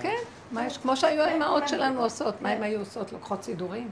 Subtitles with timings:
[0.00, 0.16] כן,
[0.52, 0.78] מה יש?
[0.78, 3.12] כמו שהיו האימהות שלנו עושות, מה הן היו עושות?
[3.12, 3.88] לוקחות סידורים?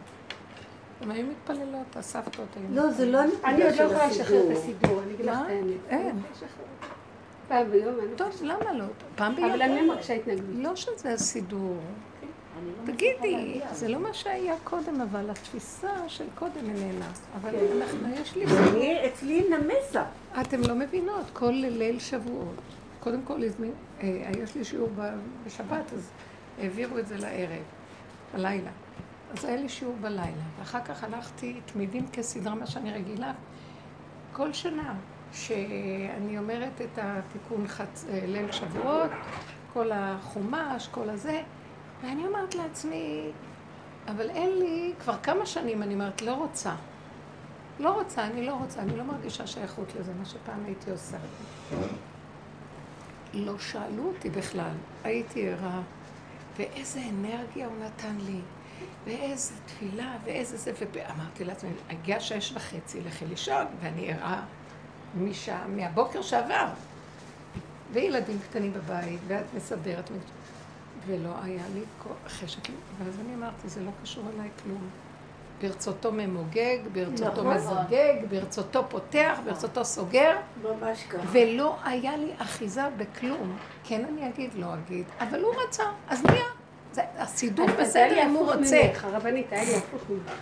[1.01, 2.65] הן היו מתפללות, הסבתות היו...
[2.71, 5.77] לא, זה לא אני עוד לא יכולה לשחרר את הסידור, אני אגיד לך את האמת.
[5.89, 6.21] אין.
[7.49, 8.17] פעם ביום אני...
[8.17, 8.85] טוב, למה לא?
[9.17, 9.51] פעם ביום.
[9.51, 10.47] אבל אני מרגישה התנגדות.
[10.55, 11.77] לא שזה הסידור.
[12.87, 17.09] תגידי, זה לא מה שהיה קודם, אבל התפיסה של קודם איננה.
[17.41, 18.45] אבל אנחנו, יש לי...
[19.07, 20.05] אצלי נמסה.
[20.41, 22.55] אתם לא מבינות, כל ליל שבועות.
[23.01, 24.91] קודם כל, הזמין, אה, יש לי שיעור
[25.47, 26.11] בשבת, אז
[26.59, 27.63] העבירו את זה לערב,
[28.35, 28.71] הלילה.
[29.33, 33.33] אז היה לי שיעור בלילה, ואחר כך הלכתי תמידים כסדרה, מה שאני רגילה,
[34.33, 34.95] כל שנה,
[35.33, 38.05] שאני אומרת את התיקון חצ...
[38.09, 39.11] אה, ליל שבועות,
[39.73, 41.43] כל החומש, כל הזה,
[42.03, 43.31] ואני אומרת לעצמי,
[44.09, 46.75] אבל אין לי, כבר כמה שנים אני אומרת, לא רוצה.
[47.81, 51.17] לא רוצה, אני לא רוצה, אני לא מרגישה שייכות לזה, מה שפעם הייתי עושה.
[53.45, 55.81] לא שאלו אותי בכלל, הייתי ערה,
[56.57, 58.41] ואיזה אנרגיה הוא נתן לי,
[59.05, 64.43] ואיזה תפילה, ואיזה זה, ואמרתי לעצמי, הגיע שש וחצי, לכי לישון, ואני ערה
[65.15, 66.67] משעה, מהבוקר שעבר.
[67.93, 70.11] וילדים קטנים בבית, ואת מסדרת,
[71.07, 71.81] ולא היה לי
[72.29, 74.89] חשק, ואז אני אמרתי, זה לא קשור אליי כלום.
[75.63, 77.55] ברצותו ממוגג, ברצותו נכון.
[77.55, 81.23] מזוגג, ברצותו פותח, ברצותו סוגר, ממש ככה.
[81.33, 83.57] ולא היה לי אחיזה בכלום.
[83.85, 86.45] כן אני אגיד, לא אגיד, אבל הוא רצה, אז נהיה.
[87.19, 88.81] הסידור בסדר אם הוא רוצה.
[89.03, 90.33] הרבנית, היה לי הפוך ממך.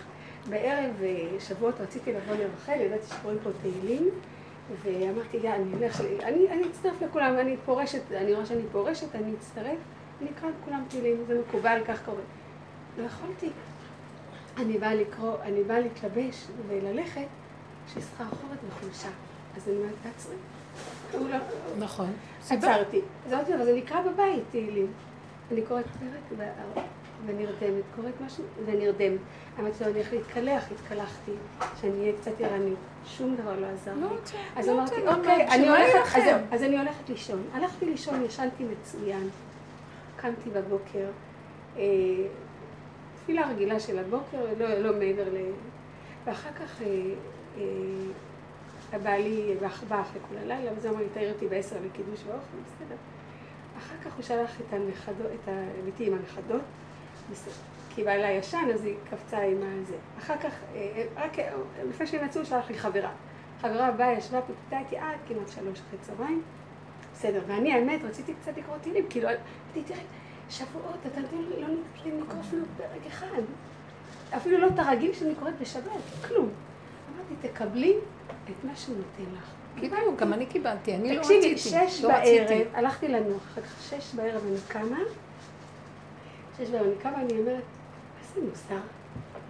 [0.49, 4.09] בערב אה, שבועות רציתי לבוא לרחל, ידעתי שקוראים פה תהילים,
[4.83, 5.73] ואמרתי, יא, אני
[6.23, 9.77] אני אני אצטרף לכולם, אני פורשת, אני רואה שאני פורשת, אני אצטרף,
[10.21, 12.21] אני אקרא לכולם תהילים, זה מקובל, כך קורה.
[12.97, 13.49] לא יכולתי.
[14.57, 17.27] אני באה לקרוא, אני באה להתלבש וללכת,
[17.87, 19.09] שסחרחורת וחולשה.
[19.57, 20.35] אז אני אומרת, תעצרי.
[21.13, 21.37] לא...
[21.79, 22.13] נכון.
[22.49, 23.01] עצרתי.
[23.25, 24.87] אז אמרתי לו, אבל זה נקרא בבית תהילים.
[25.51, 26.39] אני קוראת פרק
[27.25, 29.19] ונרדמת, קוראת משהו ונרדמת.
[29.59, 31.31] אמרתי לו, אני הולכת להתקלח, התקלחתי,
[31.81, 32.77] שאני אהיה קצת ערנית.
[33.05, 34.15] שום דבר לא עזר לא לי.
[34.55, 37.43] אז לא אמרתי, רוצה, אוקיי, אני הולכת, אז אז אני הולכת לישון.
[37.53, 39.29] הלכתי לישון, ישנתי מצוין.
[40.15, 41.07] קמתי בבוקר,
[43.25, 45.37] אה, תפילה רגילה של הבוקר, לא, לא מעבר ל...
[46.25, 46.87] ואחר כך אה,
[47.57, 47.63] אה,
[48.93, 49.55] הבעלי
[49.87, 52.95] בא אחרי כל הלילה, וזה אמר לי, תעיר אותי בעשר לקידוש ואוכל, בסדר.
[53.77, 55.49] אחר כך הוא שלח את הנכדות, את
[55.85, 56.61] ביתי עם הנכדות.
[57.95, 59.95] כי בעלה ישן, אז היא קפצה עם הזה.
[60.19, 61.53] אחר כך, אה, רק אה,
[61.89, 63.11] לפני שהם יצאו, הוא שלח לי חברה.
[63.61, 66.41] חברה באה, ישבה, פיתתה איתי עד כמעט שלוש אחרי צהריים.
[67.13, 69.99] בסדר, ואני האמת רציתי קצת לקרוא תהילים, כאילו, אמרתי, תראה,
[70.49, 71.29] שבועות, אתה יודע,
[71.59, 71.67] לא
[72.05, 73.41] לי לקרוא אפילו פרק אחד.
[74.37, 75.91] אפילו לא את הרגיל שאני קוראת בשבת,
[76.27, 76.49] כלום.
[77.15, 77.95] אמרתי, תקבלי
[78.45, 79.51] את מה שהוא נותן לך.
[79.75, 81.69] בדיוק, גם אני קיבלתי, אני לא תקשיבי, רציתי.
[81.89, 82.67] שש לא בערב.
[82.73, 84.99] הלכתי לנוח, אחר כך שש בערב אני קמה,
[86.57, 87.63] שש בערב אני קמה, אני אומרת,
[88.21, 88.79] איזה מוסר,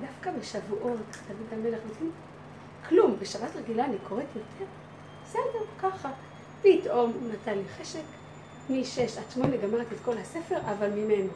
[0.02, 1.80] דווקא בשבועות, דוד המלך,
[2.90, 4.72] כלום, בשבת רגילה אני קוראת יותר,
[5.26, 6.10] בסדר, ככה.
[6.62, 8.04] פתאום נתן לי חשק,
[8.70, 11.30] משש עד שמונה גמרתי את כל הספר, אבל ממנו.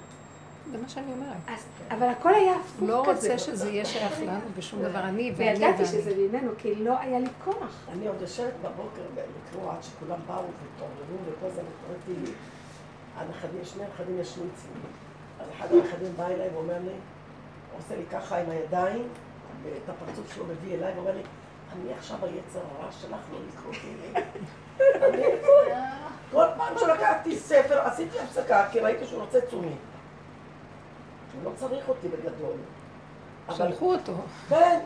[0.71, 1.37] זה מה שאני אומרת.
[1.47, 3.11] אז, אבל הכל היה הפוך לא כזה.
[3.11, 5.85] רוצה שזה יהיה שייך לנו בשום דבר, אני ואני וידעתי ואני.
[5.85, 7.85] שזה ממנו, כי לא היה לי כוח.
[7.93, 11.61] אני עוד יושבת בבוקר לקרוא עד שכולם באו והתעוררו וכל זה,
[12.05, 12.33] תהילים.
[13.17, 14.71] הנכדים, שני הנכדים ישנו אצלי.
[15.39, 19.07] אז אחד הנכדים בא אליי ואומר לי, הוא עושה לי ככה עם הידיים,
[19.63, 21.21] ואת הפרצוף שלו מביא אליי, ואומר לי,
[21.73, 23.73] אני עכשיו היצר הרע שלך לא לקרוא.
[25.09, 25.23] אני,
[26.31, 29.67] כל פעם שלקחתי ספר, עשיתי הפסקה, כי ראיתי שהוא רוצה תשומי.
[29.67, 32.53] הוא לא צריך אותי בגדול.
[33.51, 34.13] שלחו אותו.
[34.49, 34.79] כן.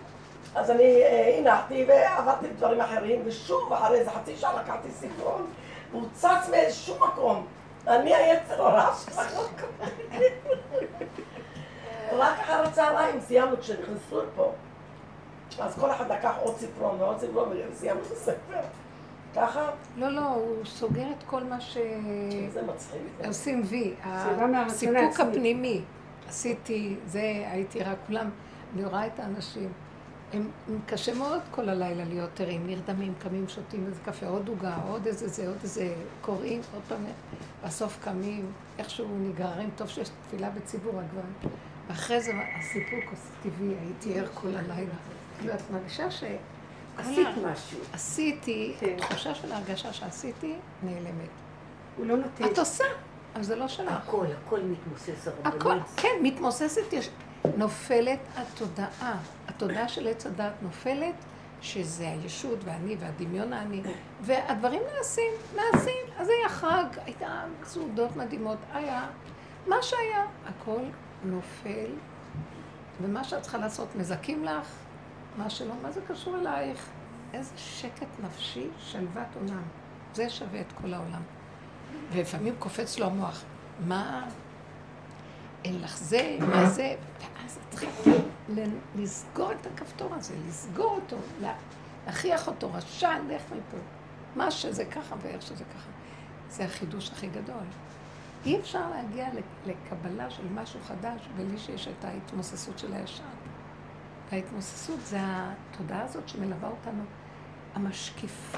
[0.56, 5.46] אז אני אה, הנחתי ועברתי לדברים אחרים, ושוב אחרי איזה חצי שעה לקחתי ספרון,
[5.92, 7.46] והוא צץ מאיזשהו מקום.
[7.88, 9.22] אני היצר הרע שלך.
[12.18, 14.52] רק אחר הצהריים סיימנו כשנכנסו לפה.
[15.60, 18.60] אז כל אחד לקח עוד ספרון ועוד ספרון וסיימנו את הספר.
[19.36, 21.78] ככה, לא, לא, הוא סוגר את כל מה ש...
[22.54, 23.02] זה מצחיק.
[23.28, 23.94] עושים וי.
[24.06, 25.20] מהרצון הסיפוק.
[25.20, 25.82] הפנימי.
[26.28, 28.30] עשיתי, זה, הייתי רק כולם,
[28.76, 29.70] אני רואה את האנשים.
[30.34, 34.78] הם, הם קשה מאוד כל הלילה להיות ערים, נרדמים, קמים, שותים איזה קפה, עוד עוגה,
[34.88, 37.06] עוד איזה זה, עוד איזה, קוראים, עוד פעם,
[37.66, 41.54] בסוף קמים, איכשהו נגררים, טוב שיש תפילה בציבור הגברים.
[41.88, 43.14] ואחרי זה הסיפוק
[43.44, 44.94] טבעי, הייתי ער כל הלילה.
[45.40, 46.24] כאילו, את מרגישה ש...
[46.98, 47.80] עשית משהו.
[47.94, 48.96] עשיתי, כן.
[48.98, 51.30] התחושה של ההרגשה שעשיתי נעלמת.
[51.98, 52.46] הוא לא נותן.
[52.46, 52.84] את עושה,
[53.36, 53.92] אבל זה לא שלך.
[53.92, 55.84] הכל, הכל מתמוסס הכל, הרבנית.
[55.98, 56.94] כן, מתמוססת.
[57.58, 59.18] נופלת התודעה.
[59.48, 61.16] התודעה של עץ הדת נופלת,
[61.62, 63.82] שזה הישות והאני והדמיון האני,
[64.22, 66.06] והדברים נעשים, נעשים.
[66.18, 69.08] אז היה חג, הייתה סעודות מדהימות, היה
[69.68, 70.82] מה שהיה, הכל
[71.24, 71.92] נופל,
[73.02, 74.68] ומה שאת צריכה לעשות, מזכים לך,
[75.38, 76.90] מה שלא, מה זה קשור אלייך?
[77.34, 79.64] איזה שקט נפשי, שלוות עולם.
[80.14, 81.22] זה שווה את כל העולם.
[82.12, 83.44] ולפעמים קופץ לו המוח,
[83.88, 84.28] מה,
[85.66, 88.12] אין לך זה, מה זה, ואז את צריכה
[88.96, 91.18] לסגור את הכפתור הזה, לסגור אותו,
[92.06, 93.78] להכריח אותו, רשע, לך מפה.
[94.36, 95.90] מה שזה ככה ואיך שזה ככה.
[96.50, 97.64] זה החידוש הכי גדול.
[98.46, 99.28] אי אפשר להגיע
[99.66, 103.24] לקבלה של משהו חדש בלי שיש את ההתמוססות של הישן.
[104.34, 107.04] וההתמוססות זה התודעה הזאת שמלווה אותנו,
[107.74, 108.58] המשקיפה,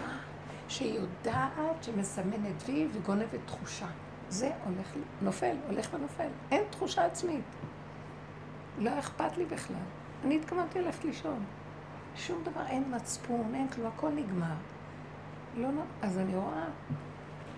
[0.68, 3.88] שהיא יודעת, שמסמנת וי וגונבת תחושה.
[4.30, 6.28] זה הולך, נופל, הולך ונופל.
[6.52, 7.44] אין תחושה עצמית.
[8.80, 9.76] לא אכפת לי בכלל.
[10.24, 11.44] אני התכוונתי ללכת לישון.
[12.16, 14.56] שום דבר, אין מצפון, אין כלום, הכל נגמר.
[15.58, 15.68] לא,
[16.02, 16.66] אז אני רואה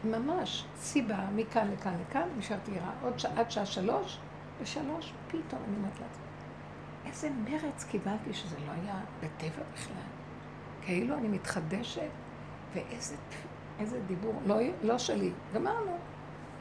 [0.03, 4.19] ממש סיבה מכאן לכאן לכאן, נשארתי ערה עוד שעה, עד שעה שלוש,
[4.61, 6.26] ושלוש פתאום אני אומרת לעצמי,
[7.07, 9.95] איזה מרץ קיבלתי שזה לא היה בטבע בכלל.
[10.81, 12.09] כאילו אני מתחדשת,
[12.73, 13.15] ואיזה
[13.79, 15.97] איזה דיבור, לא, לא שלי, גמרנו.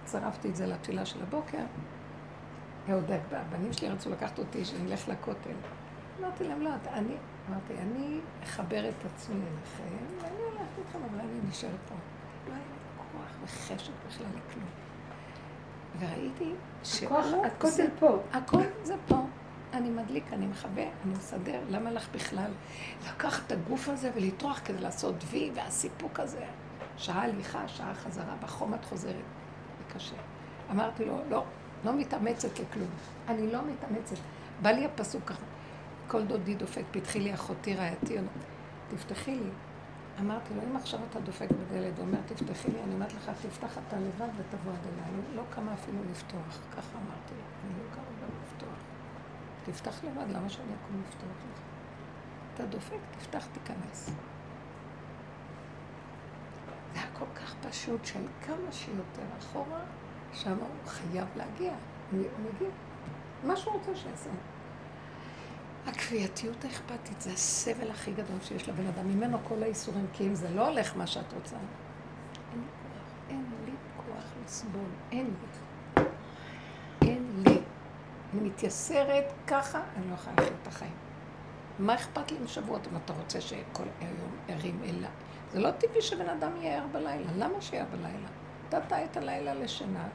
[0.04, 1.64] צרפתי את זה לתפילה של הבוקר,
[2.86, 5.54] ועוד הבנים שלי רצו לקחת אותי, שאני אלך לכותל.
[6.20, 7.14] אמרתי להם, לא, אני,
[7.50, 11.94] אמרתי, אני אחבר את עצמי אליכם, ואני הולכת איתכם, אבל אני נשארת פה.
[12.48, 14.68] לא היה לי כוח וחשק בכלל לכלום.
[15.98, 16.52] וראיתי
[16.82, 17.46] שהוא...
[17.46, 18.18] הכותל פה.
[18.32, 19.26] הכל זה פה.
[19.76, 22.50] אני מדליק, אני מכבה, אני מסדר, למה לך בכלל
[23.08, 26.44] לקחת את הגוף הזה ולטרוח כדי לעשות וי והסיפוק הזה?
[26.96, 29.14] שעה הליכה, שעה חזרה, בחום את חוזרת.
[29.78, 30.16] זה קשה.
[30.70, 31.44] אמרתי לו, לא,
[31.84, 32.88] לא מתאמצת לכלום.
[33.28, 34.16] אני לא מתאמצת.
[34.62, 35.42] בא לי הפסוק ככה,
[36.08, 38.16] כל דודי דופק, פתחי לי אחותי רעייתי,
[38.88, 39.50] תפתחי לי.
[40.20, 43.96] אמרתי לו, אם עכשיו אתה דופק בדלת ואומר, תפתחי לי, אני אומרת לך, תפתח אתה
[43.96, 45.22] לבד ותבוא עד אליי.
[45.34, 48.35] לא קמה אפילו לפתוח, ככה אמרתי לו, אני לא קמה לפתוח.
[49.66, 51.60] תפתח לבד, למה שאני אקום לפתוח לך?
[52.54, 54.10] אתה דופק, תפתח, תיכנס.
[56.94, 59.80] זה היה כל כך פשוט של כמה שיותר אחורה,
[60.32, 61.72] שם הוא חייב להגיע.
[62.12, 62.68] הוא מגיע.
[63.44, 64.30] מה שהוא רוצה שיעשה.
[65.86, 70.50] הכפייתיות האכפתית זה הסבל הכי גדול שיש לבן אדם, ממנו כל האיסורים, כי אם זה
[70.50, 71.56] לא הולך מה שאת רוצה,
[72.52, 75.65] אין לי כוח, אין לי כוח לסבול, אין לי.
[78.34, 80.92] אני מתייסרת ככה, אני לא יכולה לחיות את החיים.
[81.78, 85.08] מה אכפת לי משבועות אם אתה רוצה שכל היום ערים אלה?
[85.52, 87.30] זה לא טבעי שבן אדם יהיה ער בלילה.
[87.36, 88.28] למה שיהיה בלילה?
[88.66, 90.08] נתת את הלילה לשינה,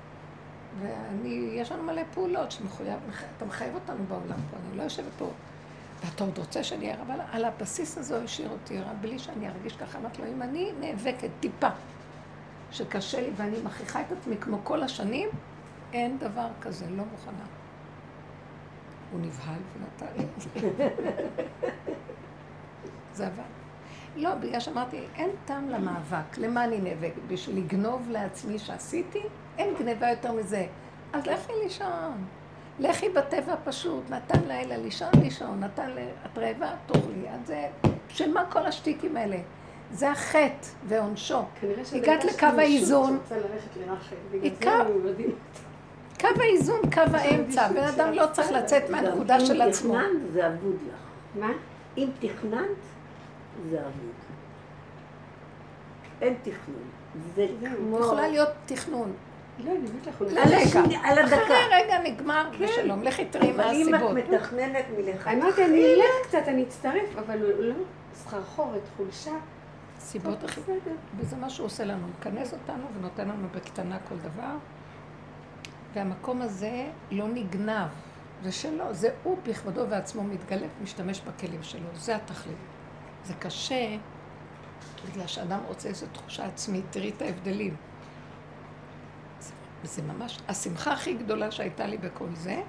[0.79, 2.99] ואני, יש לנו מלא פעולות שמחויב,
[3.37, 5.29] אתה מחייב אותנו בעולם פה, אני לא יושבת פה.
[6.05, 9.47] ואתה עוד רוצה שאני אהיה אבל על הבסיס הזה הוא השאיר אותי רע, בלי שאני
[9.49, 9.97] ארגיש ככה.
[9.97, 11.69] אמרתי לו, אם אני נאבקת טיפה,
[12.71, 15.29] שקשה לי ואני מכריחה את עצמי כמו כל השנים,
[15.93, 17.60] אין דבר כזה, לא מוכנה.
[19.11, 20.25] הוא נבהל ונתן לי.
[23.13, 23.43] זה עבד.
[24.15, 26.37] לא, בגלל שאמרתי, אין טעם למאבק.
[26.37, 27.21] למה אני נאבקת?
[27.27, 29.21] בשביל לגנוב לעצמי שעשיתי?
[29.57, 30.65] אין גניבה יותר מזה.
[31.13, 32.25] אז לכי לישון.
[32.79, 34.09] לכי בטבע פשוט.
[34.09, 35.59] נתן לילה לישון, לישון.
[35.59, 35.97] נתן ל...
[36.25, 36.71] את רעבה?
[36.85, 37.29] תאכלי.
[37.29, 37.67] אז זה...
[38.07, 39.37] בשביל מה כל השטיקים האלה?
[39.91, 41.41] זה החטא ועונשו.
[41.93, 43.19] הגעת לקו האיזון.
[46.21, 47.67] קו האיזון, קו האמצע.
[47.67, 49.93] בן אדם לא צריך לצאת מהנקודה של עצמו.
[49.93, 50.99] אם תכננת, זה אבוד לך.
[51.35, 51.51] מה?
[51.97, 52.65] אם תכננת,
[53.69, 54.13] זה אבוד.
[56.21, 56.83] אין תכנון.
[57.35, 57.99] זה כמו...
[57.99, 59.13] יכולה להיות תכנון.
[59.59, 60.21] לא, אני אומרת לך.
[61.03, 61.35] על הדקה.
[61.35, 63.03] אחרי רגע נגמר בשלום.
[63.03, 64.11] לכי תראי מה אבל אם את הסיבות.
[64.11, 65.43] מתכננת מלכתחילה...
[65.43, 67.75] אמרתי, אני אלך קצת, אני אצטרף, אבל לא
[68.13, 69.31] סחרחורת, חולשה.
[69.99, 70.43] סיבות.
[70.43, 70.95] בסדר.
[71.17, 74.55] וזה מה שהוא עושה לנו, מכנס אותנו ונותן לנו בקטנה כל דבר.
[75.93, 77.87] והמקום הזה לא נגנב,
[78.43, 82.57] זה שלו, זה הוא בכבודו ועצמו מתגלה ומשתמש בכלים שלו, זה התכלית.
[83.23, 83.97] זה קשה,
[85.09, 87.75] בגלל שאדם רוצה איזו תחושה עצמית, תראי את ההבדלים.
[89.39, 89.51] זה,
[89.83, 92.61] זה ממש, השמחה הכי גדולה שהייתה לי בכל זה,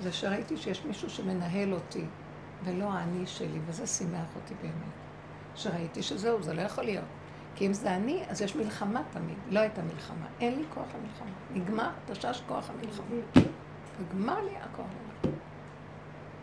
[0.00, 2.04] זה שראיתי שיש מישהו שמנהל אותי,
[2.64, 4.92] ולא האני שלי, וזה שימח אותי באמת.
[5.54, 7.04] שראיתי שזהו, זה לא יכול להיות.
[7.58, 9.36] כי אם זה אני, אז יש מלחמה תמיד.
[9.48, 10.26] לא הייתה מלחמה.
[10.40, 11.30] אין לי כוח למלחמה.
[11.52, 13.06] נגמר, תשש כוח המלחמה.
[14.00, 15.42] נגמר לי הכוח למלחמה.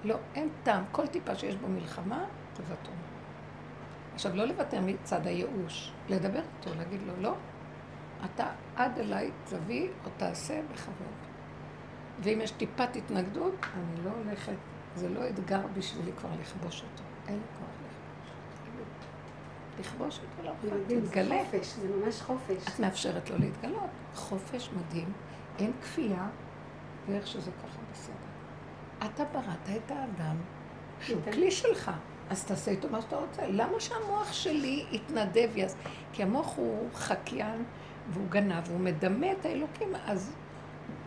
[0.04, 0.84] לא, אין טעם.
[0.92, 2.94] כל טיפה שיש בו מלחמה, תוותרו.
[4.14, 7.36] עכשיו, לא לוותר מצד הייאוש, לדבר איתו, להגיד לו, לא,
[8.26, 11.18] אתה עד אליי תביא או תעשה בכבוד.
[12.20, 14.56] ואם יש טיפת התנגדות, אני לא הולכת,
[14.96, 17.04] זה לא אתגר בשבילי כבר לכבוש אותו.
[17.28, 17.65] אין לי כוח.
[19.80, 21.36] לכבוש אותו, לא תתגלה.
[21.46, 22.68] חופש, זה ממש חופש.
[22.68, 23.90] את מאפשרת לו להתגלות.
[24.16, 25.14] חופש מדהים,
[25.60, 26.28] אין כפייה,
[27.08, 28.16] ואיך שזה ככה בסדר.
[29.06, 30.36] אתה בראת את האדם
[31.02, 31.32] שהוא כן.
[31.32, 31.92] כלי שלך,
[32.30, 33.48] אז תעשה איתו מה שאתה רוצה.
[33.48, 35.74] למה שהמוח שלי יתנדב יעש?
[36.14, 37.64] כי המוח הוא חקיין
[38.10, 40.34] והוא גנב, והוא מדמה את האלוקים, אז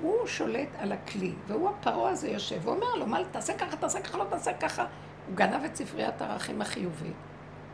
[0.02, 4.18] הוא שולט על הכלי, והוא הפרעה הזה יושב, ואומר לו, מה, תעשה ככה, תעשה ככה,
[4.18, 4.86] לא תעשה ככה.
[5.26, 7.16] הוא גנב את ספריית הערכים החיובית,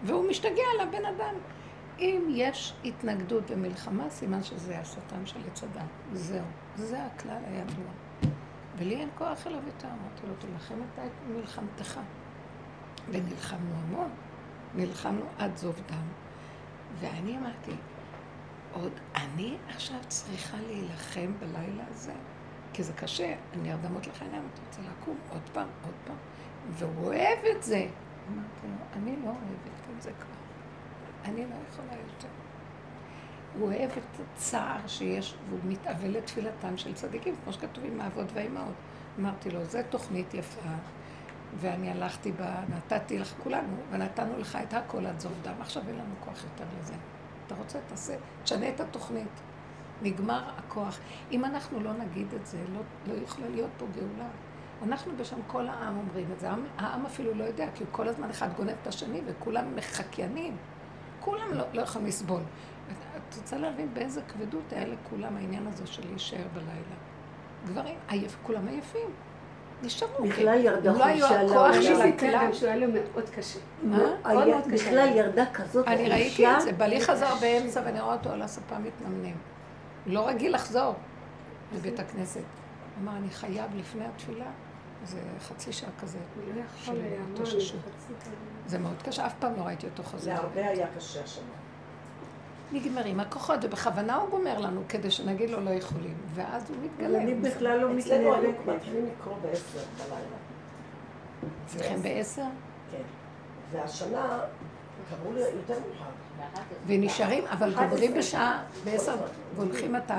[0.04, 1.34] והוא משתגע על הבן אדם.
[1.98, 5.82] אם יש התנגדות ומלחמה, סימן שזה השטן של עץ הדת.
[6.12, 6.44] זהו.
[6.76, 7.90] זה הכלל הידוע.
[8.78, 9.88] ולי אין כוח אליו יותר.
[9.88, 12.00] אמרתי לו, תילחם אתה את מלחמתך.
[13.08, 14.10] ונלחמנו המון.
[14.74, 16.06] נלחמנו עד זוב דם.
[17.00, 17.72] ואני אמרתי,
[18.72, 22.12] עוד אני עכשיו צריכה להילחם בלילה הזה?
[22.72, 26.16] כי זה קשה, אני הרדמות לך עיניים, אתה רוצה לקום עוד פעם, עוד פעם.
[26.70, 27.86] והוא אוהב את זה.
[28.32, 30.34] אמרתי לו, אני לא אוהבת את זה כבר.
[31.24, 32.28] אני לא יכולה יותר.
[33.58, 38.74] הוא אוהב את הצער שיש, והוא מתאבל לתפילתם של צדיקים, כמו שכתוב עם האבות והאימהות.
[39.18, 40.70] אמרתי לו, זו תוכנית יפה,
[41.60, 45.54] ואני הלכתי בה, נתתי לך כולנו, ונתנו לך את הכל עד זוב דם.
[45.60, 46.94] עכשיו אין לנו כוח יותר לזה.
[47.46, 49.40] אתה רוצה, תעשה, תשנה את התוכנית.
[50.02, 50.98] נגמר הכוח.
[51.32, 54.28] אם אנחנו לא נגיד את זה, לא, לא יכולה להיות פה גאולה.
[54.84, 56.48] אנחנו בשם כל העם אומרים את זה.
[56.48, 60.56] העם, העם אפילו לא יודע, כי כל הזמן אחד גונב את השני, וכולם מחקיינים.
[61.20, 62.42] כולם לא, לא יכולים לסבול.
[63.16, 66.96] את רוצה להבין באיזה כבדות היה לכולם העניין הזה של להישאר בלילה.
[67.66, 69.08] גברים, עייף, כולם עייפים.
[69.82, 70.24] נשארו.
[70.24, 71.82] בכלל כי ירדה הם לא היו חופשה הכוח לעולם.
[71.82, 72.52] של הכלל.
[72.52, 73.58] שהוא היה לו מאוד קשה.
[73.82, 73.98] מה?
[74.72, 76.46] בכלל ירדה כזאת אני ראיתי.
[76.46, 79.36] את זה, בעלי חזר באמצע ואני רואה אותו על הספה מתנמנם.
[80.06, 80.94] לא רגיל לחזור
[81.74, 82.40] לבית הכנסת.
[83.02, 84.46] אמר, אני חייב לפני התפילה,
[85.04, 86.18] זה חצי שעה כזה.
[86.36, 87.46] הוא לא יכול היה, מה.
[88.66, 90.32] זה מאוד קשה, אף פעם לא ראיתי אותו חוזר.
[90.34, 91.44] להרבה היה קשה השנה.
[92.72, 96.14] נגמרים הכוחות, ובכוונה הוא גומר לנו כדי שנגיד לו לא יכולים.
[96.34, 97.18] ואז הוא מתגלה.
[97.18, 98.50] אני בכלל לא אצלנו היו.
[98.66, 100.36] מתחילים לקרוא בעשר בלילה.
[101.66, 102.42] אצלכם בעשר?
[102.90, 103.02] כן.
[103.72, 104.40] והשנה
[105.10, 106.10] קראו לי יותר מאוחר.
[106.86, 108.14] ונשארים, אבל גומרים.
[108.14, 109.16] בשעה, בעשר,
[109.56, 110.12] והולכים מתי?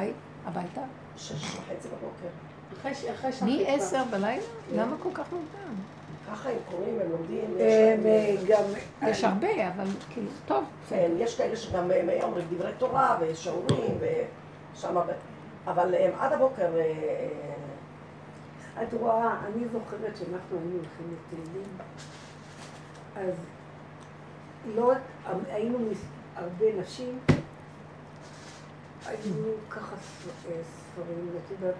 [0.45, 0.81] הביתה?
[1.17, 2.27] שש וחצי בבוקר.
[2.73, 3.73] אחרי ש- אחרי שאחרי כבר.
[3.73, 4.43] מ-עשר בלילה?
[4.75, 5.75] למה כל כך מוקדם?
[6.31, 7.57] ככה הם קוראים, הם לומדים.
[7.59, 8.63] אה, גם...
[9.07, 10.63] יש הרבה, אבל כאילו, טוב.
[10.89, 13.97] כן, יש כאלה שגם הם אומרים דברי תורה ושיעורים
[14.75, 15.11] ושמה, ו-
[15.71, 17.27] אבל הם עד הבוקר, אה,
[18.83, 21.69] את רואה, אני זוכרת שאנחנו היינו הולכים לתהילים,
[23.15, 23.33] אז
[24.75, 24.97] לא רק,
[25.51, 25.77] היינו
[26.35, 27.19] הרבה נשים,
[29.05, 29.33] היו
[29.69, 29.95] ככה
[30.49, 30.55] אה,
[30.95, 31.75] ספרים, את יודעת,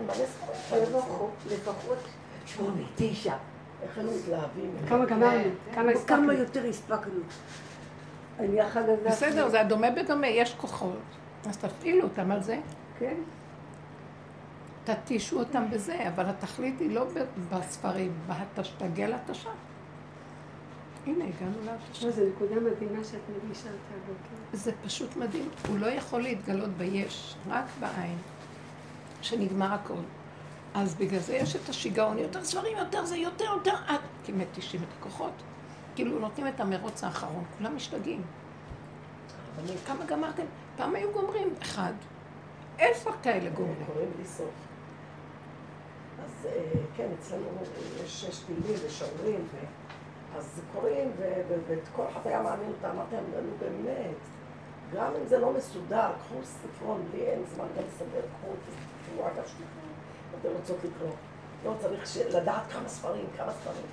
[0.00, 0.82] מלא ספרים.
[1.50, 1.98] לפחות,
[2.46, 3.34] שמונה, תשע.
[3.82, 4.70] איך הם מתלהבים.
[4.88, 5.50] כמה גמרנו?
[5.74, 6.16] כמה הספקנו?
[6.16, 7.20] כמה יותר הספקנו.
[8.38, 9.10] אני אחר כך...
[9.10, 10.98] בסדר, זה הדומה בדומה, יש כוחות.
[11.48, 12.58] אז תפעילו אותם על זה,
[12.98, 13.14] כן.
[14.84, 17.06] תתישו אותם בזה, אבל התכלית היא לא
[17.50, 19.50] בספרים, בהתשתגל התשה.
[21.06, 22.06] הנה, הגענו להתשה.
[22.06, 24.56] לא, זו נקודה מדהימה שאת מדגישה אותה הבוקר.
[24.56, 25.48] זה פשוט מדהים.
[25.68, 28.18] הוא לא יכול להתגלות ביש, רק בעין,
[29.22, 29.94] שנגמר הכל.
[30.74, 34.80] אז בגלל זה יש את השיגעון, יותר ספרים, יותר זה, יותר, יותר, עד, כי מתישים
[34.82, 35.32] את הכוחות.
[35.94, 38.22] כאילו נותנים את המרוץ האחרון, כולם משתגעים.
[39.56, 40.42] אבל כמה גמרתם?
[40.76, 41.92] פעם היו גומרים אחד.
[42.78, 43.86] עשר כאלה גומרים.
[43.86, 44.50] קוראים בלי סוף.
[46.24, 47.44] אז אה, כן, אצלנו
[48.04, 49.95] יש שש תהילים ושיעורים, ו-
[50.38, 54.16] אז קוראים, ו- ו- ואת כל אחד היה מעניין אותם, אמרתי להם, נו באמת,
[54.94, 58.58] גם אם זה לא מסודר, קחו ספרון, לי אין זמן גם לסדר, קחו את
[59.12, 59.86] תקראו אגב שלכם,
[60.40, 61.10] אתם רוצות לקרוא.
[61.64, 63.86] לא צריך ש- לדעת כמה ספרים, כמה ספרים.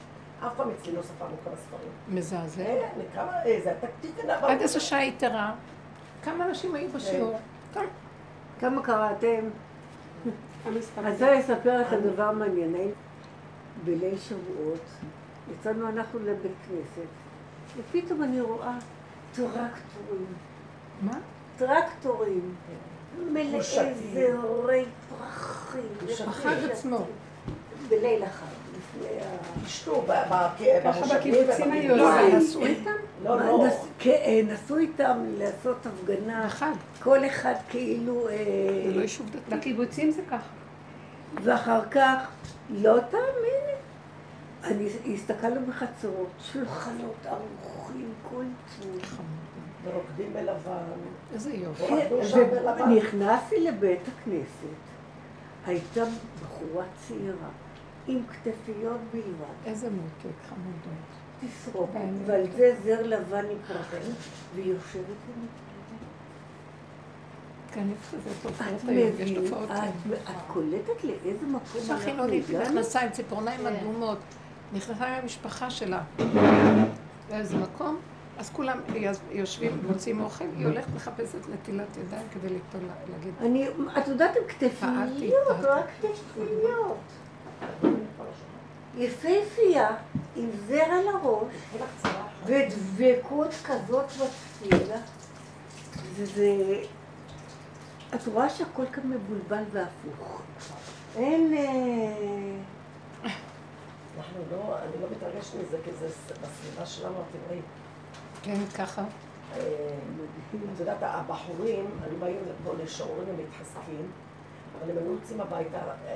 [0.47, 1.89] אף פעם אצלי לא ספרנו כמה ספרים.
[2.09, 2.63] מזעזע.
[2.63, 4.47] כן, כמה, אה, זה התקתיק הנבל.
[4.49, 5.53] עד איזה שעה יתרה?
[6.23, 7.37] כמה אנשים היו בשיעור?
[7.73, 7.83] כמה?
[8.59, 9.45] כמה קראתם?
[10.67, 10.79] אני
[11.39, 12.91] אספר לכם דבר מעניין.
[13.85, 14.79] בליל שבועות,
[15.51, 17.07] יצאנו אנחנו לבית כנסת,
[17.77, 18.77] ופתאום אני רואה
[19.35, 20.25] טרקטורים,
[21.01, 21.17] מה?
[21.57, 22.55] טרקטורים,
[23.31, 23.93] מלאי גושתיים.
[24.13, 24.85] זרי
[25.19, 25.81] פרחים.
[26.27, 27.05] החג עצמו.
[27.89, 28.45] בליל החג,
[30.07, 30.23] ב-
[30.83, 31.95] ככה בקיבוצים היו.
[31.95, 32.37] מה, עושים.
[32.37, 32.91] נסעו איתם?
[33.23, 33.67] לא, לא.
[33.67, 36.71] נס- כן, נסעו איתם לעשות הפגנה, החג.
[37.03, 38.27] כל אחד כאילו...
[38.29, 38.35] אה,
[38.87, 39.55] זה לא יישוב דתי.
[39.55, 40.47] בקיבוצים זה ככה.
[41.43, 42.27] ואחר כך,
[42.69, 43.73] לא תאמיני,
[44.63, 48.91] אני הסתכלנו בחצרות, שולחנות ערוכים, כל צור.
[49.83, 50.83] ורוקדים בלבן.
[51.33, 51.83] איזה יופי.
[51.87, 52.07] כן.
[52.83, 54.75] ונכנסתי לבית הכנסת,
[55.65, 56.03] הייתה
[56.43, 57.49] בחורה צעירה,
[58.07, 59.25] עם כתפיות בלבד.
[59.65, 61.93] איזה מותק, חמודות.
[61.93, 62.23] מעניין.
[62.25, 64.11] ועל זה זר לבן יפרחם,
[64.55, 65.03] והיא יושבת.
[67.73, 67.87] כן,
[68.43, 68.53] תופעות
[68.83, 69.89] את היום, יש מבינה, תופעות כאלה.
[69.89, 72.69] את- את קולטת לאיזה מקום אנחנו חילונית עם הגענו?
[72.73, 73.65] מכנסיים, ציפורניים כן.
[73.75, 74.17] אדומות,
[74.73, 76.01] נכנסה עם המשפחה שלה
[77.29, 77.99] לאיזה מקום,
[78.37, 78.79] אז כולם
[79.31, 84.31] יושבים, מוצאים אוכל, היא הולכת מחפשת נטילת ידיים כדי ליטול, להגיד, אני, את יודעת,
[84.79, 85.59] פעלתי, כתפיות.
[85.63, 86.97] רק כתפיות.
[88.97, 89.89] יפהפייה,
[90.35, 91.53] עם זר על הראש,
[92.45, 94.97] ודבקות כזאת בתפילה.
[96.13, 96.81] וזה...
[98.15, 100.41] את רואה שהכל כאן מבולבל והפוך.
[101.15, 101.53] אין...
[104.17, 106.07] אנחנו לא, אני לא מתרגשת מזה, כי זה
[106.41, 107.15] בסביבה שלנו,
[107.47, 107.61] רואים.
[108.43, 109.03] כן, ככה.
[109.55, 109.59] אה,
[110.73, 114.11] את יודעת, הבחורים, היו באים פה לשיעורים ומתחזקים,
[114.79, 116.15] אבל הם היו יוצאים הביתה, אה,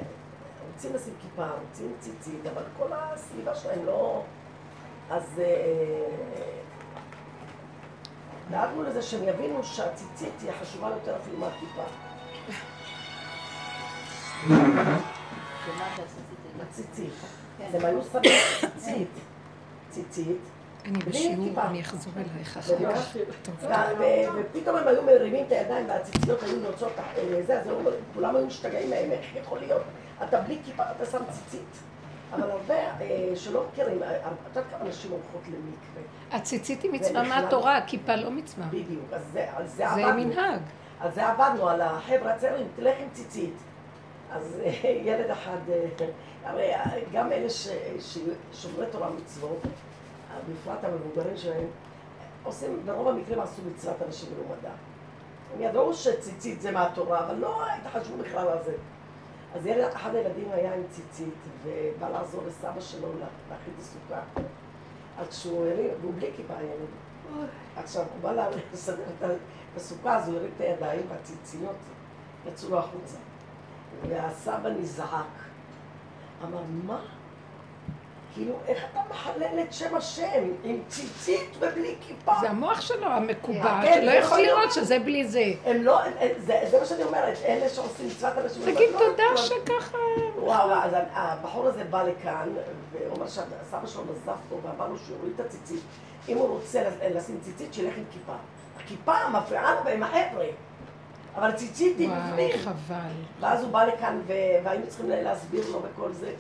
[0.74, 4.24] רוצים לשים כיפה, רוצים ציצית, אבל כל הסביבה שלהם לא...
[5.10, 6.58] אז אה,
[8.52, 11.84] דאגנו לזה שהם יבינו שהציצית היא חשובה יותר אפילו מהכיפה.
[16.06, 16.24] עשית?
[16.70, 17.37] הציצית.
[17.68, 18.32] אז הם היו שמים
[18.78, 19.08] ציצית,
[19.90, 20.38] ציצית,
[20.86, 21.62] אני בשיעור.
[21.62, 23.18] אני אחזור אלייך אחר ולא- כך.
[24.36, 27.68] ופתאום הם היו מרימים את הידיים והציציות היו יוצאות אה, זה, אז
[28.14, 29.82] כולם היו משתגעים מהם, איך יכול להיות?
[30.24, 31.78] אתה בלי כיפה, אתה שם ציצית.
[32.34, 34.22] אבל הרבה אה, שלא מכירים, אה, את
[34.56, 36.02] יודעת כמה נשים הולכות למקווה?
[36.32, 38.66] הציצית היא מצווה מהתורה, הכיפה לא מצווה.
[38.68, 40.24] בדיוק, אז זה, על זה עבדנו.
[40.26, 40.60] מנהג.
[41.00, 43.54] על זה עבדנו, על החבר'ה הצעירים, תלך עם ציצית.
[44.32, 46.08] אז אה, ילד אחד, אה,
[46.44, 51.68] הרי אה, גם אלה ששומרי תורה ומצוות, אה, בפרט המבוגרים שלהם,
[52.44, 54.70] עושים, ברוב המקרים עשו מצוות אנשים מלומדה.
[55.56, 58.74] הם ידעו שציצית זה מהתורה, אבל לא התחשבו בכלל על זה.
[59.56, 64.22] אז ילד, אחד הילדים היה עם ציצית, ובא לעזור לסבא שלו לה- להכין את הסוכה.
[65.20, 66.88] אז כשהוא הרים, והוא בלי כיפה הילד.
[67.78, 69.30] עכשיו, הוא בא לסדר את
[69.76, 71.76] הסוכה, אז הוא הרים את הידיים, והציציות
[72.48, 73.18] יצאו לו החוצה.
[74.10, 75.26] והסבא נזעק.
[76.44, 77.00] אמר, מה?
[78.34, 82.34] כאילו, איך אתה מחלל את שם השם עם ציצית ובלי כיפה?
[82.42, 85.44] זה המוח שלו המקובע, כן, שלא יכול לראות שזה בלי זה.
[85.66, 86.00] הם לא,
[86.38, 88.62] זה, מה שאני אומרת, אלה שעושים מצוות אנשים...
[88.62, 89.98] תגיד לא- תודה לא- שככה...
[90.40, 92.50] וואו, אז הבחור הזה בא לכאן,
[92.92, 95.82] והוא אומר שהסבא שלו נזף בו ואמר לו שהוא יוריד את הציצית.
[96.30, 96.84] אם הוא רוצה
[97.16, 98.34] לשים ציצית, שילך עם כיפה.
[98.80, 100.46] הכיפה מפריעה לו עם החבר'ה,
[101.38, 102.50] אבל ציצית היא בפנים.
[102.50, 103.10] וואי, חבל.
[103.40, 104.22] ואז הוא בא לכאן,
[104.64, 106.34] והיינו צריכים להסביר לו וכל זה.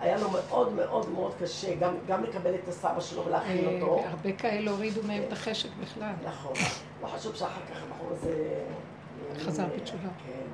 [0.00, 4.04] היה לו מאוד מאוד מאוד קשה, גם, גם לקבל את הסבא שלו ולהכין אה, אותו.
[4.08, 6.12] הרבה כאלה הורידו מהם את החשק בכלל.
[6.24, 6.52] נכון.
[7.02, 8.64] לא חשוב שאחר כך הבחור הזה...
[9.38, 10.08] חזר אה, בתשובה.
[10.26, 10.46] כן.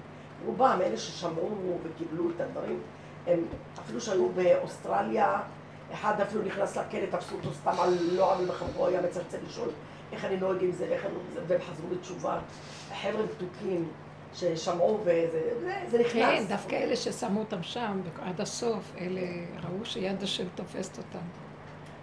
[0.46, 2.80] רובם, אלה ששמעו וקיבלו את הדברים,
[3.26, 3.44] הם
[3.84, 5.40] אפילו שהיו באוסטרליה,
[5.92, 9.68] אחד אפילו נכנס לכלא, תפסו אותו סתם על לא עוול בכפו, היה מצלצל לשאול
[10.12, 11.14] איך אני נוהג עם זה, ואיך אני...
[11.46, 12.38] והם חזרו בתשובה.
[13.02, 13.88] חבר'ה מתוקים
[14.34, 16.12] ששמעו וזה זה, זה נכנס.
[16.12, 19.20] כן, דווקא אלה ששמו אותם שם עד הסוף, אלה
[19.62, 21.26] ראו שיד השם תופסת אותם.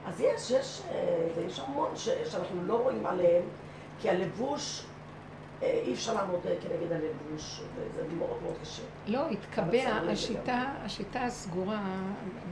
[0.06, 3.44] אז יש, יש, אה, יש המון ש, שאנחנו לא רואים עליהם,
[4.02, 4.86] כי הלבוש,
[5.64, 8.84] אה, אי אפשר לעמוד אה, כנגד הלבוש, וזה מאוד מאוד קשה.
[9.08, 11.82] לא, התקבע, השיטה, השיטה הסגורה,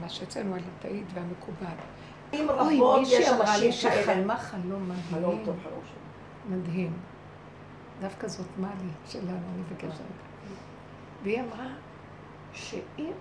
[0.00, 1.76] מה שאצלנו הליטאית והמקובל.
[2.32, 4.02] אם אוי, רבות יש מישהי אמרה לי אנשים כאלה.
[4.02, 5.44] שחלמה חלום חלום מדהים.
[5.44, 6.56] טוב, חלום שלי.
[6.56, 7.09] מדהים.
[8.00, 10.04] דווקא זאת מאלי שלנו, אני בקשר.
[11.22, 11.66] והיא אמרה
[12.52, 13.12] שאם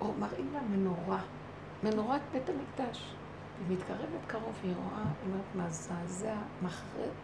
[0.00, 1.20] או מראים לה מנורה,
[1.82, 3.14] מנורת בית המקדש,
[3.58, 6.34] היא מתקרבת קרוב, היא רואה, היא אומרת, מזעזע,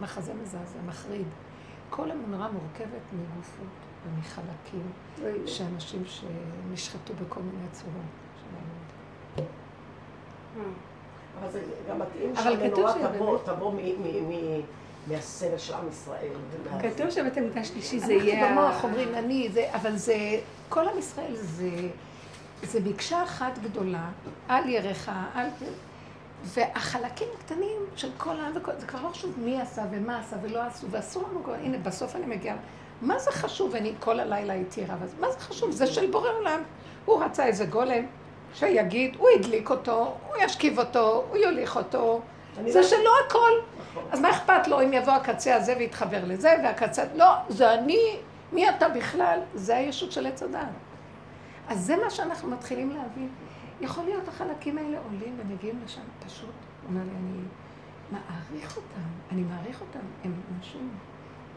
[0.00, 1.26] מחזה מזעזע, מחריד.
[1.90, 3.66] כל המנורה מורכבת מגופות
[4.06, 4.90] ומחלקים
[5.46, 7.94] שאנשים שנשחטו בכל מיני צורות.
[8.40, 8.70] שלנו.
[11.40, 12.92] אבל זה גם מתאים שהמנורה
[13.44, 13.72] תבוא,
[15.11, 16.29] מהסבל של עם ישראל.
[16.83, 18.51] כתוב שבית המקדש שלישי זה אנחנו יהיה...
[18.51, 20.14] במוח אומרים אני, זה, אבל זה,
[20.68, 21.70] כל עם ישראל זה,
[22.62, 24.09] זה מקשה אחת גדולה,
[24.49, 25.46] על ירך, על...
[26.44, 30.61] והחלקים הקטנים של כל העם, וכל- זה כבר לא חשוב מי עשה ומה עשה ולא
[30.62, 32.57] עשו, ואסור לנו כבר, הנה בסוף אני מגיעה,
[33.03, 33.75] מה זה חשוב?
[33.75, 35.70] אני כל הלילה הייתי רב, אז מה זה חשוב?
[35.70, 36.62] זה של בורא עולם.
[37.05, 38.05] הוא רצה איזה גולם,
[38.55, 42.20] שיגיד, הוא הדליק אותו, הוא ישכיב אותו, הוא יוליך אותו,
[42.66, 43.51] זה לא- שלו הכל.
[44.11, 47.05] אז מה אכפת לו אם יבוא הקצה הזה ויתחבר לזה, והקצה...
[47.14, 48.16] לא, זה אני,
[48.53, 49.40] מי אתה בכלל?
[49.55, 50.68] זה הישות של עץ הדעת.
[51.68, 53.29] אז זה מה שאנחנו מתחילים להבין.
[53.81, 56.50] יכול להיות החלקים האלה עולים ומגיעים לשם, פשוט,
[56.88, 57.42] אומר לי, אני
[58.11, 60.90] מעריך אותם, אני מעריך אותם, הם אנשים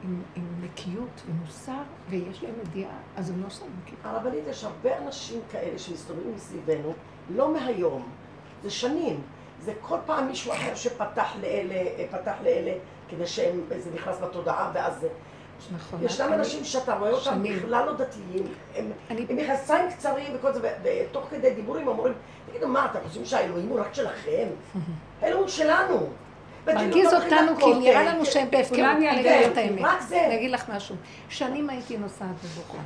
[0.04, 4.10] עם, עם נקיות ומוסר, ויש להם ידיעה, אז הם לא שמים כיפה.
[4.10, 6.94] הרבנית, יש הרבה אנשים כאלה שמסתובבים מסביבנו,
[7.30, 8.10] לא מהיום,
[8.64, 9.22] זה שנים.
[9.66, 11.76] זה כל פעם מישהו אחר שפתח לאלה,
[12.12, 12.72] פתח לאלה,
[13.10, 15.08] כדי שהם, זה נכנס בתודעה, ואז זה...
[15.76, 16.00] נכון.
[16.04, 17.56] ישנם אני- אנשים שאתה רואה אותם שנים.
[17.60, 18.44] בכלל לא דתיים,
[18.76, 22.14] הם אני- עם מכנסיים קצרים וכל זה, ותוך כדי דיבורים אומרים,
[22.50, 24.48] תגידו, מה, אתם חושבים שהאלוהים הוא רק שלכם?
[25.22, 26.08] האלוהים שלנו.
[26.68, 28.26] מרגיז אותנו, כי נראה לנו.
[28.26, 28.80] שהם בהפקרות.
[28.80, 29.86] אני אגיד לך את האמת.
[30.12, 30.96] אני אגיד לך משהו.
[31.30, 32.78] שנים הייתי נוסעת ובוכה.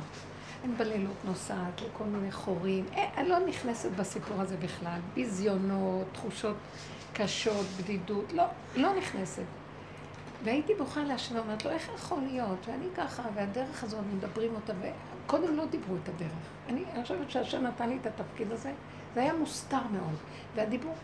[0.64, 2.84] אני בלילות נוסעת לכל מיני חורים.
[2.96, 5.00] אה, אני לא נכנסת בסיפור הזה בכלל.
[5.14, 6.56] ביזיונות, תחושות
[7.12, 8.32] קשות, בדידות.
[8.32, 8.44] לא,
[8.76, 9.42] לא נכנסת.
[10.44, 12.58] והייתי בוכה להשם ואומרת לו, איך יכול להיות?
[12.66, 16.32] ואני ככה, והדרך הזאת, מדברים אותה, וקודם לא דיברו את הדרך.
[16.68, 18.72] אני, אני חושבת שהשם נתן לי את התפקיד הזה,
[19.14, 20.14] זה היה מוסתר מאוד.
[20.54, 20.94] והדיבור,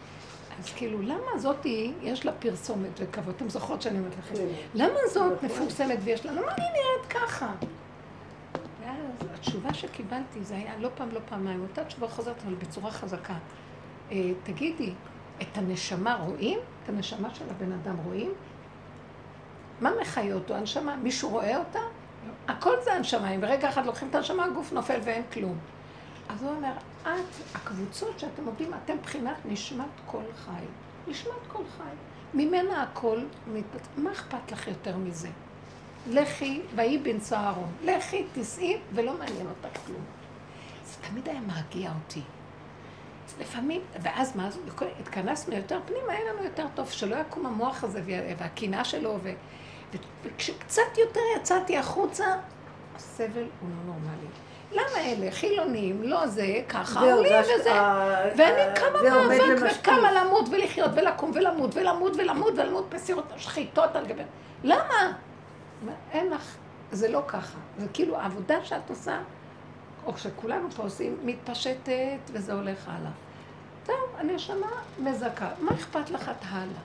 [0.58, 4.46] אז כאילו, למה זאתי, יש לה פרסומת וכבוד, אתם זוכרות שאני אומרת לכם, כן.
[4.74, 5.50] למה זאת נכון.
[5.50, 7.52] מפורסמת ויש לה, למה אני נראית ככה?
[8.84, 13.34] ואז התשובה שקיבלתי, זה היה לא פעם, לא פעמיים, אותה תשובה חוזרת, אבל בצורה חזקה.
[14.12, 14.92] אה, תגידי,
[15.42, 16.58] את הנשמה רואים?
[16.82, 18.32] את הנשמה של הבן אדם רואים?
[19.80, 20.54] מה מחיה אותו?
[20.54, 20.96] הנשמה?
[20.96, 21.80] מישהו רואה אותה?
[22.48, 25.58] הכל זה הנשמה, אם ברגע אחד לוקחים את הנשמה, הגוף נופל ואין כלום.
[26.28, 27.08] אז הוא אומר, את,
[27.54, 30.64] הקבוצות שאתם עובדים, אתם מבחינת נשמת כל חי.
[31.08, 31.94] נשמת כל חי.
[32.34, 33.18] ממנה הכל.
[33.96, 35.28] מה אכפת לך יותר מזה?
[36.10, 37.68] לכי, ויהי בנשא אהרון.
[37.84, 40.00] לכי, תיסעי, ולא מעניין אותך כלום.
[40.86, 42.20] זה תמיד היה מרגיע אותי.
[43.40, 44.58] לפעמים, ואז מה, אז
[45.00, 49.32] התכנסנו יותר פנימה, היה לנו יותר טוב, שלא יקום המוח הזה וה- והקנאה שלו, ו...
[49.94, 52.24] ו- וכשקצת יותר יצאתי החוצה,
[52.96, 54.26] הסבל הוא לא נורמלי.
[54.72, 57.70] למה אלה, חילונים, לא זה, ככה, עולים זה וזה.
[58.36, 59.76] ואני ה- קמה זה עומד מאבק.
[59.80, 64.22] וקמה למות ולחיות ולקום ולמות ולמות ולמות ולמות בסירות שחיטות על גבי...
[64.64, 65.12] למה?
[66.10, 66.56] אין לך,
[66.92, 67.58] זה לא ככה.
[67.78, 69.18] זה כאילו העבודה שאת עושה,
[70.06, 73.10] או שכולנו פה עושים, מתפשטת וזה הולך הלאה.
[73.86, 74.66] זהו, הנשמה
[74.98, 75.48] מזכה.
[75.60, 76.80] מה אכפת לך את הלאה?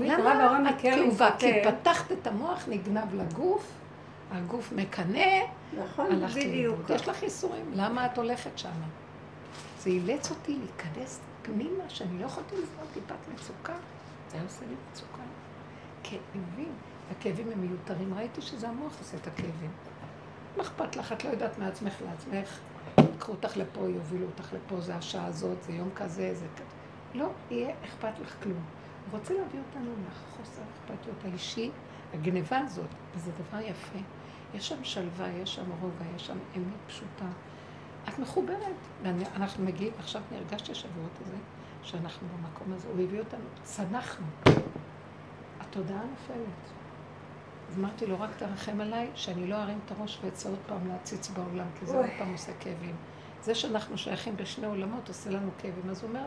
[0.00, 1.30] למה את כאובה?
[1.38, 3.72] כי פתחת את המוח, נגנב לגוף,
[4.32, 5.40] הגוף מקנא,
[5.84, 6.90] נכון, בדיוק.
[6.90, 8.70] יש לך ייסורים, למה את הולכת שם?
[9.78, 13.74] זה אילץ אותי להיכנס פנימה, שאני לא יכולתי לזרוק טיפת מצוקה.
[14.30, 15.22] זה היה עושה לי מצוקה.
[16.02, 16.72] כאבים.
[17.10, 18.14] הכאבים הם מיותרים.
[18.14, 19.70] ראיתי שזה המוח עושה את הכאבים.
[20.56, 21.12] מה אכפת לך?
[21.12, 22.58] את לא יודעת מעצמך לעצמך.
[22.98, 26.64] ייקחו אותך לפה, יובילו אותך לפה, זה השעה הזאת, זה יום כזה, זה כזה.
[27.14, 28.64] לא יהיה אכפת לך כלום.
[29.10, 31.70] הוא רוצה להביא אותנו לחוסר האכפתיות האישי,
[32.14, 33.98] הגניבה הזאת, וזה דבר יפה.
[34.54, 37.28] יש שם שלווה, יש שם רוגע, יש שם אמת פשוטה.
[38.08, 38.76] את מחוברת.
[39.02, 41.36] ואנחנו מגיעים, עכשיו נרגשתי השבועות הזה,
[41.82, 44.26] שאנחנו במקום הזה, הוא הביא אותנו, צנחנו.
[45.60, 46.73] התודעה נופלת.
[47.68, 51.28] אז אמרתי לו, רק תרחם עליי, שאני לא ארים את הראש ואצא עוד פעם להציץ
[51.28, 51.96] בעולם, כי זה.
[51.96, 52.96] עוד פעם עושה כאבים.
[53.42, 55.90] זה שאנחנו שייכים בשני עולמות עושה לנו כאבים.
[55.90, 56.26] אז הוא אומר,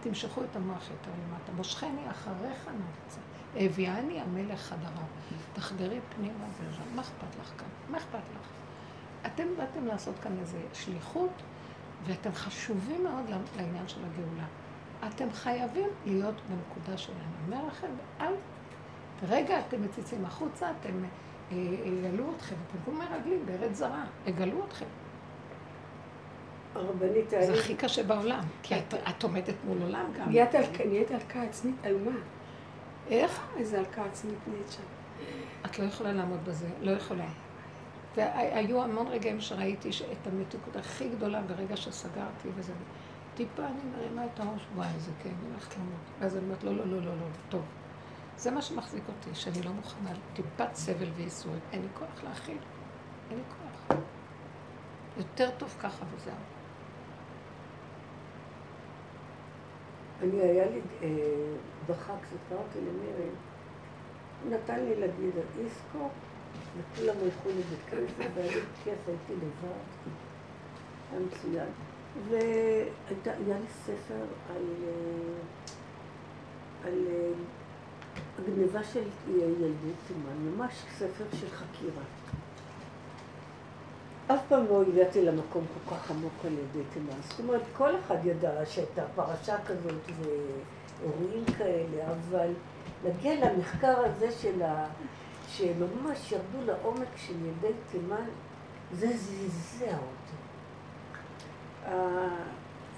[0.00, 1.52] תמשכו את המוח יותר למטה.
[1.52, 3.20] מושכני אחריך נרצה.
[3.56, 5.06] הביאני המלך חדריו.
[5.52, 6.82] תחדרי פנימה וז'ה.
[6.94, 7.66] מה אכפת לך כאן?
[7.88, 8.48] מה אכפת לך?
[9.26, 11.42] אתם באתם לעשות כאן איזו שליחות,
[12.06, 13.24] ואתם חשובים מאוד
[13.56, 14.46] לעניין של הגאולה.
[15.08, 17.18] אתם חייבים להיות בנקודה שלנו.
[17.18, 17.88] אני אומר לכם,
[18.20, 18.32] אל...
[19.28, 21.04] רגע אתם מציצים החוצה, אתם
[21.52, 24.86] אה, יגלו אתכם, אתם כמו מרגלים בארץ זרה, יגלו אתכם.
[26.74, 30.28] הרבנית, זה הכי קשה בעולם, כי את, עומדת מול עולם גם.
[30.28, 30.54] נהיית
[31.10, 32.16] הלקאה- עצמית איומה.
[33.10, 33.40] איך?
[33.56, 34.82] איזה הלקאה עצמית נהיית שם.
[35.66, 37.26] את לא יכולה לעמוד בזה, לא יכולה.
[38.16, 42.72] והיו המון רגעים שראיתי את המתיקות הכי גדולה ברגע שסגרתי וזה.
[43.34, 45.88] טיפה אני מרימה את הראש, וואי, איזה כאב, אני הולכת למות.
[46.20, 47.62] ואז אני אומרת, לא, לא, לא, לא, לא, טוב.
[48.38, 51.60] זה מה שמחזיק אותי, שאני לא מוכנה טיפת סבל וייסורים.
[51.72, 52.58] אין לי כוח להכיל.
[53.30, 53.98] אין לי כוח.
[55.16, 56.34] יותר טוב ככה וזהו.
[60.22, 61.08] אני היה לי, אה,
[61.88, 63.30] בחג סיפרתי למירי,
[64.48, 66.08] נתן לי להגיד על איסקו,
[66.78, 70.12] וכולם הלכו לבית כנסת, והיה לי כיף, הייתי לבד,
[71.12, 71.68] היה מצוין.
[72.28, 75.32] והיה לי ספר על, אה,
[76.84, 77.32] על אה,
[78.38, 82.02] הגניבה של ילדי תימן, ממש ספר של חקירה.
[84.26, 87.20] אף פעם לא הגעתי למקום כל כך עמוק על ידי תימן.
[87.20, 92.50] זאת אומרת, כל אחד ידע שהייתה פרשה כזאת ואירועים כאלה, אבל
[93.04, 94.86] להגיע למחקר הזה של ה...
[95.48, 98.24] שממש ירדו לעומק של ילדי תימן,
[98.92, 100.36] זה זעזע אותי.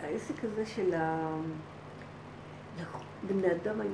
[0.02, 1.30] העסק הזה של ה...
[3.26, 3.90] בני אדם היו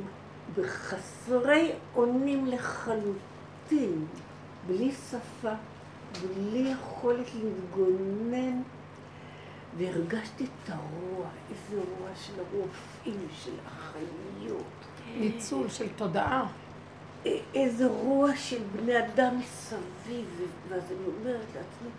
[0.55, 4.07] בחסרי אונים לחלוטין,
[4.67, 5.53] בלי שפה,
[6.23, 8.63] בלי יכולת להתגונן,
[9.79, 14.63] והרגשתי את הרוע, איזה רוע של הרופאים, של החיות.
[15.17, 16.47] ניצול של תודעה.
[17.55, 20.27] איזה רוע של בני אדם מסביב,
[20.69, 21.91] ואז אני אומרת לעצמי,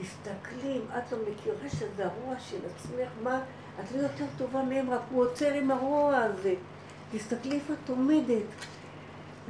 [0.00, 3.40] תסתכלי, אם את לא מכירה שזה הרוע של עצמך, מה,
[3.80, 6.54] את לא יותר טובה מהם, רק הוא עוצר עם הרוע הזה.
[7.12, 8.42] תסתכלי איפה את עומדת.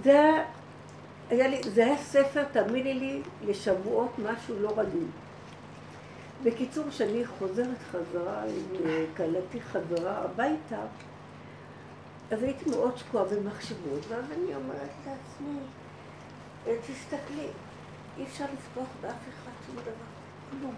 [0.05, 0.43] זה
[1.31, 5.07] היה, לי, זה היה ספר, תאמיני לי, לשבועות משהו לא רגיל.
[6.43, 8.43] בקיצור, כשאני חוזרת חזרה
[8.87, 10.81] אה, כלתי חזרה הביתה,
[12.31, 15.59] אז הייתי מאוד שקועה במחשבות, ואז אני אומרת לעצמי,
[16.67, 17.47] "אה, תסתכלי,
[18.19, 19.93] אי אפשר לפתוח באף אחד שום דבר,
[20.51, 20.75] כלום.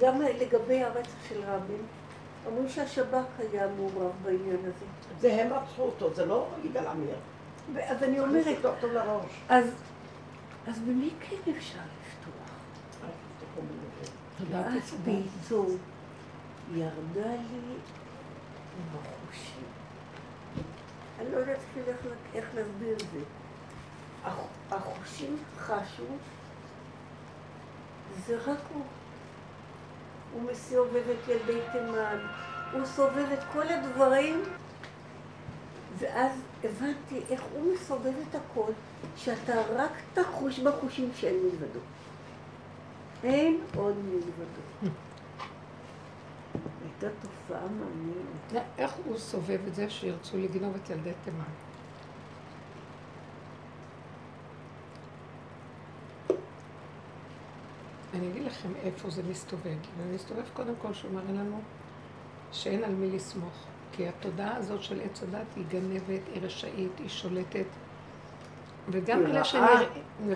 [0.00, 1.82] גם לגבי הרצח של רבין,
[2.48, 3.14] אמרו שהשב"כ
[3.52, 4.86] היה מעורב בעניין הזה.
[5.20, 7.16] זה הם רצחו אותו, זה לא יגאל עמיר.
[7.74, 8.44] ואז אני אומרת.
[9.48, 9.64] אז,
[10.66, 12.50] אז במי כן אפשר לפתוח?
[14.50, 15.76] ואז בעיצום
[16.74, 16.90] ירדה
[17.30, 17.74] לי
[18.76, 19.64] עם החושים.
[21.20, 21.96] אני לא יודעת איך,
[22.34, 23.20] איך להסביר את זה.
[24.24, 24.34] הח-
[24.72, 26.02] החושים חשו,
[28.26, 28.82] זה רק הוא.
[30.32, 32.18] הוא מסובב את ילדי תימן,
[32.72, 34.42] הוא סובב את כל הדברים,
[35.98, 36.32] ואז
[36.64, 38.72] הבנתי איך הוא מסובב את הכל,
[39.16, 41.80] שאתה רק תחוש בחושים שאין מלבדו.
[43.24, 44.92] אין עוד מלבדו.
[46.82, 48.66] הייתה תופעה מעניינת.
[48.78, 51.69] איך הוא סובב את זה שירצו לגנוב את ילדי תימן?
[58.20, 59.76] אני אגיד לכם איפה זה מסתובב.
[59.96, 61.60] זה מסתובב קודם כל שהוא מראה לנו
[62.52, 63.66] שאין על מי לסמוך.
[63.92, 67.66] כי התודעה הזאת של עץ הדת היא גנבת, היא רשאית, היא שולטת.
[68.88, 69.42] וגם היא אלה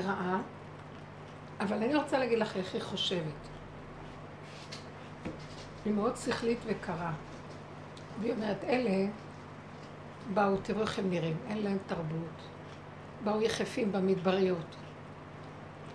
[0.05, 0.41] רעה.
[1.61, 3.49] אבל אני רוצה להגיד לך איך היא חושבת.
[5.85, 7.13] היא מאוד שכלית וקרה.
[8.21, 9.11] והיא אומרת, אלה
[10.35, 12.43] באו, תראו איך הם נראים, אין להם תרבות.
[13.25, 14.77] באו יחפים במדבריות.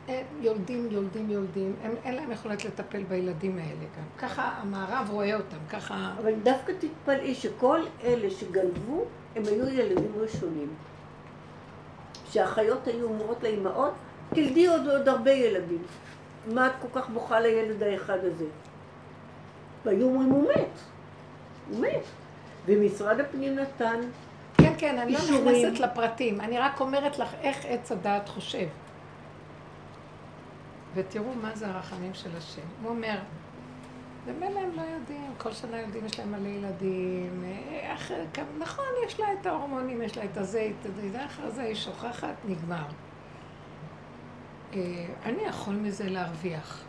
[0.10, 4.04] הם יולדים, יולדים, יולדים, הם, אין להם יכולת לטפל בילדים האלה גם.
[4.18, 6.14] ככה המערב רואה אותם, ככה...
[6.22, 10.68] אבל דווקא תתפלאי שכל אלה שגנבו, הם היו ילדים ראשונים.
[12.32, 13.94] שהאחיות היו אומרות לאימהות,
[14.30, 15.82] תלדי עוד, עוד הרבה ילדים.
[16.48, 18.46] מה את כל כך בוכה לילד האחד הזה?
[19.86, 20.80] והיו אומרים, הוא מת.
[21.70, 22.04] הוא מת.
[22.66, 24.02] ומשרד הפנים נתן,
[24.54, 25.48] כן, כן, אני לא אישורים.
[25.48, 28.68] נכנסת לפרטים, אני רק אומרת לך איך עץ הדעת חושב.
[30.94, 32.62] ותראו מה זה הרחמים של השם.
[32.84, 33.20] הוא אומר,
[34.26, 38.24] ומילא הם לא יודעים, כל שנה ילדים יש להם מלא ילדים, אה, אחר,
[38.60, 42.36] נכון, יש לה את ההורמונים, יש לה את הזה, את זה, אחר זה היא שוכחת,
[42.46, 42.86] נגמר.
[44.74, 46.84] אה, אני יכול מזה להרוויח.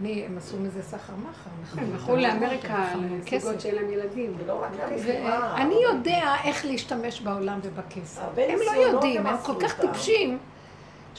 [0.00, 1.78] אני, הם עשו מזה סחר מכר, נכון?
[1.78, 2.92] הם הלכו לאמריקה.
[3.32, 4.34] לזוגות שאין להם ילדים.
[4.38, 5.54] ולא רק למכירה.
[5.58, 8.22] ואני יודע איך להשתמש בעולם ובכסף.
[8.22, 9.80] הם לא יודעים, הם כל כך.
[9.80, 10.38] טיפשים,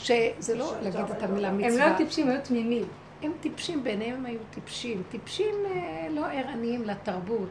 [0.04, 1.92] שזה לא להגיד את המילה הם מצווה.
[1.92, 2.86] לא טיפשים, הם היו תמימים.
[3.22, 5.04] הם טיפשים, בעיניהם הם היו טיפשים.
[5.10, 7.50] טיפשים אה, לא ערניים לתרבות.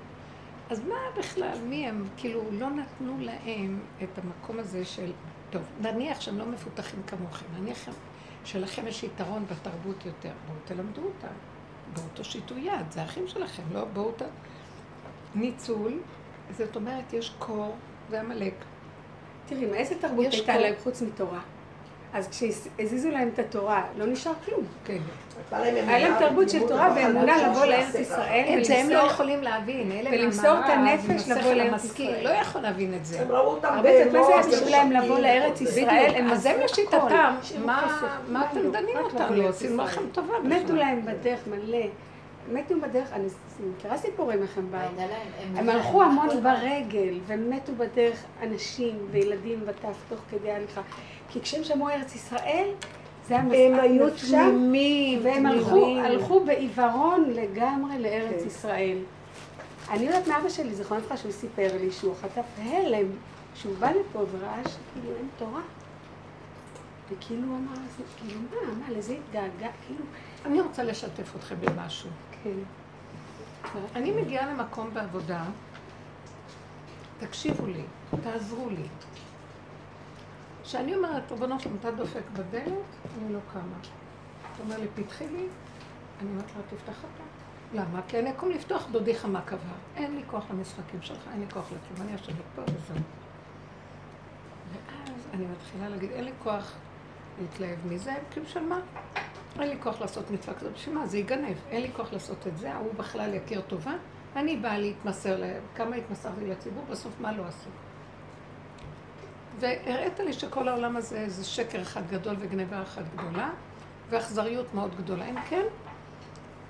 [0.71, 2.09] אז מה בכלל, מי הם?
[2.17, 5.13] כאילו, לא נתנו להם את המקום הזה של...
[5.51, 7.89] טוב, נניח שהם לא מפותחים כמוכם, נניח
[8.45, 11.35] שלכם יש יתרון בתרבות יותר, בואו תלמדו אותם.
[11.95, 14.23] בואו תושיטו יד, זה האחים שלכם, לא בואו ת...
[15.35, 15.93] ניצול,
[16.51, 17.77] זאת אומרת, יש קור
[18.11, 18.55] ועמלק.
[19.47, 21.41] תראי, מה, איזה תרבות הייתה להם חוץ מתורה?
[22.13, 24.65] אז כשהזיזו להם את התורה, לא נשאר כלום.
[24.85, 24.99] כן.
[25.53, 27.95] להם היה להם תרבות של תורה ואמונה לבוא לארץ.
[27.95, 32.25] ישראל את זה הם לא יכולים להבין, ולמסור את הנפש לבוא לארץ ישראל.
[32.25, 33.21] לא יכול להבין את זה.
[33.21, 35.61] הם ראו אותם הרבה יותר, מה בהמות, זה היה בשבילם לבוא ומשקים, לארץ.
[35.61, 36.13] ישראל?
[36.17, 38.73] הם עשו לשיטתם, מה אתם?
[38.73, 38.97] דנים?
[39.39, 40.03] לבוא עשינו לארץ לכם.
[40.13, 40.77] טובה מתו.
[40.77, 41.87] להם בדרך מלא.
[42.49, 43.27] מתו בדרך, אני
[43.77, 44.81] מכירה סיפורים איך הם באו.
[45.57, 50.81] הם הלכו המון ברגל, ומתו בדרך אנשים וילדים וטף תוך כדי הליכה.
[51.31, 52.69] כי כשהם שמעו ארץ ישראל,
[53.29, 55.47] זה היה הם היו תמימים, והם
[56.05, 58.47] הלכו, בעיוורון לגמרי לארץ כן.
[58.47, 58.99] ישראל.
[59.91, 63.07] אני יודעת מאבא שלי, זיכרונו לברכה, שהוא סיפר לי שהוא חטף הלם,
[63.55, 65.61] שהוא בא לפה וראה שכאילו אין תורה.
[67.13, 70.05] וכאילו הוא אמר, "זה- כאילו מה, מה, לזה התגעגע, כאילו,
[70.47, 72.11] אני רוצה לשתף אתכם במשהו.
[72.45, 72.59] כן.
[73.97, 75.45] אני מגיעה למקום בעבודה,
[77.19, 77.83] תקשיבו לי,
[78.23, 78.89] תעזרו לי.
[80.63, 82.65] כשאני אומרת, ריבונו שלום, אתה דופק בדלת,
[83.19, 83.79] אני לא קמה.
[84.55, 85.47] אתה אומר לי, פתחי לי,
[86.21, 87.25] אני אומרת לה, תפתח אותה.
[87.75, 88.01] למה?
[88.09, 89.75] כי אני אקום לפתוח דודי חמה קבע.
[89.97, 93.03] אין לי כוח למשחקים שלך, אין לי כוח לכלום, אני יושבת פה וזהו.
[94.73, 96.73] ואז אני מתחילה להגיד, אין לי כוח
[97.41, 98.81] להתלהב מזה, כאילו של מה?
[99.59, 101.07] אין לי כוח לעשות מצווה כזאת, בשביל מה?
[101.07, 101.57] זה יגנב.
[101.71, 103.93] אין לי כוח לעשות את זה, ההוא בכלל יכיר טובה.
[104.37, 105.63] אני באה להתמסר להם.
[105.75, 107.71] כמה התמסרתי לציבור, בסוף מה לא עשו?
[109.61, 113.51] והראית לי שכל העולם הזה זה שקר אחד גדול וגניבה אחת גדולה,
[114.11, 115.25] ואכזריות מאוד גדולה.
[115.31, 115.65] אם כן,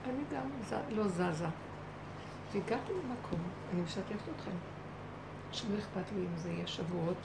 [0.05, 0.75] אני גם ז...
[0.90, 1.47] לא זזה.
[2.53, 3.40] והגעתי למקום,
[3.73, 4.51] אני משתפת אתכם,
[5.53, 7.16] שלא אכפת לי אם זה יהיה שבועות.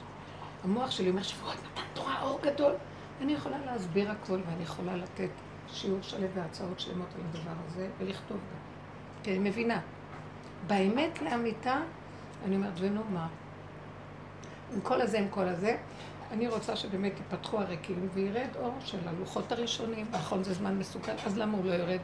[0.64, 2.72] המוח שלי אומר, שבועות נתן תורה אור גדול.
[3.22, 5.30] אני יכולה להסביר הכל ואני יכולה לתת
[5.68, 8.60] שיעור שלם והצעות שלמות על הדבר הזה ולכתוב גם.
[9.22, 9.80] כי אני מבינה.
[10.66, 11.80] באמת לאמיתה,
[12.44, 13.02] אני אומרת, ונו
[14.72, 15.76] עם כל הזה, עם כל הזה,
[16.32, 20.06] אני רוצה שבאמת ייפתחו הריקים וירד אור של הלוחות הראשונים.
[20.10, 22.00] נכון, זה זמן מסוכן, אז למה הוא לא יורד?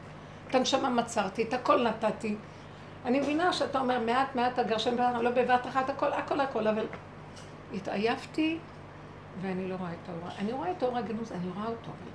[0.49, 2.35] את הנשמה מצרתי, את הכל נתתי.
[3.05, 6.85] אני מבינה שאתה אומר מעט מעט הגרשם, לא בבת אחת, הכל, הכל, הכל, אבל
[7.73, 8.57] התעייפתי
[9.41, 10.29] ואני לא רואה את האור.
[10.39, 12.11] אני רואה את האור הגנוז, אני רואה אותו, אבל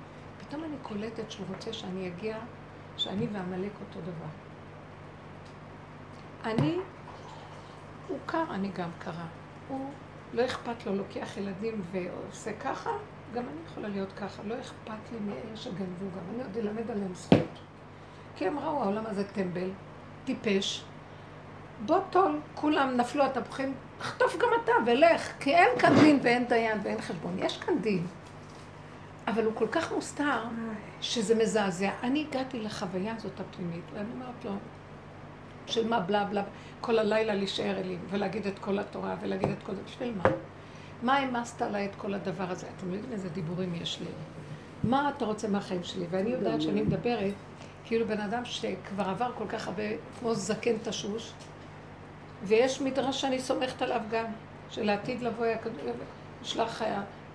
[0.49, 2.37] פתאום אני קולטת שהוא רוצה שאני אגיע,
[2.97, 4.29] שאני ועמלק אותו דבר.
[6.43, 6.77] אני,
[8.07, 9.25] הוא קר, אני גם קרה.
[9.67, 9.91] הוא,
[10.33, 12.89] לא אכפת לו, לוקח ילדים ועושה ככה,
[13.33, 14.43] גם אני יכולה להיות ככה.
[14.43, 16.33] לא אכפת לי מאלה שגנבו גם.
[16.33, 17.59] אני עוד אלמד עליהם זכות.
[18.35, 19.69] כי הם ראו, העולם הזה טמבל,
[20.25, 20.85] טיפש.
[21.85, 26.79] בוא טול, כולם נפלו התפוחים, חטוף גם אתה ולך, כי אין כאן דין ואין דיין
[26.83, 27.35] ואין חשבון.
[27.39, 28.07] יש כאן דין.
[29.29, 30.43] אבל הוא כל כך מוסתר,
[31.01, 31.89] שזה מזעזע.
[32.03, 34.51] אני הגעתי לחוויה הזאת הפנימית, ואני אומרת לו,
[35.65, 36.43] של מה בלה בלה,
[36.81, 40.29] כל הלילה להישאר אלים, ולהגיד את כל התורה, ולהגיד את כל זה, בשביל מה?
[41.03, 42.67] מה העמסת עליי את כל הדבר הזה?
[42.77, 44.07] אתם יודעים איזה דיבורים יש לי.
[44.83, 46.05] מה אתה רוצה מהחיים שלי?
[46.09, 47.33] ואני יודעת שאני מדברת
[47.85, 49.83] כאילו בן אדם שכבר עבר כל כך הרבה,
[50.19, 51.31] כמו זקן תשוש,
[52.43, 54.25] ויש מדרש שאני סומכת עליו גם,
[54.69, 55.45] שלעתיד לבוא
[56.41, 56.81] ישלח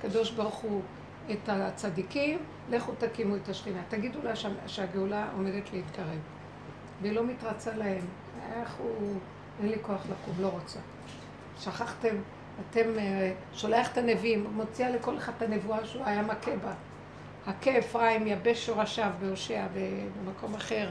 [0.01, 0.83] הקדוש ברוך הוא
[1.31, 2.39] את הצדיקים,
[2.71, 3.81] לכו תקימו את השכינה.
[3.89, 4.33] תגידו לה
[4.67, 6.19] שהגאולה עומדת להתקרב.
[7.03, 8.05] והיא לא מתרצה להם.
[8.53, 9.19] איך הוא,
[9.61, 10.79] אין לי כוח לקום, לא רוצה.
[11.59, 12.17] שכחתם,
[12.61, 16.73] אתם, אה, שולח את הנביאים, מוציאה לכל אחד את הנבואה שהוא היה מכה בה.
[17.47, 19.67] הכה אפרים יבש שורשיו בהושע,
[20.25, 20.91] במקום אחר,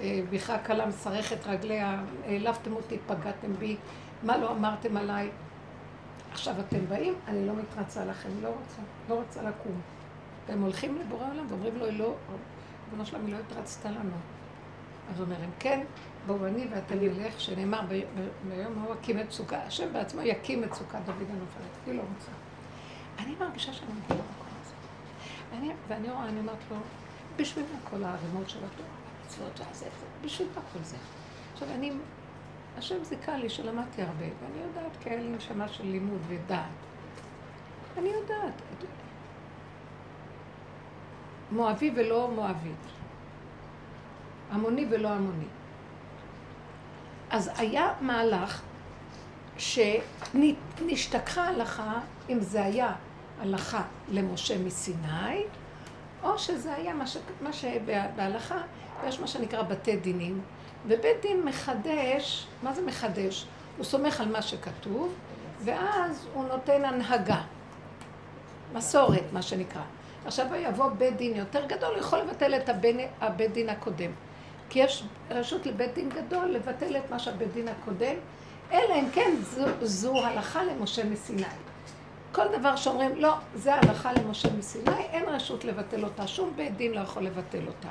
[0.00, 3.76] אה, בכלל קלה מסרכת רגליה, העלבתם אותי, פגעתם בי,
[4.22, 5.30] מה לא אמרתם עליי?
[6.36, 9.80] עכשיו אתם באים, אני לא מתרצה לכם, לא רוצה, לא רוצה לקום.
[10.48, 12.14] והם הולכים לבורא עולם ואומרים לו, לא,
[12.84, 14.16] ריבונו שלם, היא לא התרצתה לנו.
[15.10, 15.84] אז הוא אומר, כן,
[16.26, 17.80] בואו אני ואתם נלך, שנאמר
[18.48, 22.30] ביום ההוא הקים את סוכה, השם בעצמו יקים את סוכת דוד הנופלת, היא לא רוצה.
[23.18, 24.74] אני מרגישה שאני מגיעה למקום הזה.
[25.58, 26.76] אני, ואני רואה, אני אומרת לו,
[27.36, 28.88] בשביל מה כל הערימות של התורה,
[29.22, 29.86] המצוות והזה,
[30.24, 30.96] בשביל מה כל זה?
[31.52, 31.92] עכשיו, אני,
[32.78, 36.66] השם זיכה לי שלמדתי הרבה, ואני יודעת כאלה עם שמה של לימוד ודעת.
[37.98, 38.62] אני יודעת.
[41.52, 42.86] מואבי ולא מואבית.
[44.50, 45.46] המוני ולא המוני.
[47.30, 48.62] אז היה מהלך
[49.58, 52.92] שנשתכחה הלכה, אם זה היה
[53.40, 55.42] הלכה למשה מסיני,
[56.22, 57.16] או שזה היה מה, ש...
[57.40, 58.58] מה שבהלכה,
[59.06, 60.40] יש מה שנקרא בתי דינים,
[60.88, 63.46] ובית דין מחדש, מה זה מחדש?
[63.76, 65.14] הוא סומך על מה שכתוב,
[65.64, 67.40] ואז הוא נותן הנהגה,
[68.72, 69.82] מסורת, מה שנקרא.
[70.26, 74.10] עכשיו יבוא בית דין יותר גדול, הוא יכול לבטל את הבן, הבית דין הקודם.
[74.70, 78.14] כי יש רשות לבית דין גדול לבטל את מה שהבית דין הקודם,
[78.72, 81.42] אלא אם כן זו, זו הלכה למשה מסיני.
[82.32, 86.94] כל דבר שאומרים, לא, זה הלכה למשה מסיני, אין רשות לבטל אותה, שום בית דין
[86.94, 87.88] לא יכול לבטל אותה.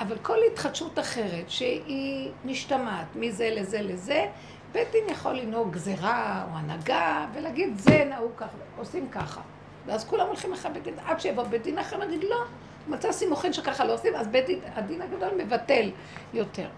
[0.00, 4.26] אבל כל התחדשות אחרת שהיא משתמעת מזה לזה לזה,
[4.72, 9.40] בית דין יכול לנהוג גזירה או הנהגה ולהגיד זה נהוג ככה, עושים ככה.
[9.86, 12.44] ואז כולם הולכים אחרי בית דין, עד שיבוא בית דין אחר, נגיד לא,
[12.88, 15.90] מצא סימוכין שככה לא עושים, אז בית דין, הדין הגדול מבטל
[16.34, 16.68] יותר.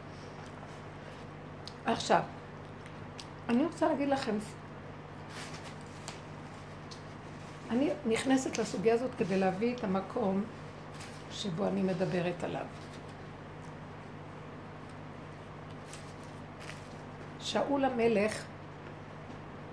[1.84, 2.20] עכשיו,
[3.48, 4.38] אני רוצה להגיד לכם,
[7.70, 10.44] אני נכנסת לסוגיה הזאת כדי להביא את המקום
[11.30, 12.66] שבו אני מדברת עליו.
[17.42, 18.44] שאול המלך,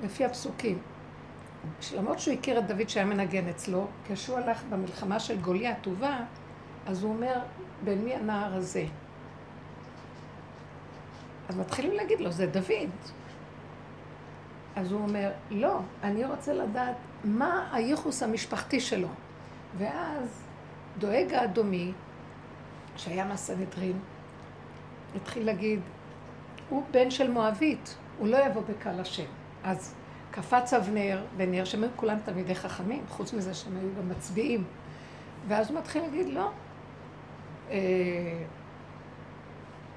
[0.03, 0.77] לפי הפסוקים,
[1.97, 6.19] למרות שהוא הכיר את דוד שהיה מנגן אצלו, כשהוא הלך במלחמה של גולי הטובה,
[6.87, 7.39] אז הוא אומר,
[7.83, 8.85] בין מי הנער הזה?
[11.49, 12.89] אז מתחילים להגיד לו, זה דוד.
[14.75, 19.07] אז הוא אומר, לא, אני רוצה לדעת מה הייחוס המשפחתי שלו.
[19.77, 20.43] ואז
[20.97, 21.91] דואג האדומי,
[22.95, 23.99] שהיה מהסנהדרין,
[25.15, 25.79] התחיל להגיד,
[26.69, 29.25] הוא בן של מואבית, הוא לא יבוא בקל השם.
[29.63, 29.95] אז
[30.31, 34.63] קפץ אבנר ונר, שהם היו כולם תלמידי חכמים, חוץ מזה שהם היו גם מצביעים.
[35.47, 36.49] ואז הוא מתחיל להגיד, לא,
[37.71, 37.77] אה,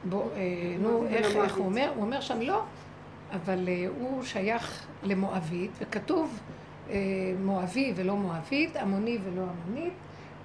[0.04, 1.92] בוא, אה, נו, איך, איך הוא אומר?
[1.94, 2.62] הוא אומר שם לא,
[3.32, 6.40] אבל אה, הוא שייך למואבית, וכתוב
[6.90, 6.96] אה,
[7.44, 9.92] מואבי ולא מואבית, עמוני ולא עמונית,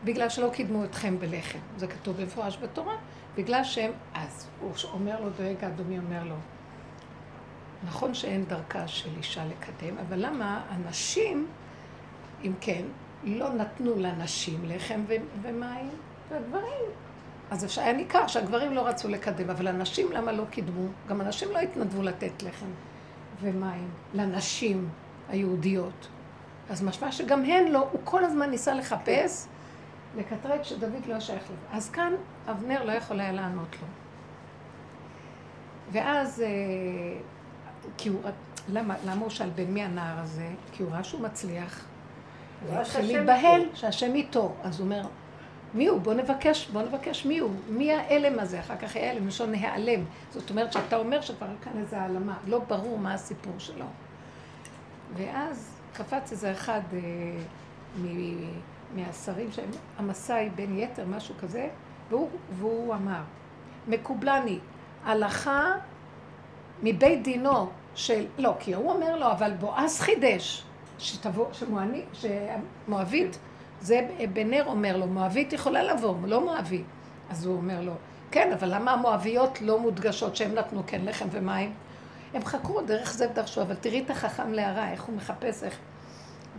[0.04, 1.60] בגלל שלא קידמו אתכם בלחם.
[1.78, 2.96] זה כתוב במפורש בתורה,
[3.38, 6.36] בגלל שהם, אז הוא אומר לו, דואג האדומי אומר לו,
[7.88, 11.48] נכון שאין דרכה של אישה לקדם, אבל למה הנשים,
[12.44, 12.84] אם כן,
[13.24, 15.90] לא נתנו לנשים לחם ו- ומים,
[16.30, 16.86] והגברים.
[17.52, 20.88] אז היה ניכר שהגברים לא רצו לקדם, אבל הנשים למה לא קידמו?
[21.08, 22.66] גם הנשים לא התנדבו לתת לחם
[23.42, 24.90] ומים לנשים
[25.30, 26.08] היהודיות.
[26.70, 29.48] אז משמע שגם הן לא, הוא כל הזמן ניסה לחפש,
[30.18, 31.78] לקטרג שדוד לא שייך לזה.
[31.78, 32.14] אז כאן
[32.52, 33.88] אבנר לא יכול היה לענות לו.
[35.92, 36.48] ואז, אה,
[37.98, 38.22] כי הוא,
[38.70, 40.48] למה, למה הוא שאל בין מי הנער הזה?
[40.72, 41.86] כי הוא ראה שהוא מצליח.
[42.70, 43.76] ראה והתחיל שהשם להיבהל איתו.
[43.76, 44.54] שהשם איתו.
[44.64, 45.02] אז הוא אומר,
[45.74, 46.02] מי הוא?
[46.02, 47.52] בוא נבקש, בוא נבקש מי הוא.
[47.70, 48.60] מי ההלם הזה?
[48.60, 50.04] אחר כך היה הלם, לשון להיעלם.
[50.32, 53.86] זאת אומרת שאתה אומר שכבר כאן איזה העלמה, לא ברור מה הסיפור שלו.
[55.14, 57.00] ואז קפץ איזה אחד אה,
[58.04, 61.68] מ- מהשרים שהם, המסאי בין יתר, משהו כזה,
[62.10, 63.22] והוא, והוא אמר,
[63.88, 64.60] מקובלני,
[65.04, 65.72] הלכה
[66.84, 70.64] מבית דינו של, לא, כי הוא אומר לו, אבל בועז חידש,
[71.00, 73.40] שתבוא, שמואני, שמואבית,
[73.82, 76.84] זה בנר אומר לו, מואבית יכולה לבוא, לא מואבי.
[77.30, 77.94] אז הוא אומר לו,
[78.32, 81.74] כן, אבל למה המואביות לא מודגשות שהם נתנו כן לחם ומים?
[82.34, 85.80] הם חקרו, דרך זה דרשו, אבל תראי את החכם להרע, איך הוא מחפש, איך...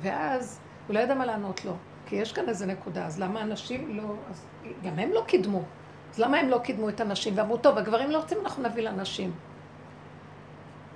[0.00, 1.72] ואז הוא לא ידע מה לענות לו,
[2.08, 4.14] כי יש כאן איזה נקודה, אז למה אנשים לא...
[4.30, 4.46] אז
[4.84, 5.62] גם הם לא קידמו.
[6.10, 7.34] אז למה הם לא קידמו את הנשים?
[7.36, 9.32] ואמרו, טוב, הגברים לא רוצים, אנחנו נביא לנשים.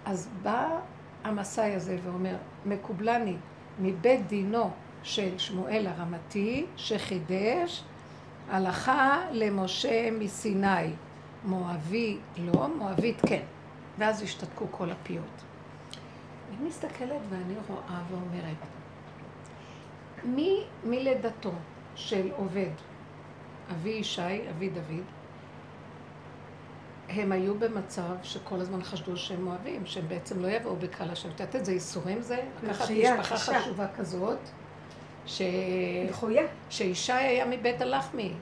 [0.04, 0.68] אז בא
[1.24, 2.36] המסאי הזה ואומר,
[2.66, 3.36] מקובלני
[3.80, 4.70] מבית דינו
[5.02, 7.84] של שמואל הרמתי, שחידש
[8.50, 10.92] הלכה למשה מסיני.
[11.44, 13.42] מואבי לא, מואבית כן.
[13.98, 15.42] ואז השתתקו כל הפיות.
[16.48, 18.56] אני מסתכלת ואני רואה ואומרת,
[20.24, 21.52] מי מלידתו
[21.94, 22.70] של עובד,
[23.70, 25.04] אבי ישי, אבי דוד,
[27.08, 31.28] הם היו במצב שכל הזמן חשדו שהם אוהבים, שהם בעצם לא יבואו בקהל השם.
[31.28, 32.36] את יודעת איזה ייסורים זה?
[32.62, 33.60] לקחת משפחה קשה.
[33.60, 34.38] חשובה כזאת,
[35.26, 35.42] ש...
[36.08, 36.42] דחויה.
[36.70, 38.32] שישי היה מבית הלחמי,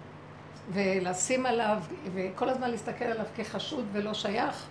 [0.72, 1.78] ולשים עליו,
[2.14, 4.66] וכל הזמן להסתכל עליו כחשוד ולא שייך.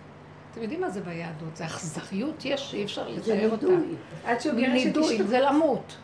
[0.51, 1.55] אתם יודעים מה זה ביהדות?
[1.55, 3.66] זה אכזריות יש שאי אפשר זה לתאר אותה.
[3.66, 3.95] נידוי.
[4.26, 5.24] עד שהוא נידוי.
[5.24, 5.97] זה למות.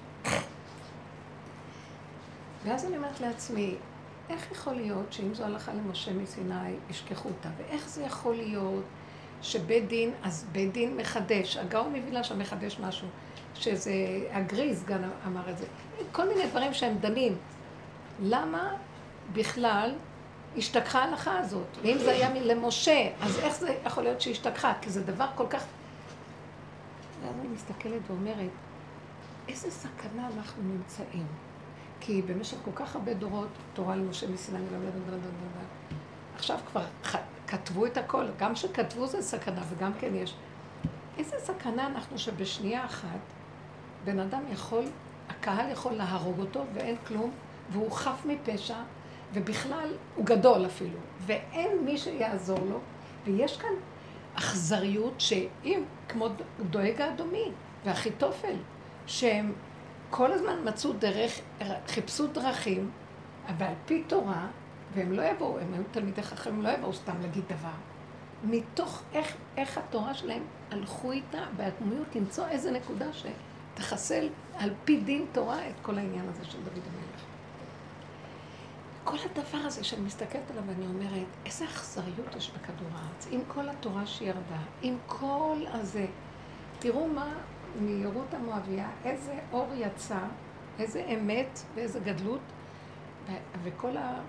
[2.66, 3.76] ואז אני אומרת לעצמי,
[4.30, 7.50] איך יכול להיות שאם זו הלכה למשה מסיני, ישכחו אותה?
[7.58, 8.84] ואיך זה יכול להיות
[9.42, 13.08] שבית דין, אז בית דין מחדש, הגאון מווילנה שם מחדש משהו,
[13.56, 13.94] שזה,
[14.32, 15.66] הגריז גם אמר את זה,
[16.12, 17.38] כל מיני דברים שהם דנים.
[18.24, 18.74] למה
[19.34, 19.96] בכלל
[20.58, 21.68] השתכחה ההלכה הזאת?
[21.82, 24.74] ואם זה היה למשה, אז איך זה יכול להיות שהשתכחה?
[24.82, 25.64] כי זה דבר כל כך...
[27.24, 28.50] ואז אני מסתכלת ואומרת,
[29.48, 31.26] איזה סכנה אנחנו נמצאים.
[32.06, 35.18] כי במשך כל כך הרבה דורות, תורה למשה מסיני, בלה.
[36.36, 36.84] עכשיו כבר
[37.48, 40.36] כתבו את הכל, גם שכתבו זה סכנה וגם כן יש.
[41.18, 43.20] איזה סכנה אנחנו שבשנייה אחת
[44.06, 44.84] בן אדם יכול,
[45.30, 47.32] הקהל יכול להרוג אותו ואין כלום,
[47.72, 48.78] והוא חף מפשע,
[49.34, 52.80] ובכלל הוא גדול אפילו, ואין מי שיעזור לו,
[53.26, 53.74] ויש כאן
[54.36, 56.28] אכזריות שאם, כמו
[56.70, 57.52] דואג האדומי
[57.86, 58.56] ואחיתופל,
[59.08, 59.54] שהם
[60.10, 61.40] כל הזמן מצאו דרך,
[61.88, 62.92] חיפשו דרכים,
[63.48, 64.48] אבל על פי תורה,
[64.94, 67.70] והם לא יבואו, הם היו תלמידי חכמים, לא יבואו סתם להגיד דבר.
[68.44, 75.26] מתוך איך, איך התורה שלהם הלכו איתה בעקמומיות למצוא איזה נקודה שתחסל על פי דין
[75.32, 77.26] תורה את כל העניין הזה של דוד המלך.
[79.04, 83.70] כל הדבר הזה שאני מסתכלת עליו ואני אומרת, איזה אכזריות יש בכדור הארץ, עם כל
[83.70, 86.06] התורה שירדה, עם כל הזה.
[86.80, 87.34] תראו מה
[87.82, 90.20] מרות המואביה, איזה אור יצא,
[90.80, 92.40] איזה אמת ואיזה גדלות,
[93.64, 94.22] וכל ה...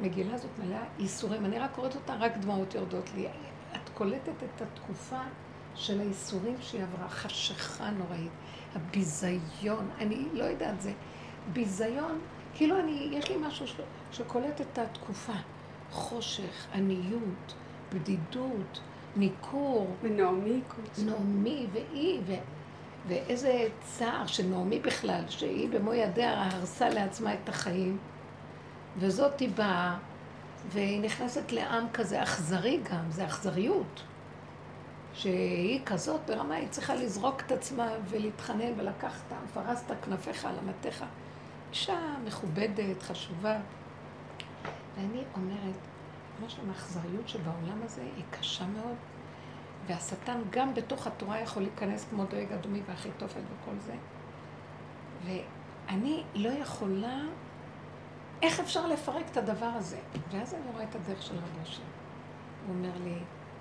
[0.00, 1.44] המגילה הזאת מלאה ייסורים.
[1.46, 3.26] אני רק קוראת אותה, רק דמעות יורדות לי.
[3.74, 5.20] את קולטת את התקופה
[5.74, 8.30] של הייסורים שהיא עברה, חשיכה נוראית,
[8.74, 10.92] הביזיון, אני לא יודעת, זה
[11.52, 12.18] ביזיון,
[12.54, 13.80] כאילו אני, יש לי משהו ש-
[14.12, 15.32] שקולט את התקופה.
[15.90, 17.54] חושך, עניות,
[17.94, 18.80] בדידות,
[19.16, 20.98] ניכור, ונעמי קוץ.
[20.98, 22.32] נעמי והיא, ו...
[23.08, 27.98] ואיזה צער של נעמי בכלל, שהיא במו ידיה הרסה לעצמה את החיים,
[28.98, 29.96] וזאת היא באה,
[30.68, 34.02] והיא נכנסת לעם כזה אכזרי גם, זה אכזריות.
[35.14, 41.04] שהיא כזאת ברמה, היא צריכה לזרוק את עצמה ולהתחנן ולקחת, פרסת כנפיך על אמתיך.
[41.70, 43.56] אישה מכובדת, חשובה,
[44.96, 45.76] ואני אומרת,
[46.42, 48.96] ממש המאכזריות שבעולם הזה היא קשה מאוד,
[49.86, 53.94] והשטן גם בתוך התורה יכול להיכנס כמו דואג אדומי ואחיתופל וכל זה.
[55.24, 57.20] ואני לא יכולה,
[58.42, 59.98] איך אפשר לפרק את הדבר הזה?
[60.30, 61.82] ואז אני רואה את הדרך של רבי השם.
[62.66, 63.18] הוא אומר לי,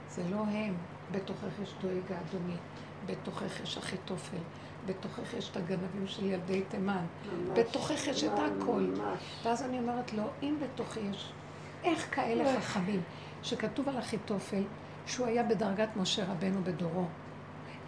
[0.10, 0.74] זה לא הם,
[1.12, 2.58] בתוכך יש דואג האדומי,
[3.06, 4.38] בתוכך יש אחיתופל,
[4.86, 8.94] בתוכך יש את הגנבים של ילדי תימן, ממש, בתוכך יש את הכל.
[9.44, 11.32] ואז אני אומרת לו, אם בתוכי יש,
[11.84, 13.02] איך כאלה חכמים,
[13.44, 14.64] שכתוב על אחיתופל,
[15.06, 17.06] שהוא היה בדרגת משה רבנו בדורו.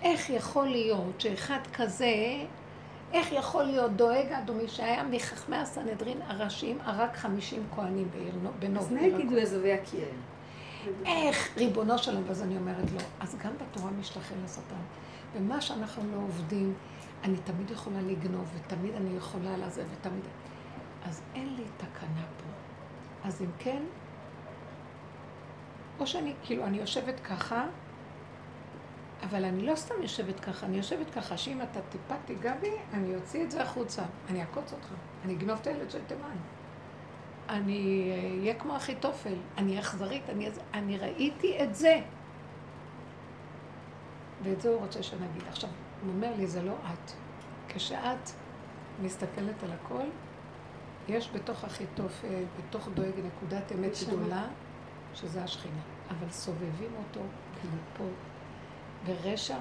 [0.02, 2.14] איך יכול להיות שאחד כזה,
[3.14, 8.84] איך יכול להיות דואג אדומי שהיה מחכמי הסנהדרין הראשיים, הרג חמישים כהנים בעיר נו- בנוב.
[8.84, 10.08] אז יגידו אזובי הקיר?
[11.06, 14.76] איך, ריבונו של עולם, ואז אני אומרת לו, אז גם בתורה משתחל לשטן.
[15.36, 16.74] ומה שאנחנו לא עובדים,
[17.24, 20.24] אני תמיד יכולה לגנוב, ותמיד אני יכולה לזה, ותמיד...
[21.06, 22.43] אז אין לי תקנה פה.
[23.24, 23.84] אז אם כן,
[26.00, 27.66] או שאני, כאילו, אני יושבת ככה,
[29.24, 33.16] אבל אני לא סתם יושבת ככה, אני יושבת ככה, שאם אתה טיפה תיגע בי, אני
[33.16, 34.04] אוציא את זה החוצה.
[34.30, 34.88] אני אעקוץ אותך,
[35.26, 36.36] אני אגנוב את הילד של תימן.
[37.50, 40.50] אני אהיה כמו אחיתופל, אני אכזרית, אני.
[40.74, 42.02] אני ראיתי את זה.
[44.44, 45.44] ואת זה הוא רוצה שנגיד.
[45.48, 45.70] עכשיו,
[46.04, 47.12] הוא אומר לי, זה לא את.
[47.68, 48.30] כשאת
[49.02, 50.04] מסתכלת על הכל,
[51.08, 53.92] יש בתוך אחיתופל, בתוך דואג נקודת אמת.
[54.08, 54.46] גדולה,
[55.14, 55.82] שזה השכינה.
[56.10, 57.22] אבל סובבים אותו
[57.62, 58.14] קליפות
[59.06, 59.58] ורשע,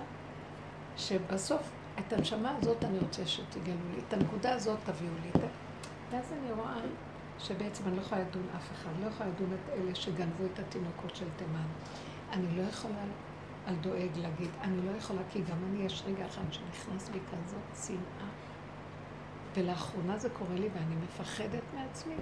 [0.97, 5.31] שבסוף את הנשמה הזאת אני רוצה שתגלו לי, את הנקודה הזאת תביאו לי.
[6.11, 6.77] ואז אני רואה
[7.39, 11.17] שבעצם אני לא יכולה לדון אף אחד, לא יכולה לדון את אלה שגנבו את התינוקות
[11.17, 11.67] של תימן.
[12.33, 13.05] אני לא יכולה
[13.67, 17.87] על דואג להגיד, אני לא יכולה, כי גם אני, יש רגע אחד שנכנס בי כזאת
[17.87, 18.32] שנאה.
[19.55, 22.15] ולאחרונה זה קורה לי ואני מפחדת מעצמי.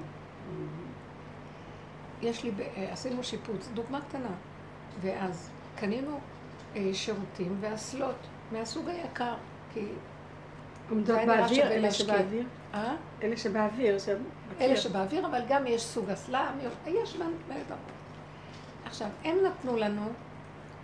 [2.23, 4.31] יש לי, אה, עשינו שיפוץ, דוגמה קטנה,
[5.01, 6.19] ואז קנינו
[6.77, 8.17] אה, שירותים ואסלות
[8.53, 9.35] מהסוג היקר,
[9.75, 9.87] כי...
[10.91, 11.91] עומדות באוויר, אלה.
[11.91, 12.47] שבאוויר?
[12.75, 12.97] אה?
[13.23, 13.97] אלה שבאוויר.
[14.61, 16.51] אלה שבאוויר, אבל גם יש סוג אסלה,
[16.87, 17.17] יש
[17.49, 17.77] בטח.
[18.85, 20.09] עכשיו, הם נתנו לנו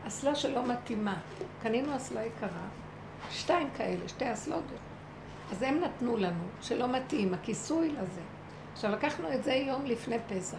[0.06, 1.16] אסלה שלא מתאימה.
[1.62, 2.68] קנינו אסלה יקרה,
[3.30, 4.62] שתיים כאלה, שתי אסלות.
[5.50, 8.20] אז הם נתנו לנו, שלא מתאים, הכיסוי לזה.
[8.72, 10.58] עכשיו, לקחנו את זה יום לפני פסח,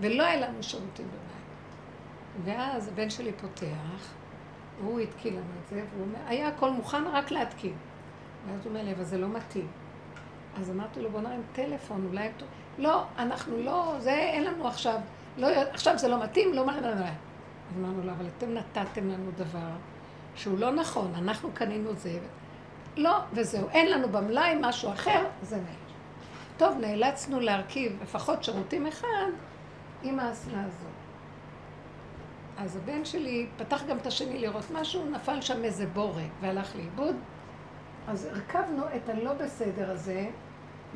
[0.00, 1.28] ולא היה לנו שירותים בבית.
[2.44, 4.12] ואז הבן שלי פותח,
[4.80, 7.74] והוא התקין לנו את זה, והוא אומר, היה הכל מוכן רק להתקין.
[8.46, 9.66] ואז הוא אומר לי, אבל זה לא מתאים.
[10.60, 12.26] אז אמרתי לו, בוא נרים טלפון, אולי...
[12.26, 12.48] הם טוב."
[12.78, 15.00] לא, אנחנו לא, זה אין לנו עכשיו,
[15.36, 16.78] לא, עכשיו זה לא מתאים, לא מה...
[16.78, 19.70] אז אמרנו לו, אבל אתם נתתם לנו דבר
[20.34, 22.18] שהוא לא נכון, אנחנו קנינו זה.
[22.98, 25.64] לא, וזהו, אין לנו במלאי משהו אחר, זה נהל.
[26.56, 29.26] טוב, נאלצנו להרכיב לפחות שירותים אחד
[30.02, 30.88] עם האסלה הזאת.
[32.58, 37.16] אז הבן שלי פתח גם את השני לראות משהו, נפל שם איזה בורג והלך לאיבוד.
[38.08, 40.26] אז הרכבנו את הלא בסדר הזה.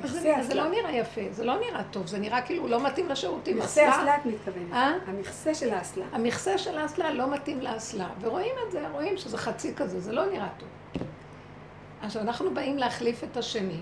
[0.04, 0.68] זה, לא.
[0.70, 3.58] נראה יפה, זה לא נראה טוב, זה נראה כאילו לא מתאים לשירותים.
[3.58, 4.72] מכסה אסלה- אסלה את מתכוונת.
[4.72, 4.92] אה?
[5.06, 6.04] המכסה של האסלה.
[6.12, 10.26] המכסה של האסלה לא מתאים לאסלה, ורואים את זה, רואים שזה חצי כזה, זה לא
[10.30, 10.68] נראה טוב.
[12.02, 13.80] עכשיו, אנחנו באים להחליף את השני,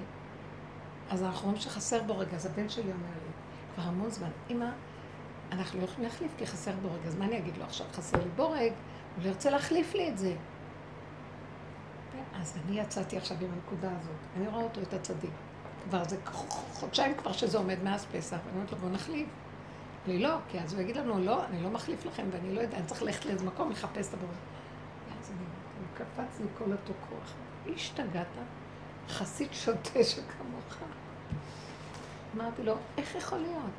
[1.11, 2.95] אז אנחנו רואים שחסר בו רגע, אז הבן שלי אומר
[3.25, 3.33] לי,
[3.75, 4.67] כבר המון זמן, אמא,
[5.53, 8.19] אנחנו לא יכולים להחליף כי חסר בו רגע, אז מה אני אגיד לו עכשיו, חסר
[8.19, 8.73] לי בורג,
[9.17, 10.35] הוא לא ירצה להחליף לי את זה.
[12.35, 15.31] אז אני יצאתי עכשיו עם הנקודה הזאת, אני רואה אותו, את הצדיק.
[15.89, 16.17] כבר זה
[16.73, 19.29] חודשיים כבר שזה עומד מאז פסח, ואני אומרת לו, בוא נחליף.
[20.07, 22.77] לי לא, כי אז הוא יגיד לנו, לא, אני לא מחליף לכם, ואני לא יודע,
[22.77, 24.33] אני צריך ללכת לאיזה מקום לחפש את הבורג.
[25.09, 27.35] ואז אני קפץ לי כל אותו כוח.
[27.75, 28.27] השתגעת?
[29.09, 30.79] חסיד שוטה שכמוך.
[32.37, 33.71] אמרתי לו, איך יכול להיות?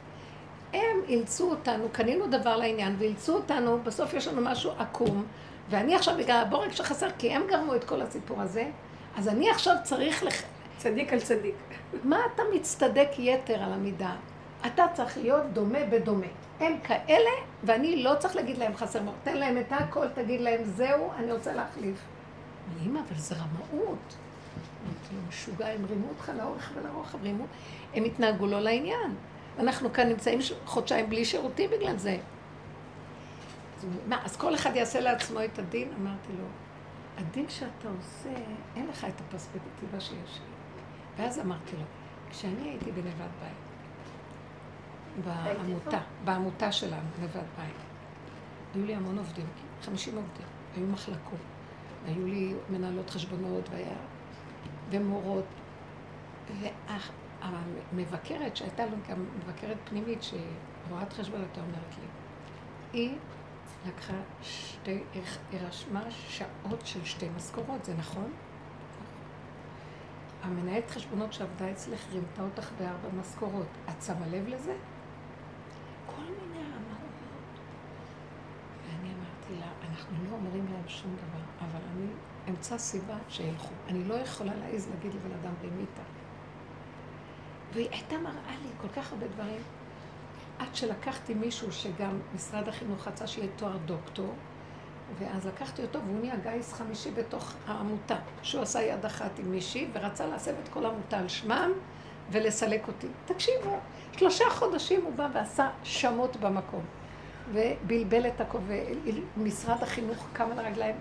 [0.73, 5.25] הם אילצו אותנו, קנינו דבר לעניין, ואילצו אותנו, בסוף יש לנו משהו עקום,
[5.69, 8.69] ואני עכשיו, בגלל הבורג שחסר, כי הם גרמו את כל הסיפור הזה,
[9.17, 10.33] אז אני עכשיו צריך לח...
[10.77, 11.55] צדיק על צדיק.
[12.03, 14.15] מה אתה מצטדק יתר על המידה?
[14.65, 16.27] אתה צריך להיות דומה בדומה.
[16.59, 17.29] הם כאלה,
[17.63, 19.15] ואני לא צריך להגיד להם חסר מאוד.
[19.23, 21.95] תן להם את הכל, תגיד להם, זהו, אני רוצה להחליף.
[22.85, 24.15] אמא, אבל זה רמאות.
[24.83, 27.45] אמרתי לו, משוגע, הם רימו אותך לאורך ולרוחב, רימו.
[27.93, 29.15] הם התנהגו לא לעניין.
[29.59, 32.17] אנחנו כאן נמצאים חודשיים בלי שירותים בגלל זה.
[33.77, 35.91] אז מה, אז כל אחד יעשה לעצמו את הדין?
[36.01, 36.45] אמרתי לו,
[37.17, 38.41] הדין שאתה עושה,
[38.75, 40.51] אין לך את הפרספקטיבה שיש לי.
[41.17, 41.83] ואז אמרתי לו,
[42.29, 43.61] כשאני הייתי בנבד בית,
[45.25, 47.75] בעמותה, בעמותה שלנו, נבד בית,
[48.75, 49.45] היו לי המון עובדים,
[49.81, 50.45] 50 עובדים,
[50.75, 51.39] היו מחלקות,
[52.05, 53.95] היו לי מנהלות חשבונות, והיה,
[54.89, 55.45] ומורות,
[57.41, 60.41] והמבקרת שהייתה לנו גם מבקרת פנימית, שהיא
[60.89, 62.07] רואת חשבון הייתה אומרת לי,
[62.93, 63.17] היא
[63.87, 68.31] לקחה שתי, היא רשמה שעות של שתי משכורות, זה נכון?
[70.43, 73.67] המנהלת חשבונות שעבדה אצלך רימתה אותך בארבע משכורות.
[73.89, 74.75] את שמה לב לזה?
[76.05, 77.11] כל מיני אמרות.
[78.87, 82.07] ואני אמרתי לה, אנחנו לא אומרים להם שום דבר, אבל אני
[82.49, 83.73] אמצא סיבה שילכו.
[83.87, 86.01] אני לא יכולה להעיז להגיד לבן אדם רימיתה.
[87.73, 89.61] והיא הייתה מראה לי כל כך הרבה דברים.
[90.59, 94.33] עד שלקחתי מישהו שגם משרד החינוך רצה שיהיה תואר דוקטור,
[95.19, 99.87] ואז לקחתי אותו והוא נהיה גיס חמישי בתוך העמותה, שהוא עשה יד אחת עם מישהי
[99.93, 101.71] ורצה להסב את כל העמותה על שמם
[102.31, 103.07] ולסלק אותי.
[103.25, 103.79] תקשיבו,
[104.17, 106.83] שלושה חודשים הוא בא ועשה שמות במקום
[107.51, 108.75] ובלבל את הכובע,
[109.37, 110.95] משרד החינוך קם על הרגליים,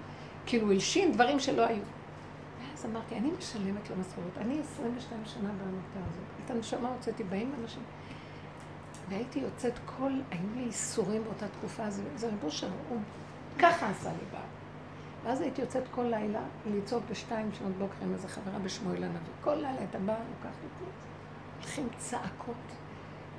[0.47, 1.83] כאילו הלשין דברים שלא היו.
[2.71, 6.25] ואז אמרתי, אני משלמת למשכורת, אני 22 שנה בעמותה הזאת.
[6.45, 7.83] את הנשמה הוצאתי, באים אנשים.
[9.09, 12.99] והייתי יוצאת כל, היו לי איסורים באותה תקופה, זה, זה רבו של הוא
[13.59, 14.39] ככה עשה לי בר.
[15.25, 19.33] ואז הייתי יוצאת כל לילה לצעוק בשתיים שנות בוקר עם איזה חברה בשמואל הנביא.
[19.41, 20.91] כל לילה הייתה באה, לוקחת אותי,
[21.61, 22.55] הולכים צעקות,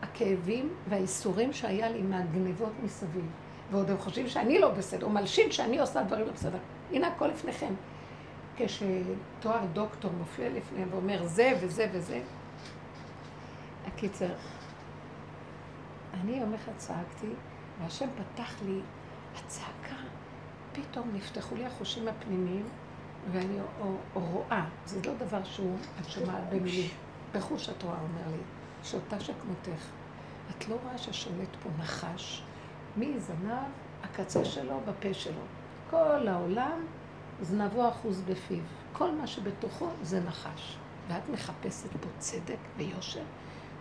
[0.02, 3.26] הכאבים והאיסורים שהיה לי מהגניבות מסביב.
[3.72, 6.58] ועוד הם חושבים שאני לא בסדר, הוא מלשין שאני עושה דברים לא בסדר.
[6.92, 7.74] הנה הכל לפניכם.
[8.56, 12.22] כשתואר דוקטור מופיע לפניהם ואומר זה וזה וזה,
[13.88, 14.34] הקיצר,
[16.14, 17.28] אני יום אחד צעקתי,
[17.82, 18.80] והשם פתח לי
[19.36, 19.96] הצעקה,
[20.74, 22.66] פתאום נפתחו לי החושים הפנימיים,
[23.32, 23.58] ואני
[24.14, 26.90] רואה, זה לא דבר שהוא, את שומעת במילים,
[27.34, 28.42] בחוש את רואה, אומר לי,
[28.84, 29.86] שותה שכמותך.
[30.50, 32.44] את לא רואה ששולט פה נחש,
[32.98, 33.70] מזנב,
[34.04, 35.42] הקצה שלו, בפה שלו.
[35.92, 36.86] כל העולם,
[37.42, 38.64] זנבו אחוז בפיו.
[38.94, 40.78] כל מה שבתוכו זה נחש.
[41.08, 43.24] ואת מחפשת פה צדק ויושר.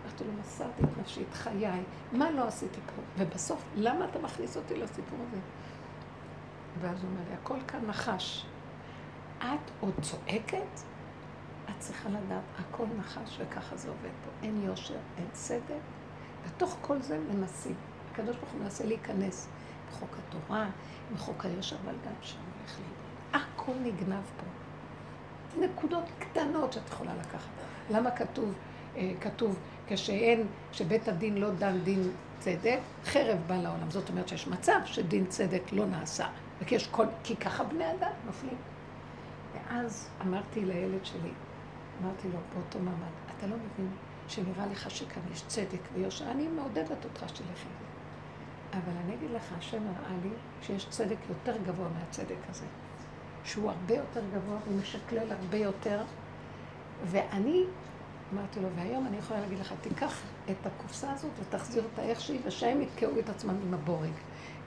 [0.03, 3.01] אמרתי לו, מסרתי את נפשי, את חיי, מה לא עשיתי פה?
[3.17, 5.41] ובסוף, למה אתה מכניס אותי לסיפור הזה?
[6.81, 8.45] ואז הוא אומר לי, הכל כאן נחש.
[9.39, 10.81] את עוד צועקת?
[11.69, 14.45] את צריכה לדעת, הכל נחש וככה זה עובד פה.
[14.45, 15.81] אין יושר, אין צדק.
[16.45, 17.75] בתוך כל זה מנסים.
[18.11, 19.47] הקדוש ברוך הוא מנסה להיכנס
[19.91, 20.69] בחוק התורה,
[21.13, 23.45] בחוק היושר, אבל גם שם הולך לאיבוד.
[23.55, 24.45] הכל נגנב פה.
[25.59, 27.49] נקודות קטנות שאת יכולה לקחת.
[27.89, 28.53] למה כתוב,
[28.95, 33.91] אה, כתוב כשאין, שבית הדין לא דן דין צדק, חרב בא לעולם.
[33.91, 36.27] זאת אומרת שיש מצב שדין צדק לא נעשה.
[36.61, 38.57] וכי יש כל, כי ככה בני אדם נופלים.
[39.53, 41.31] ואז אמרתי לילד שלי,
[42.01, 43.89] אמרתי לו באותו מעמד, אתה לא מבין
[44.27, 47.80] שנראה לך שכאן יש צדק ויושר, אני מעודדת אותך שתלך עם.
[48.73, 50.29] אבל אני אגיד לך, השם הראה לי
[50.61, 52.65] שיש צדק יותר גבוה מהצדק הזה.
[53.43, 56.01] שהוא הרבה יותר גבוה ומשקלל הרבה יותר.
[57.05, 57.63] ואני
[58.33, 62.39] אמרתי לו, והיום אני יכולה להגיד לך, תיקח את הקופסה הזאת ותחזיר אותה איך שהיא,
[62.45, 64.11] ושהם יתקעו את עצמם עם הבורג.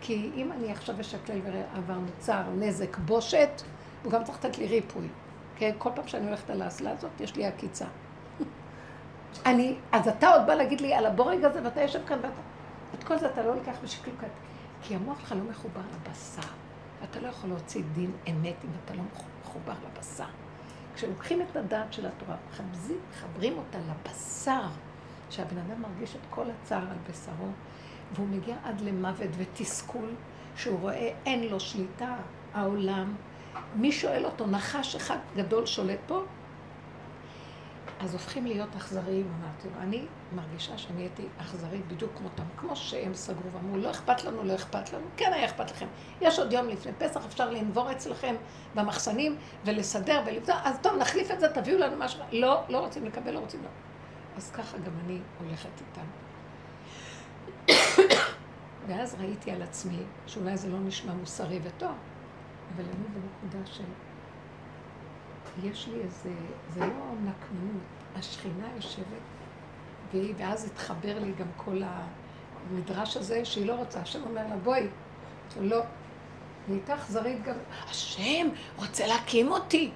[0.00, 3.62] כי אם אני עכשיו אשקלל ועבר נוצר נזק בושת,
[4.02, 5.08] הוא גם צריך לתת לי ריפוי.
[5.56, 5.70] כן?
[5.78, 7.86] כל פעם שאני הולכת על האסלה הזאת, יש לי עקיצה.
[9.46, 12.40] אני, אז אתה עוד בא להגיד לי על הבורג הזה, ואתה יושב כאן, ואתה...
[12.94, 14.20] את כל זה אתה לא לוקח בשקלוק,
[14.82, 16.48] כי המוח שלך לא מחובר לבשר.
[17.04, 19.02] אתה לא יכול להוציא דין אמת אם אתה לא
[19.42, 20.24] מחובר לבשר.
[20.94, 24.66] כשלוקחים את הדעת של התורה, מחברים, מחברים אותה לבשר,
[25.30, 27.48] שהבן אדם מרגיש את כל הצער על בשרו,
[28.14, 30.10] והוא מגיע עד למוות ותסכול,
[30.56, 32.16] שהוא רואה אין לו שליטה,
[32.54, 33.14] העולם.
[33.76, 36.22] מי שואל אותו, נחש אחד גדול שולט פה?
[38.00, 39.82] אז הופכים להיות אכזריים, אמרתי לו.
[39.82, 44.54] אני מרגישה שאני הייתי אכזרית בדיוק כמותם, כמו שהם סגרו ואמרו, לא אכפת לנו, לא
[44.54, 45.04] אכפת לנו.
[45.16, 45.86] כן היה אכפת לכם.
[46.20, 48.34] יש עוד יום לפני פסח, אפשר לנבור אצלכם
[48.74, 52.20] במחסנים ולסדר ולבדוק, אז טוב, נחליף את זה, תביאו לנו משהו.
[52.32, 53.68] לא, לא רוצים לקבל, לא רוצים לא.
[54.36, 56.06] אז ככה גם אני הולכת איתם.
[58.86, 61.94] ואז ראיתי על עצמי, שאולי זה לא נשמע מוסרי וטוב,
[62.74, 63.84] אבל אני בנקודה של...
[65.62, 66.32] יש לי איזה,
[66.68, 67.82] זה לא נקמנות,
[68.16, 69.22] השכינה יושבת,
[70.14, 71.82] והיא, ואז התחבר לי גם כל
[72.70, 74.86] המדרש הזה שהיא לא רוצה, השם אומר לה, בואי,
[75.60, 75.82] לא,
[76.66, 77.54] היא הייתה אכזרית גם,
[77.90, 79.90] השם רוצה להקים אותי.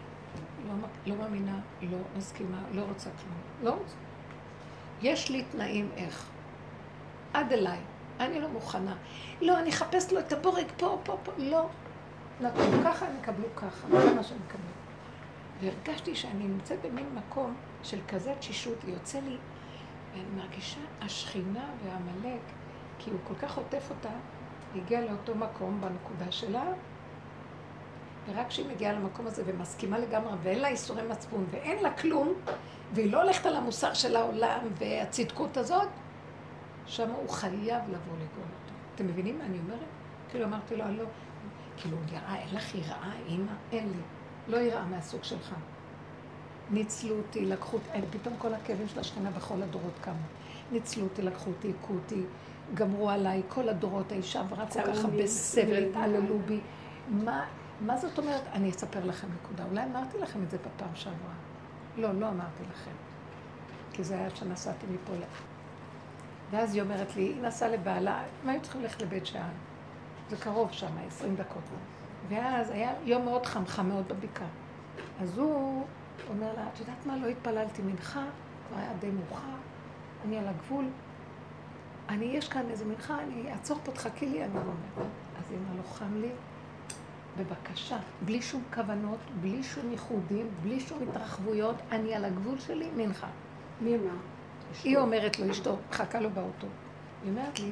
[0.67, 0.75] לא,
[1.07, 3.95] לא מאמינה, לא מסכימה, לא רוצה כלום, לא רוצה.
[5.03, 6.27] יש לי תנאים איך.
[7.35, 7.79] עד אליי,
[8.21, 8.97] אני לא מוכנה.
[9.41, 11.69] לא, אני אחפש לו את הבורג פה, פה, פה, לא.
[12.41, 14.69] נתנו ככה, הם יקבלו ככה, זה מה שהם יקבלו.
[15.61, 19.37] והרגשתי שאני נמצאת במין מקום של כזה תשישות, ויוצא לי,
[20.13, 22.41] ואני מרגישה השכינה והעמלק,
[22.99, 24.09] כי הוא כל כך עוטף אותה,
[24.77, 26.65] הגיעה לאותו מקום בנקודה שלה,
[28.29, 32.35] ורק כשהיא מגיעה למקום הזה ומסכימה לגמרי, ואין לה איסורי מצפון, ואין לה כלום,
[32.93, 35.89] והיא לא הולכת על המוסר של העולם והצדקות הזאת,
[36.87, 38.75] שם הוא חייב לבוא לגאול אותו.
[38.95, 39.79] אתם מבינים מה אני אומרת?
[40.31, 41.05] כאילו אמרתי לו, לא.
[41.77, 43.53] כאילו, יראה, אין לך יראה, אימא?
[43.73, 44.03] אין לי.
[44.49, 45.55] לא יראה מהסוג שלך.
[46.71, 50.15] ניצלו אותי, לקחו אותי, פתאום כל הכאבים של השכנה בכל הדורות קמו.
[50.73, 52.23] ניצלו אותי, לקחו אותי, הכו אותי,
[52.75, 56.61] גמרו עליי, כל הדורות האישה עברה כל כך הרבה סבל, התעללו בי.
[57.09, 57.47] מה,
[57.81, 58.43] מה זאת אומרת?
[58.53, 59.65] אני אספר לכם נקודה.
[59.71, 61.35] אולי אמרתי לכם את זה בפעם שעברה.
[61.97, 62.91] לא, לא אמרתי לכם.
[63.93, 65.23] כי זה היה שנסעתי מפה ל...
[66.51, 69.51] ואז היא אומרת לי, היא נסעה לבעלה, הם היו צריכים ללכת לבית שאן.
[70.31, 71.63] זה קרוב שם, 20 דקות.
[72.29, 74.49] ואז היה יום מאוד חם, חם מאוד בבקעה.
[75.21, 75.85] אז הוא
[76.29, 78.25] אומר לה, את יודעת מה, לא התפללתי מנחה,
[78.69, 79.57] כבר היה די מאוחר,
[80.25, 80.85] אני על הגבול.
[82.09, 85.09] אני, יש כאן איזה מנחה, אני אעצור פה, תחכי לי, אני אומרת.
[85.39, 86.31] אז היא אמרה לו, חם לי,
[87.39, 93.29] בבקשה, בלי שום כוונות, בלי שום ייחודים, בלי שום התרחבויות, אני על הגבול שלי, מנחה.
[93.81, 94.17] מי אמר?
[94.85, 96.67] היא אומרת לו, אשתו, מחכה לו באוטו.
[97.23, 97.71] היא אומרת לי,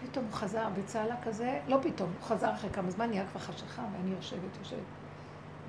[0.00, 3.82] פתאום הוא חזר בצהלה כזה, לא פתאום, הוא חזר אחרי כמה זמן, נהיה כבר חשיכה,
[3.92, 5.05] ואני יושבת, יושבת.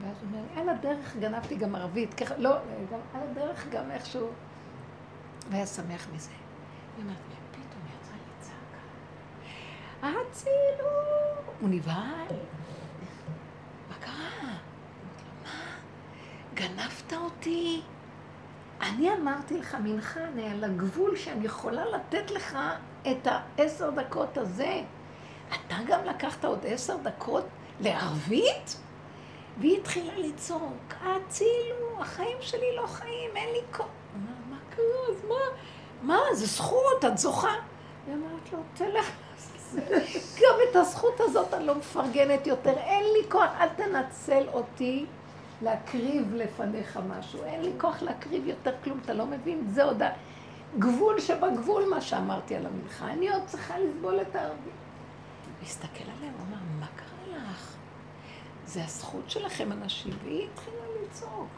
[0.01, 2.55] ואז הוא אומר על הדרך גנבתי גם ערבית, ככה, לא,
[2.91, 4.29] גם על הדרך גם איכשהו.
[5.49, 6.31] והיה שמח מזה.
[6.97, 7.17] היא אומרת
[7.51, 10.19] פתאום יצאה לי צעקה.
[10.29, 10.89] הצילו!
[11.59, 12.35] הוא נבהל.
[13.89, 14.53] מה קרה?
[15.43, 15.49] מה?
[16.53, 17.81] גנבת אותי?
[18.81, 22.57] אני אמרתי לך, מנחה, אני על הגבול שאני יכולה לתת לך
[23.11, 24.81] את העשר דקות הזה.
[25.49, 27.45] אתה גם לקחת עוד עשר דקות
[27.79, 28.77] לערבית?
[29.59, 33.85] והיא התחילה לצעוק, הצילו, החיים שלי לא חיים, אין לי כוח.
[34.15, 35.15] אמר, מה קרה?
[35.15, 35.35] אז מה?
[36.01, 36.19] מה?
[36.33, 37.53] זה זכות, את זוכה.
[38.07, 39.11] היא אמרת לו, תלך.
[40.41, 45.05] גם את הזכות הזאת אני לא מפרגנת יותר, אין לי כוח, אל תנצל אותי
[45.61, 47.43] להקריב לפניך משהו.
[47.43, 49.67] אין לי כוח להקריב יותר כלום, אתה לא מבין?
[49.69, 50.01] זה עוד
[50.75, 53.07] הגבול שבגבול מה שאמרתי על המלכה.
[53.11, 54.57] אני עוד צריכה לסבול את הערבים.
[55.59, 57.06] הוא הסתכל עליה, הוא אמר, מה קרה?
[58.67, 60.13] זה הזכות שלכם, אנשים.
[60.23, 61.49] והיא התחילה לצעוק.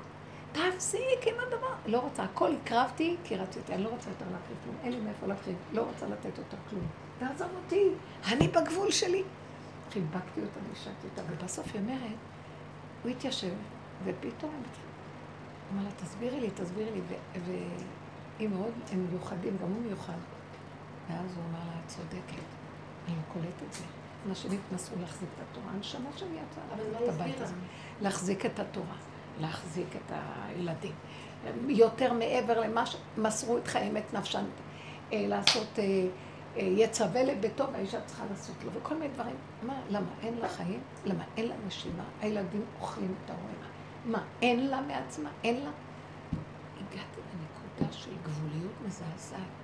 [0.51, 1.73] תפסיק עם הדבר.
[1.85, 4.75] לא רוצה, הכל הקרבתי כי רציתי, אני לא רוצה יותר להקריב כלום.
[4.83, 6.87] אין לי מאיפה להקריב, לא רוצה לתת יותר כלום.
[7.19, 7.89] תעזוב אותי,
[8.27, 9.23] אני בגבול שלי.
[9.91, 12.17] חיבקתי אותה, נשקתי אותה, ובסוף היא אומרת,
[13.03, 13.53] הוא התיישב,
[14.03, 14.89] ופתאום התחילו.
[15.73, 17.01] אמר לה, תסבירי לי, תסבירי לי.
[17.45, 20.17] והיא מאוד, הם מיוחדים, גם הוא מיוחד.
[21.09, 22.49] ואז הוא אמר לה, את צודקת,
[23.07, 23.83] אני לא קולט את זה.
[24.27, 27.53] אנשים התנסו להחזיק את התורה, הנשמה שלי יצאה את הבית הזה.
[28.01, 28.95] להחזיק את התורה,
[29.39, 30.91] להחזיק את הילדים.
[31.67, 34.43] יותר מעבר למה שמסרו את חיים את נפשם,
[35.11, 35.79] לעשות,
[36.55, 39.35] יצווה לביתו והאישה צריכה לעשות לו, וכל מיני דברים.
[39.63, 40.79] מה, למה אין לה חיים?
[41.05, 42.03] למה אין לה נשימה?
[42.21, 43.55] הילדים אוכלים את ההורים.
[44.05, 45.29] מה, אין לה מעצמה?
[45.43, 45.71] אין לה?
[46.77, 49.58] הגעתי לנקודה של גבוליות מזעזעת.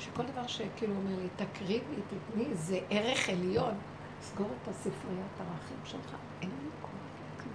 [0.00, 3.74] שכל דבר שכאילו אומר לי, תקריבי, תתני, זה ערך עליון.
[4.22, 6.90] סגור את הספריית הערכים שלך, אין לי כוח
[7.36, 7.54] לכלום.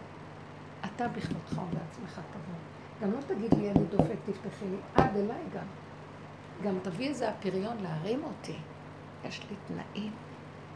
[0.85, 2.55] אתה בכבודך ובעצמך תבוא.
[3.01, 5.65] גם לא תגיד לי, אני דופק, תפתחי לי, עד אליי גם.
[6.63, 8.57] גם תביא איזה הפריון להרים אותי.
[9.25, 10.11] יש לי תנאים,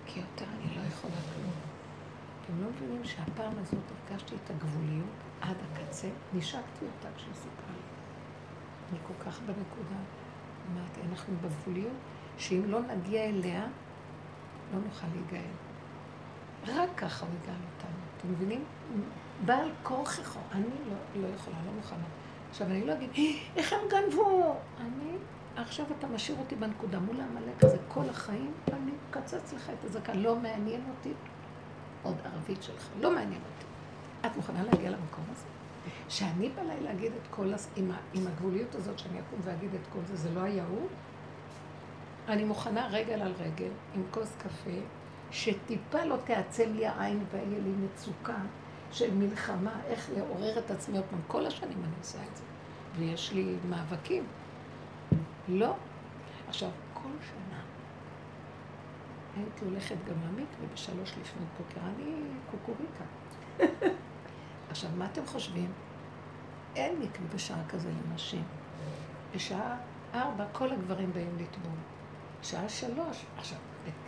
[0.05, 1.53] כי יותר אני לא יכולה כלום.
[2.41, 7.89] אתם לא מבינים שהפעם הזאת הרגשתי את הגבוליות עד הקצה, נשקתי אותה כשהיא סיפרה לי.
[8.91, 9.99] אני כל כך בנקודה.
[10.73, 11.97] אמרתי, אנחנו בגבוליות,
[12.37, 13.67] שאם לא נגיע אליה,
[14.73, 15.49] לא נוכל להיגאל.
[16.67, 17.99] רק ככה הוא יגאל אותנו.
[18.17, 18.63] אתם מבינים?
[19.45, 22.03] בעל כורחך, אני לא, לא יכולה, לא מוכנה.
[22.49, 23.09] עכשיו, אני לא אגיד,
[23.55, 24.55] איך הם גנבו?
[24.79, 25.11] אני,
[25.55, 30.19] עכשיו אתה משאיר אותי בנקודה מול העמלק הזה כל החיים, ואני מקצץ לך את הזקן.
[30.19, 31.13] לא מעניין אותי
[32.03, 33.65] עוד ערבית שלך, לא מעניין אותי.
[34.25, 35.45] את מוכנה להגיע למקום הזה?
[36.09, 39.99] שאני בא לי להגיד את כל, עם, עם הגבוליות הזאת שאני אקום ואגיד את כל
[40.07, 40.87] זה, זה לא היה הוא?
[42.27, 44.79] אני מוכנה רגל על רגל, עם כוס קפה,
[45.31, 48.37] שטיפה לא תעצם לי העין ויהיה לי מצוקה
[48.91, 51.19] של מלחמה, איך לעורר את עצמי עוד פעם.
[51.27, 52.43] כל השנים אני עושה את זה,
[52.97, 54.23] ויש לי מאבקים.
[55.47, 55.73] לא.
[56.47, 57.59] עכשיו, כל שנה
[59.37, 62.13] הייתי הולכת גם למקווה בשלוש לפנות בוקר, אני
[62.51, 63.03] קוקוריקה.
[64.69, 65.71] עכשיו, מה אתם חושבים?
[66.75, 68.43] אין מקווה בשעה כזה לנשים.
[69.35, 69.77] בשעה
[70.13, 71.77] ארבע כל הגברים באים לטבול.
[72.43, 73.57] שעה שלוש, עכשיו,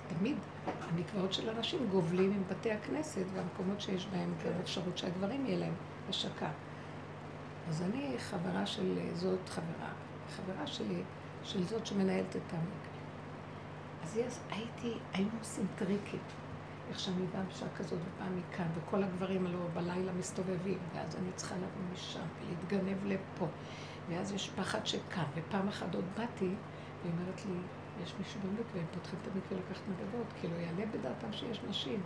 [0.07, 5.59] תמיד המקוואות של הנשים גובלים עם בתי הכנסת והמקומות שיש בהם גם אפשרות שהגברים יהיה
[5.59, 5.73] להם
[6.09, 6.49] השקה.
[7.69, 9.89] אז אני חברה של זאת, חברה,
[10.35, 11.03] חברה שלי,
[11.43, 13.01] של זאת שמנהלת את המקווה.
[14.03, 16.19] אז הייתי, היינו עושים טריקים.
[16.91, 21.55] איך שאני באה בשעה כזאת ופעם מכאן, וכל הגברים הלוא בלילה מסתובבים, ואז אני צריכה
[21.55, 23.47] לבוא משם ולהתגנב לפה,
[24.09, 26.49] ואז יש פחד שכאן, ופעם אחת עוד באתי,
[27.01, 27.55] והיא אומרת לי,
[28.03, 32.01] יש מישהו במקווה, הם פותחים את המקווה לקחת נדבות, כאילו יעלה בדעתם שיש נשים.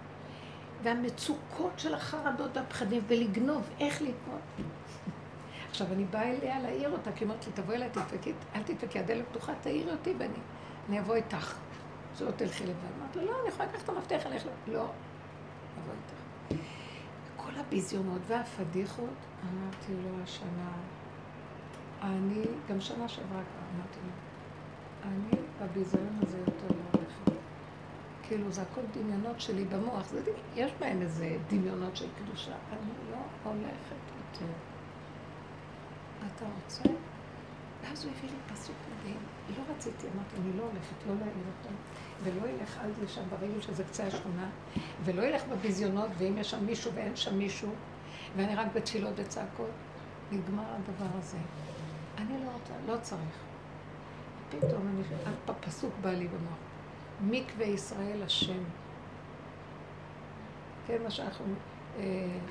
[0.83, 4.41] והמצוקות של החרדות והפחדים, ולגנוב, איך לגנוב.
[5.69, 8.99] עכשיו, אני באה אליה להעיר אותה, כי היא אומרת לי, תבואי אליי, תדפקי, אל תדפקי,
[8.99, 10.39] הדלת פתוחה, תעירי אותי ואני
[10.89, 11.55] אני אבוא איתך.
[12.17, 12.73] שלא תלכי לבד.
[12.99, 14.71] אמרתי לה, לא, אני יכולה לקחת את המפתח, אני אלך ל...
[14.71, 16.61] לא, אבוא איתך.
[17.35, 19.09] כל הביזיונות והפדיחות,
[19.43, 20.71] אמרתי לו השנה,
[22.01, 24.11] אני, גם שנה שעברה כבר, אמרתי לו,
[25.03, 27.41] אני בביזיון הזה יותר לא הולכת.
[28.23, 30.21] כאילו, זה הכל דמיונות שלי במוח, זה,
[30.55, 32.55] יש בהם איזה דמיונות של קדושה.
[32.71, 34.51] אני לא הולכת יותר.
[36.35, 37.14] אתה רוצה?
[37.85, 39.17] ואז הוא הביא לי פסוק מדהים.
[39.57, 41.75] לא רציתי, אמרתי, אני לא הולכת, לא להעיר אותו,
[42.23, 44.49] ולא ילך על זה שם ברגל שזה קצה השכונה,
[45.03, 47.69] ולא ילך בביזיונות, ואם יש שם מישהו ואין שם מישהו,
[48.35, 49.69] ואני רק בתפילות וצעקות,
[50.31, 51.37] נגמר הדבר הזה.
[52.17, 53.43] אני לא רוצה, לא צריך.
[54.49, 56.57] פתאום אני, הפסוק בא לי במוח.
[57.21, 58.63] מקווה ישראל השם.
[60.87, 61.45] כן, מה שאנחנו...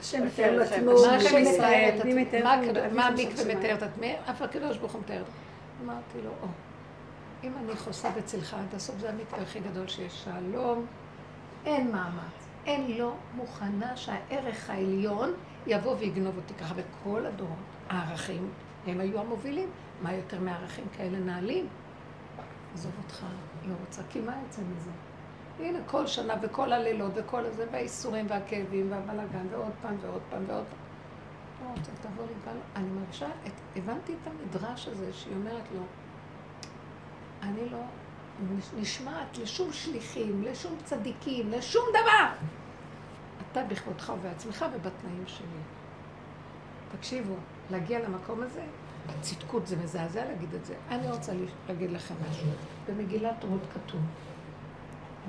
[0.01, 2.05] השם מתאר מתאר את את עצמו, עצמו, השם מתאר את.
[2.05, 2.57] מתאר מה
[2.93, 3.55] מה המקווה.
[3.55, 4.05] מתאר את עצמו?
[4.31, 5.23] אף הקדוש ברוך הוא מתאר.
[5.85, 6.47] אמרתי לו, או,
[7.45, 10.25] אם אני חוסה בצלך עד הסוף, זה המקווה הכי גדול שיש.
[10.25, 10.87] שלום,
[11.67, 12.47] אין מאמץ.
[12.67, 15.33] אין לא מוכנה שהערך העליון
[15.67, 16.75] יבוא ויגנוב אותי ככה.
[16.75, 17.57] בכל הדורות,
[17.89, 18.51] הערכים,
[18.87, 19.69] הם היו המובילים.
[20.03, 21.67] מה יותר מערכים כאלה נעלים?
[22.75, 23.25] עזוב אותך,
[23.67, 24.91] לא רוצה, כי מה יצא מזה?
[25.59, 30.65] הנה, כל שנה וכל הלילות וכל הזה, והאיסורים והכאבים והבלאגן, ועוד פעם ועוד פעם ועוד
[30.65, 30.85] פעם.
[31.65, 33.29] לא רוצה, תבוא לי, אבל אני מרגישה,
[33.77, 35.81] הבנתי את המדרש הזה שהיא אומרת לו,
[37.43, 37.79] אני לא
[38.77, 42.29] נשמעת לשום שליחים, לשום צדיקים, לשום דבר.
[43.53, 45.47] אתה בכבודך ובעצמך ובתנאים שלי.
[46.97, 47.35] תקשיבו,
[47.71, 48.65] להגיע למקום הזה,
[49.07, 50.75] בצדקות זה מזעזע להגיד את זה.
[50.89, 51.33] אני רוצה
[51.69, 52.49] להגיד לכם משהו.
[52.89, 54.01] במגילת רות כתוב,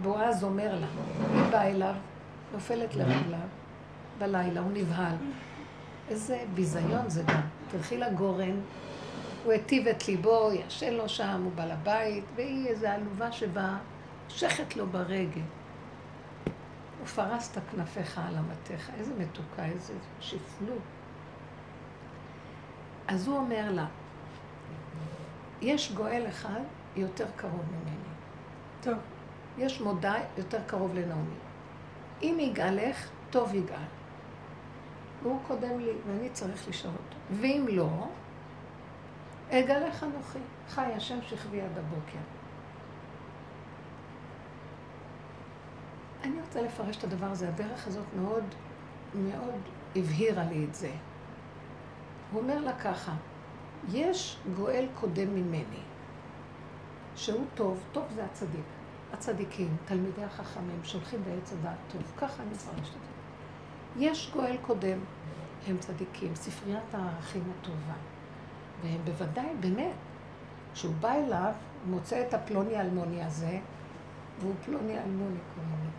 [0.01, 0.87] בועז אומר לה,
[1.33, 1.95] היא באה אליו,
[2.53, 3.39] נופלת לרגליו,
[4.17, 5.15] בלילה, הוא נבהל.
[6.09, 7.41] איזה ביזיון זה גם.
[7.71, 8.59] תלכי לגורן,
[9.43, 13.77] הוא היטיב את ליבו, ישן לו שם, הוא בעל הבית, והיא איזו עלובה שבאה,
[14.29, 15.41] שכת לו ברגל.
[17.03, 20.79] ופרסת כנפיך על אמתיך, איזה מתוקה, איזה שפלות.
[23.07, 23.85] אז הוא אומר לה,
[25.61, 26.59] יש גואל אחד
[26.95, 27.95] יותר קרוב ממני.
[28.81, 29.14] טוב.
[29.57, 31.35] יש מודע יותר קרוב לנעמי.
[32.21, 33.77] אם יגאלך, טוב יגאל.
[35.23, 37.17] והוא קודם לי, ואני צריך לשאול אותו.
[37.41, 38.07] ואם לא,
[39.51, 40.39] אגלך אנוכי.
[40.69, 42.17] חי השם שכבי עד הבוקר.
[46.23, 47.49] אני רוצה לפרש את הדבר הזה.
[47.49, 48.43] הדרך הזאת מאוד,
[49.15, 49.59] מאוד
[49.95, 50.91] הבהירה לי את זה.
[52.31, 53.13] הוא אומר לה ככה,
[53.91, 55.81] יש גואל קודם ממני,
[57.15, 58.65] שהוא טוב, טוב זה הצדיק.
[59.13, 62.01] הצדיקים, תלמידי החכמים, שהולכים בעץ הדעת טוב.
[62.17, 64.05] ככה אני מפרשת את זה.
[64.05, 64.99] יש גואל קודם,
[65.67, 67.93] הם צדיקים, ספריית הערכים הטובה.
[68.81, 69.95] והם בוודאי, באמת,
[70.73, 71.53] כשהוא בא אליו,
[71.85, 73.59] הוא מוצא את הפלוני אלמוני הזה,
[74.39, 75.89] והוא פלוני אלמוני קוראים לו.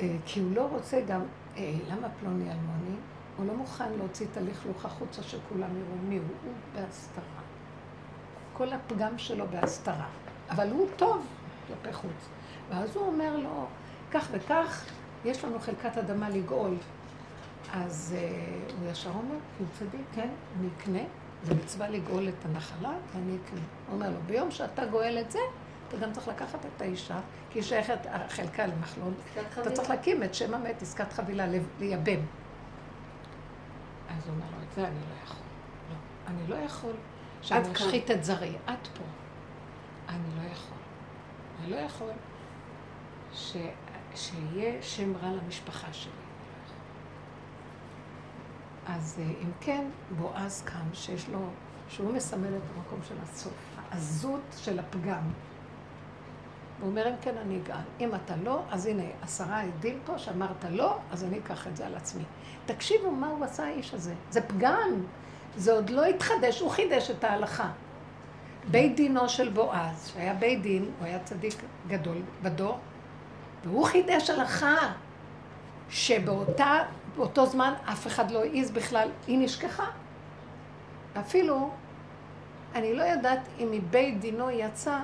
[0.00, 1.20] אה, כי הוא לא רוצה גם,
[1.56, 2.96] אה, למה פלוני אלמוני?
[3.36, 7.42] הוא לא מוכן להוציא את הלכלוך החוצה שכולם יראו מי הוא, הוא בהסתרה.
[8.52, 10.06] כל הפגם שלו בהסתרה.
[10.50, 11.26] אבל הוא טוב
[11.68, 12.28] כלפי חוץ.
[12.70, 13.66] ואז הוא אומר לו,
[14.10, 14.84] כך וכך,
[15.24, 16.74] יש לנו חלקת אדמה לגאול.
[17.72, 21.02] אז uh, הוא ישר אומר, הוא צדיק, כן, אני אקנה,
[21.42, 23.60] זה מצווה לגאול את הנחלה, ואני אקנה.
[23.86, 25.38] הוא אומר לו, ביום שאתה גואל את זה,
[25.88, 27.98] אתה גם צריך לקחת את האישה, כי היא שייכת
[28.28, 29.14] חלקה למחלון.
[29.60, 31.46] אתה צריך להקים את שם המת, עסקת חבילה,
[31.80, 32.20] לייבם.
[34.08, 35.42] אז הוא אומר לו, את זה אני לא יכול.
[35.90, 35.96] לא,
[36.26, 36.92] אני לא יכול
[37.42, 38.54] שאני אשחית את זרי.
[38.64, 39.04] את פה.
[40.08, 40.78] אני לא יכול.
[41.58, 42.10] אני לא יכול
[43.32, 43.56] ש...
[44.14, 46.12] שיהיה שם רע למשפחה שלי.
[48.86, 49.84] אז אה, אם כן,
[50.18, 51.38] בועז קם, שיש לו,
[51.88, 53.52] שהוא מסמל את המקום של הסוף,
[53.90, 55.22] העזות של הפגם.
[56.80, 57.76] הוא אומר, אם כן, אני אגאל.
[58.00, 61.86] אם אתה לא, אז הנה, עשרה עדים פה שאמרת לא, אז אני אקח את זה
[61.86, 62.24] על עצמי.
[62.66, 64.14] תקשיבו מה הוא עשה האיש הזה.
[64.30, 65.04] זה פגם.
[65.56, 67.70] זה עוד לא התחדש, הוא חידש את ההלכה.
[68.70, 71.54] בית דינו של בועז, שהיה בית דין, הוא היה צדיק
[71.88, 72.78] גדול בדור,
[73.64, 74.76] והוא חידש הלכה
[75.90, 79.86] שבאותו זמן אף אחד לא העז בכלל, היא נשכחה.
[81.20, 81.70] אפילו,
[82.74, 84.98] אני לא יודעת אם מבית דינו יצא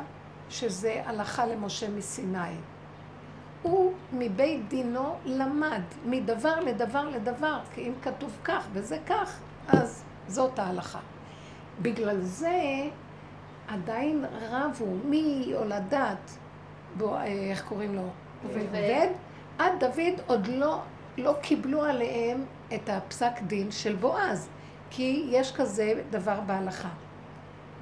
[0.50, 2.54] שזה הלכה למשה מסיני.
[3.62, 9.38] הוא מבית דינו למד מדבר לדבר לדבר, כי אם כתוב כך וזה כך,
[9.68, 10.98] אז זאת ההלכה.
[11.82, 12.88] בגלל זה
[13.68, 16.30] עדיין רבו מהולדת,
[16.96, 18.08] בו, אה, איך קוראים לו?
[18.44, 19.08] עובד.
[19.58, 20.80] עד דוד עוד לא,
[21.18, 22.44] לא קיבלו עליהם
[22.74, 24.48] את הפסק דין של בועז,
[24.90, 26.88] כי יש כזה דבר בהלכה.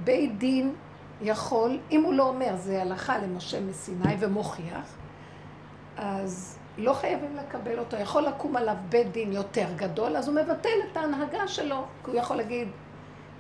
[0.05, 0.75] בית דין
[1.23, 4.95] יכול, אם הוא לא אומר זה הלכה למשה מסיני ומוכיח,
[5.97, 7.97] אז לא חייבים לקבל אותו.
[7.97, 11.85] יכול לקום עליו בית דין יותר גדול, אז הוא מבטל את ההנהגה שלו.
[12.05, 12.69] כי הוא יכול להגיד,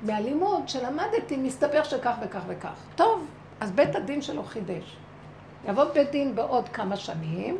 [0.02, 2.74] מהלימוד שלמדתי, מסתבר שכך וכך וכך.
[2.96, 3.26] טוב,
[3.60, 4.96] אז בית הדין שלו חידש.
[5.68, 7.58] יבוא בית דין בעוד כמה שנים,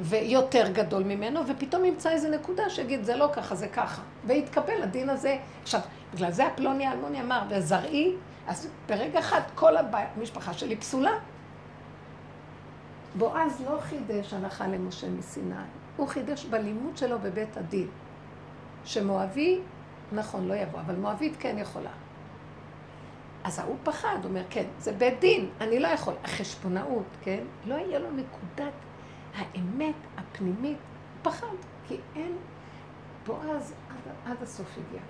[0.00, 4.02] ויותר גדול ממנו, ופתאום ימצא איזה נקודה שיגיד, זה לא ככה, זה ככה.
[4.26, 5.38] ויתקבל הדין הזה.
[5.62, 5.80] עכשיו,
[6.14, 8.14] בגלל זה הפלוני האלמוני אמר, וזרעי,
[8.46, 11.12] אז ברגע אחד כל המשפחה שלי פסולה.
[13.14, 15.54] בועז לא חידש הנחה למשה מסיני,
[15.96, 17.88] הוא חידש בלימוד שלו בבית הדין.
[18.84, 19.60] שמואבי,
[20.12, 21.90] נכון, לא יבוא, אבל מואבית כן יכולה.
[23.44, 26.14] אז ההוא פחד, אומר, כן, זה בית דין, אני לא יכול.
[26.24, 27.44] החשבונאות, כן?
[27.66, 28.72] לא יהיה לו נקודת
[29.36, 30.78] האמת הפנימית,
[31.22, 31.56] פחד,
[31.88, 32.36] כי אין...
[33.26, 35.00] בועז עד, עד הסוף הגיע.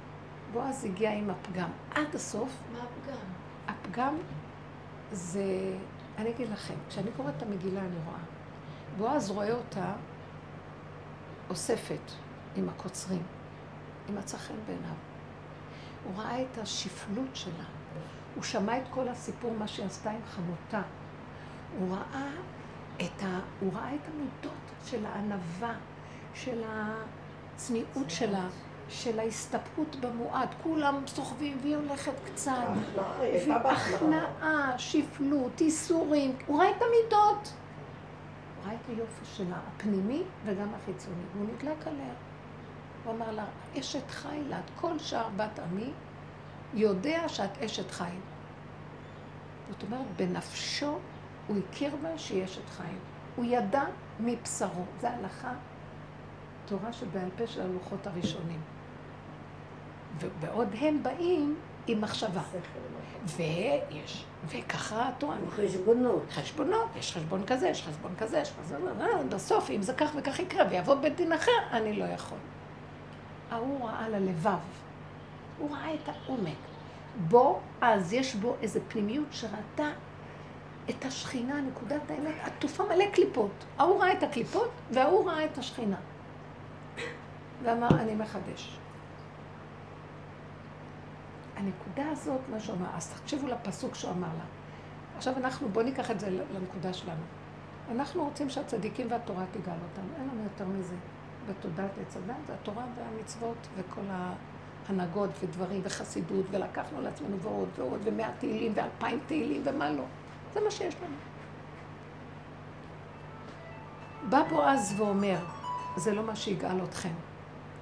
[0.52, 1.70] בועז הגיע עם הפגם.
[1.94, 2.50] עד הסוף...
[2.72, 3.24] מה הפגם?
[3.68, 4.16] הפגם
[5.12, 5.44] זה...
[6.18, 8.18] אני אגיד לכם, כשאני קוראת את המגילה אני רואה.
[8.98, 9.92] בועז רואה אותה
[11.50, 12.12] אוספת
[12.56, 13.22] עם הקוצרים,
[14.08, 14.94] עם מצא חן בעיניו.
[16.04, 17.64] הוא ראה את השפלות שלה.
[18.34, 20.82] הוא שמע את כל הסיפור, מה שהיא עשתה עם חמותה.
[21.78, 22.28] הוא ראה
[22.96, 23.40] את, ה...
[23.60, 25.74] הוא ראה את המידות של הענווה,
[26.34, 28.46] של הצניעות שלה,
[28.88, 30.48] של ההסתפקות במועד.
[30.62, 32.52] כולם סוחבים והיא הולכת קצת.
[33.94, 36.36] הכנעה, שפלות, איסורים.
[36.46, 37.52] הוא ראה את המידות.
[38.56, 41.22] הוא ראה את היופי שלה, הפנימי וגם החיצוני.
[41.34, 42.12] והוא נדלק עליה.
[43.04, 43.44] הוא אמר לה,
[43.78, 45.90] אשת חיל את, כל שאר בת עמי
[46.74, 48.20] יודע שאת אשת חיל.
[49.70, 50.98] זאת אומרת, בנפשו
[51.46, 52.96] הוא הכיר בה שהיא אשת חיל.
[53.36, 53.84] הוא ידע
[54.20, 54.84] מבשרו.
[55.00, 55.52] זה הלכה,
[56.66, 58.60] תורה שבעל פה של הלוחות הראשונים.
[60.20, 62.42] ובעוד הם באים עם מחשבה.
[63.24, 65.36] ויש, וככה התורה.
[65.50, 66.22] חשבונות.
[66.30, 70.38] חשבונות, יש חשבון כזה, יש חשבון כזה, יש חשבון כזה, בסוף, אם זה כך וכך
[70.38, 72.38] יקרה, ויבוא בית דין אחר, אני לא יכול.
[73.54, 74.58] ההוא ראה ללבב,
[75.58, 76.56] הוא ראה את העומק.
[77.28, 79.90] בו, אז יש בו איזו פנימיות שראתה
[80.90, 83.64] את השכינה, נקודת האמת, עטופה מלא קליפות.
[83.78, 85.96] ההוא ראה את הקליפות, וההוא ראה את השכינה.
[87.62, 88.78] ואמר, אני מחדש.
[91.56, 94.44] הנקודה הזאת, מה שהוא אמר, אז תקשיבו לפסוק שהוא אמר לה.
[95.16, 97.22] עכשיו אנחנו, בואו ניקח את זה לנקודה שלנו.
[97.90, 100.94] אנחנו רוצים שהצדיקים והתורה תגאל אותנו, אין לנו יותר מזה.
[101.48, 104.00] בתודעת עץ הדת זה התורה והמצוות וכל
[104.88, 110.04] ההנהגות ודברים וחסידות, ולקחנו לעצמנו ועוד ועוד, ומאה תהילים ואלפיים תהילים ומה לא.
[110.54, 111.16] זה מה שיש לנו.
[114.28, 115.38] בא בועז ואומר,
[115.96, 117.12] זה לא מה שיגאל אתכם.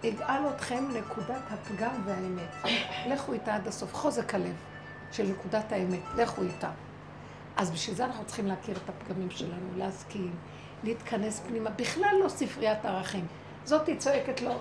[0.03, 2.55] יגאל אתכם נקודת הפגם והאמת.
[3.07, 3.95] לכו איתה עד הסוף.
[3.95, 4.57] חוזק הלב
[5.13, 6.71] של נקודת האמת, לכו איתה.
[7.57, 10.35] אז בשביל זה אנחנו צריכים להכיר את הפגמים שלנו, להסכים,
[10.85, 11.71] להתכנס פנימה.
[11.71, 13.27] בכלל לא ספריית ערכים.
[13.65, 14.55] זאתי צועקת לו,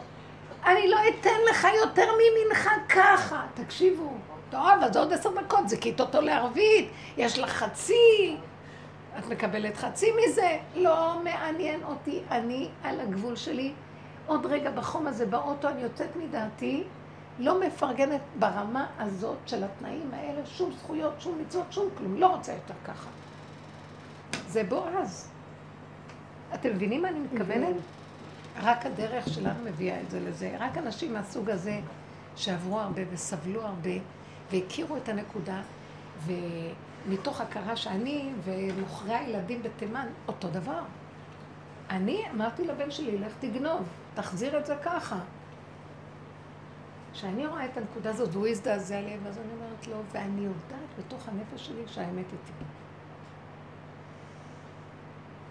[0.66, 3.46] אני לא אתן לך יותר ממנחה ככה.
[3.54, 4.14] תקשיבו,
[4.50, 8.36] טוב, אז עוד עשר דקות, זה כיתות אותו לערבית, יש לך חצי,
[9.20, 10.58] את מקבלת חצי מזה.
[10.76, 13.74] לא מעניין אותי, אני על הגבול שלי.
[14.28, 16.84] עוד רגע בחום הזה באוטו אני יוצאת מדעתי,
[17.40, 22.54] לא מפרגנת ברמה הזאת של התנאים האלה, שום זכויות, שום מצוות, שום כלום, לא רוצה
[22.54, 23.10] יותר ככה.
[24.48, 25.30] זה בועז.
[26.54, 27.76] אתם מבינים מה אני מתכוונת?
[28.60, 30.56] רק הדרך שלנו מביאה את זה לזה.
[30.60, 31.80] רק אנשים מהסוג הזה
[32.36, 33.90] שעברו הרבה וסבלו הרבה
[34.52, 35.62] והכירו את הנקודה,
[36.26, 40.82] ומתוך הכרה שאני ומוכרי הילדים בתימן, אותו דבר.
[41.90, 45.20] אני אמרתי לבן שלי, לך תגנוב, תחזיר את זה ככה.
[47.14, 51.28] כשאני רואה את הנקודה הזאת, והוא הזדעזע לי, ואז אני אומרת לו, ואני יודעת בתוך
[51.28, 52.66] הנפש שלי שהאמת איתי.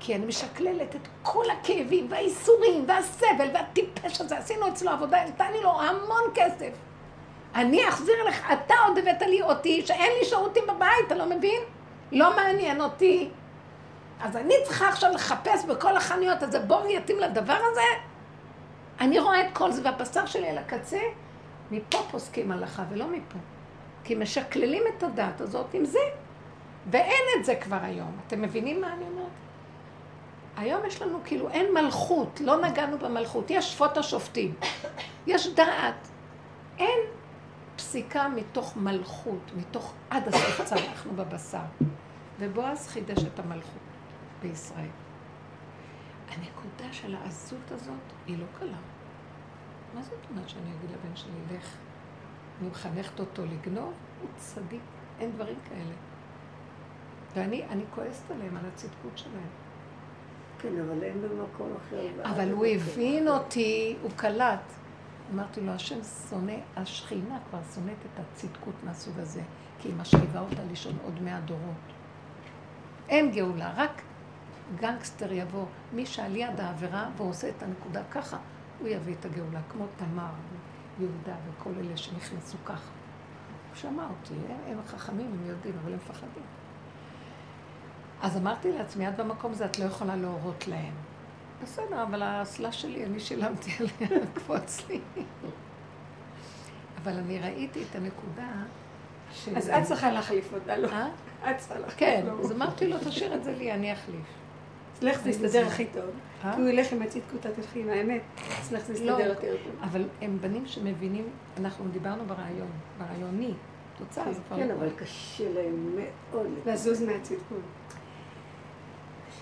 [0.01, 5.63] כי אני משקללת את כל הכאבים והאיסורים והסבל והטיפש הזה, עשינו אצלו עבודה, נתן לי
[5.63, 6.71] לו המון כסף.
[7.55, 11.61] אני אחזיר לך, אתה עוד הבאת לי אותי, שאין לי שירותים בבית, אתה לא מבין?
[12.13, 13.31] לא מעניין אותי.
[14.21, 17.81] אז אני צריכה עכשיו לחפש בכל החנויות, אז בור יתאים לדבר הזה?
[19.01, 21.01] אני רואה את כל זה, והבשר שלי על הקצה,
[21.71, 23.39] מפה פוסקים הלכה ולא מפה.
[24.05, 25.99] כי משקללים את הדת הזאת עם זה,
[26.91, 28.19] ואין את זה כבר היום.
[28.27, 29.20] אתם מבינים מה אני אומרת?
[30.61, 34.55] היום יש לנו כאילו, אין מלכות, לא נגענו במלכות, יש שפוט השופטים,
[35.27, 36.09] יש דעת,
[36.79, 37.01] אין
[37.77, 41.59] פסיקה מתוך מלכות, מתוך עד הסוף צמחנו בבשר.
[42.39, 43.83] ובועז חידש את המלכות
[44.43, 44.89] בישראל.
[46.29, 47.95] הנקודה של העזות הזאת
[48.27, 48.79] היא לא קלה.
[49.95, 51.77] מה זאת אומרת שאני אגיד לבן שלי, לך?
[52.61, 53.93] אני מחנכת אותו לגנוב?
[54.21, 54.81] הוא צדיק,
[55.21, 55.95] אין דברים כאלה.
[57.35, 59.70] ואני אני כועסת עליהם, על הצדקות שלהם.
[60.63, 62.31] כן, אבל אין במקום אחר.
[62.31, 64.73] אבל הוא הבין אותי, הוא קלט.
[65.35, 65.99] אמרתי לו, השם
[66.31, 69.43] שונא, השכינה כבר שונאת את הצדקות מהסוג הזה,
[69.79, 71.75] כי היא משכיבה אותה לישון עוד מאה דורות.
[73.09, 74.03] אין גאולה, רק
[74.81, 78.39] גנגסטר יבוא, מי שעל יד העבירה ועושה את הנקודה ככה,
[78.81, 80.31] הוא יביא את הגאולה, כמו תמר,
[81.01, 82.91] יהודה וכל אלה שנכנסו ככה.
[83.69, 84.35] הוא שמע אותי,
[84.67, 86.60] הם חכמים, הם יודעים, אבל הם מפחדים.
[88.23, 90.93] אז אמרתי לעצמי, עד במקום הזה את לא יכולה להורות להם.
[91.63, 95.01] בסדר, אבל האסלה שלי, אני שילמתי עליה, קפוץ לי.
[97.03, 98.49] אבל אני ראיתי את הנקודה
[99.33, 99.57] של...
[99.57, 100.89] אז את צריכה להחליף אותה, לא?
[100.89, 101.09] אה?
[101.51, 104.27] את צריכה להחליף כן, אז אמרתי לו, תשאיר את זה לי, אני אחליף.
[104.95, 106.05] אצלך זה יסתדר הכי טוב.
[106.45, 106.55] אה?
[106.55, 108.23] כי הוא ילך עם הצדקות, את תלכי עם האמת.
[108.61, 109.73] אצלך זה יסתדר לא, יותר טוב.
[109.83, 113.55] אבל הם בנים שמבינים, אנחנו דיברנו ברעיון, ברעיוני.
[113.99, 114.57] תוצאה זה כבר...
[114.57, 116.47] כן, אבל קשה להם מאוד.
[116.67, 117.63] לזוז מהצדקות.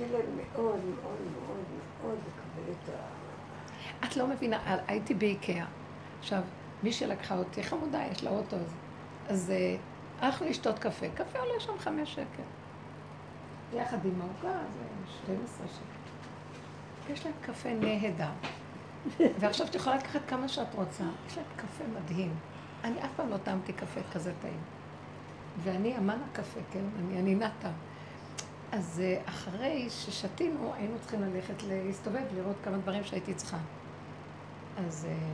[0.07, 1.65] להם מאוד מאוד מאוד
[2.03, 4.07] מאוד לקבל את ה...
[4.07, 5.67] את לא מבינה, הייתי באיקאה.
[6.19, 6.43] עכשיו,
[6.83, 8.57] מי שלקחה אותי, חמודה, יש לה אוטו,
[9.29, 9.77] אז אה,
[10.21, 11.07] הלכנו לשתות קפה.
[11.15, 12.43] קפה עולה שם חמש שקל.
[13.73, 17.13] יחד עם העוגה זה 12 שקל.
[17.13, 18.31] יש להם קפה נהדר.
[19.41, 21.05] ועכשיו את יכולה לקחת כמה שאת רוצה.
[21.27, 22.35] יש להם קפה מדהים.
[22.85, 24.61] אני אף פעם לא טעמתי קפה כזה טעים.
[25.63, 26.85] ואני אמן הקפה, כן?
[26.99, 27.71] אני, אני נטה.
[28.73, 33.59] אז אה, אחרי ששתינו, היינו צריכים ללכת להסתובב, לראות כמה דברים שהייתי צריכה.
[34.87, 35.29] אז אה,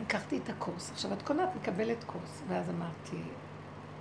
[0.00, 0.90] לקחתי את הכוס.
[0.90, 2.42] עכשיו, את קונה, את מקבלת כוס.
[2.48, 3.22] ואז אמרתי,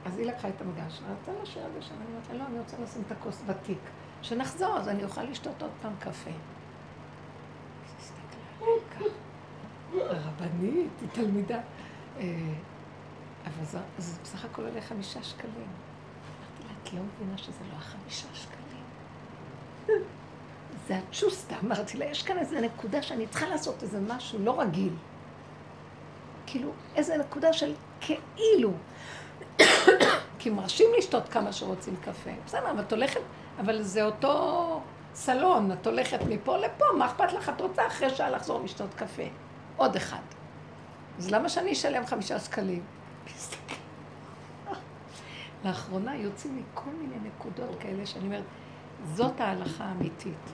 [0.05, 3.11] אז היא לקחה את המגש, את זה שם, אני אומרת לא, אני רוצה לשים את
[3.11, 3.79] הכוס בתיק.
[4.21, 6.31] כשנחזור, אז אני אוכל לשתות עוד פעם קפה.
[9.93, 11.59] הרבנית, היא תלמידה.
[12.19, 12.23] אה,
[13.45, 13.77] אבל זה
[14.23, 15.67] בסך הכל עולה חמישה שקלים.
[16.93, 20.01] לא מבינה שזה לא החמישה שקלים.
[20.87, 24.93] זה הצ'וסטה, אמרתי לה, יש כאן איזו נקודה שאני צריכה לעשות איזה משהו לא רגיל.
[26.45, 28.71] כאילו, איזו נקודה של כאילו.
[30.39, 32.29] כי מרשים לשתות כמה שרוצים קפה.
[32.45, 33.21] בסדר, אבל את הולכת,
[33.59, 34.81] אבל זה אותו
[35.13, 37.49] סלון, את הולכת מפה לפה, מה אכפת לך?
[37.49, 39.23] את רוצה אחרי שעה לחזור לשתות קפה.
[39.77, 40.21] עוד אחד.
[41.17, 42.83] אז למה שאני אשלם חמישה שקלים?
[45.65, 48.43] לאחרונה יוצאים לי כל מיני נקודות כאלה שאני אומרת,
[49.13, 50.51] זאת ההלכה האמיתית.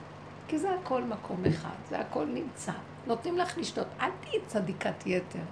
[0.48, 2.72] כי זה הכל מקום אחד, זה הכל נמצא.
[3.06, 5.42] נותנים לך לשתות, אל תהיי צדיקת יתר.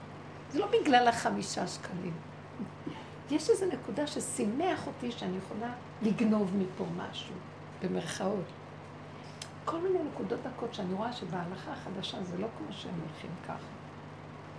[0.51, 2.13] זה לא בגלל החמישה שקלים.
[3.31, 7.35] יש איזו נקודה ששימח אותי שאני יכולה לגנוב מפה משהו,
[7.83, 8.45] במרכאות.
[9.65, 13.67] כל מיני נקודות דקות שאני רואה שבהלכה החדשה זה לא כמו שהם הולכים ככה.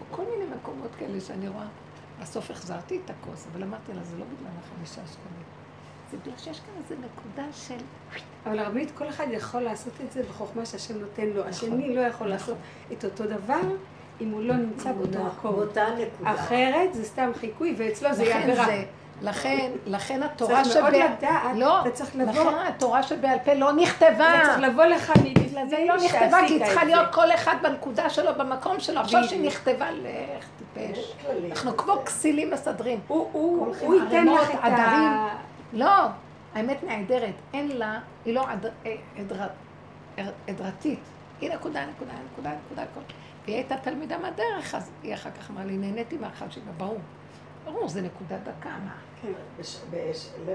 [0.01, 1.67] או כל מיני מקומות כאלה שאני רואה,
[2.21, 5.43] בסוף החזרתי את הכוס, אבל אמרתי לה, זה לא בגלל החמישה שקלים.
[6.11, 7.77] זה בגלל שיש כאן איזו נקודה של...
[8.45, 11.39] אבל הרבנית, כל אחד יכול לעשות את זה בחוכמה שהשם נותן לו.
[11.39, 12.27] נכון, השני לא יכול נכון.
[12.27, 12.57] לעשות
[12.93, 13.61] את אותו דבר
[14.21, 15.55] אם הוא לא נמצא באותו מקום.
[15.55, 16.33] באותה נקודה.
[16.33, 18.67] אחרת זה סתם חיקוי, ואצלו זה יהיה עבירה.
[19.21, 20.73] לכן, לכן התורה שבעל...
[20.73, 22.31] צריך מאוד לדעת, לא, אתה צריך לבוא...
[22.33, 24.31] לכן התורה שבעל פה לא נכתבה.
[24.37, 28.09] זה צריך לבוא לך מבפנים זה לא נכתבה, כי היא צריכה להיות כל אחד בנקודה
[28.09, 28.99] שלו, במקום שלו.
[28.99, 30.45] עכשיו שהיא נכתבה, לך
[30.77, 31.15] טיפש.
[31.51, 32.99] אנחנו כמו כסילים מסדרים.
[33.07, 35.27] הוא ייתן לך את ה...
[35.73, 36.07] לא,
[36.53, 37.35] האמת נהדרת.
[37.53, 38.45] אין לה, היא לא
[40.47, 40.99] עדרתית.
[41.41, 42.83] היא נקודה, נקודה, נקודה, נקודה.
[43.45, 46.99] והיא הייתה תלמידה מהדרך, אז היא אחר כך אמרה לי, נהניתי מהאחד שלה, ברור.
[47.65, 48.95] ברור, זה נקודה דקה, מה?
[49.21, 49.31] כן.
[49.89, 50.13] בליל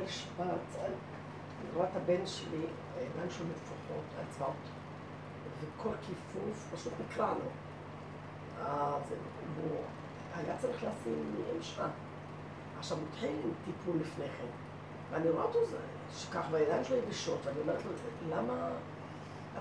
[0.09, 0.47] שבת,
[0.81, 2.66] אני רואה את הבן שלי,
[2.99, 4.55] עיניים שלו מפוחות, הצבעות,
[5.61, 7.51] וכל כיפוף פשוט נקרע לו.
[10.37, 11.87] היה צריך לשים משחה.
[12.79, 14.47] עכשיו הוא התחיל עם טיפול לפני כן,
[15.11, 15.59] ואני רואה אותו
[16.17, 17.91] שכך, והידיים שלו יבשות, ואני אומרת לו,
[18.37, 18.69] למה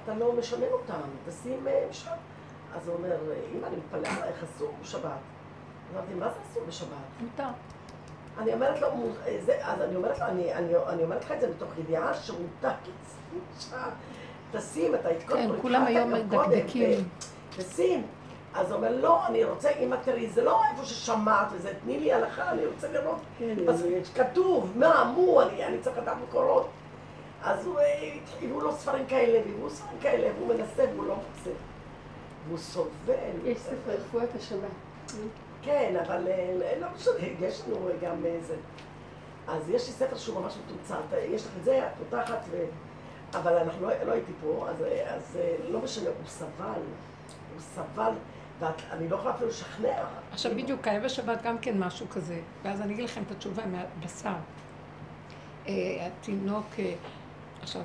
[0.03, 1.01] אתה לא משנן אותם?
[1.29, 2.13] תשים משחה.
[2.75, 3.15] אז הוא אומר,
[3.55, 5.11] אמא, אני מתפלא עלייך, אסור בשבת.
[5.93, 6.89] אמרתי, מה זה אסור בשבת?
[7.21, 7.47] מותר.
[8.37, 8.87] אני אומרת לו,
[9.61, 12.71] אז אני אומרת לו, אני, אני, אני אומרת לך את זה מתוך ידיעה שמותר
[14.51, 17.09] תשים, אתה התקודם, כן, כולם היום מדקדקים.
[17.57, 18.07] תשים.
[18.53, 22.13] אז הוא אומר, לא, אני רוצה, אמא תראי, זה לא איפה ששמעת וזה, תני לי
[22.13, 23.19] הלכה, אני רוצה לראות.
[23.39, 26.69] כן, אז כתוב, מה, מו, אני, אני צריך לדעת מקורות.
[27.43, 27.79] אז הוא,
[28.37, 31.49] הביאו לו ספרים כאלה, והביאו ספרים כאלה, והוא מנסה והוא לא מוצא.
[32.47, 33.13] והוא סובל.
[33.43, 34.69] יש ספר רפואת השבת.
[35.61, 37.13] כן, אבל אה, לא משנה,
[37.47, 38.55] יש לנו גם איזה...
[39.47, 42.65] אז יש לי ספר שהוא ממש מתומצת, יש לך את זה, את פותחת, ו...
[43.33, 46.81] אבל אנחנו לא, לא הייתי פה, אז, אז אה, לא משנה, הוא סבל,
[47.53, 48.11] הוא סבל,
[48.61, 50.03] ואני לא יכולה אפילו לשכנע.
[50.31, 54.33] עכשיו בדיוק היה בשבת גם כן משהו כזה, ואז אני אגיד לכם את התשובה מהבשר.
[55.67, 56.93] אה, התינוק, אה,
[57.61, 57.81] עכשיו,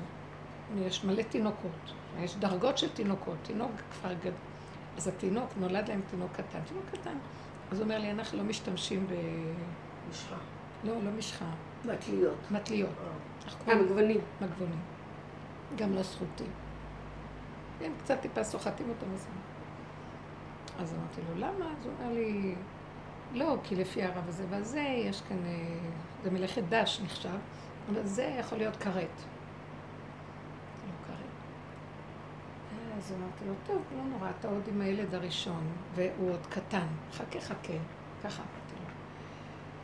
[0.78, 3.70] יש מלא תינוקות, יש דרגות של תינוקות, תינוק
[4.01, 4.32] כבר גדול.
[4.97, 7.16] אז התינוק, נולד להם תינוק קטן, תינוק קטן.
[7.73, 9.12] אז הוא אומר לי, אנחנו לא משתמשים ב...
[10.11, 10.36] משחה.
[10.85, 11.44] לא, לא משחה.
[11.85, 12.36] מטליות.
[12.51, 12.90] מטליות.
[13.69, 14.20] אה, מגוונים.
[14.40, 14.81] מגבונים.
[15.77, 16.51] גם לא סחוטים.
[17.81, 19.27] הם קצת טיפה סוחטים אותם אז...
[20.78, 21.73] אז אמרתי לו, למה?
[21.78, 22.55] אז הוא אומר לי,
[23.32, 25.78] לא, כי לפי הרב הזה והזה, יש כאן, אה,
[26.23, 27.39] זה מלאכת דש נחשב,
[27.90, 28.94] אבל זה יכול להיות כרת.
[30.86, 31.19] לא כרת.
[32.98, 37.40] אז אמרתי לו, טוב, לא נורא, אתה עוד עם הילד הראשון, והוא עוד קטן, חכה
[37.40, 37.73] חכה,
[38.24, 38.90] ככה אמרתי לו.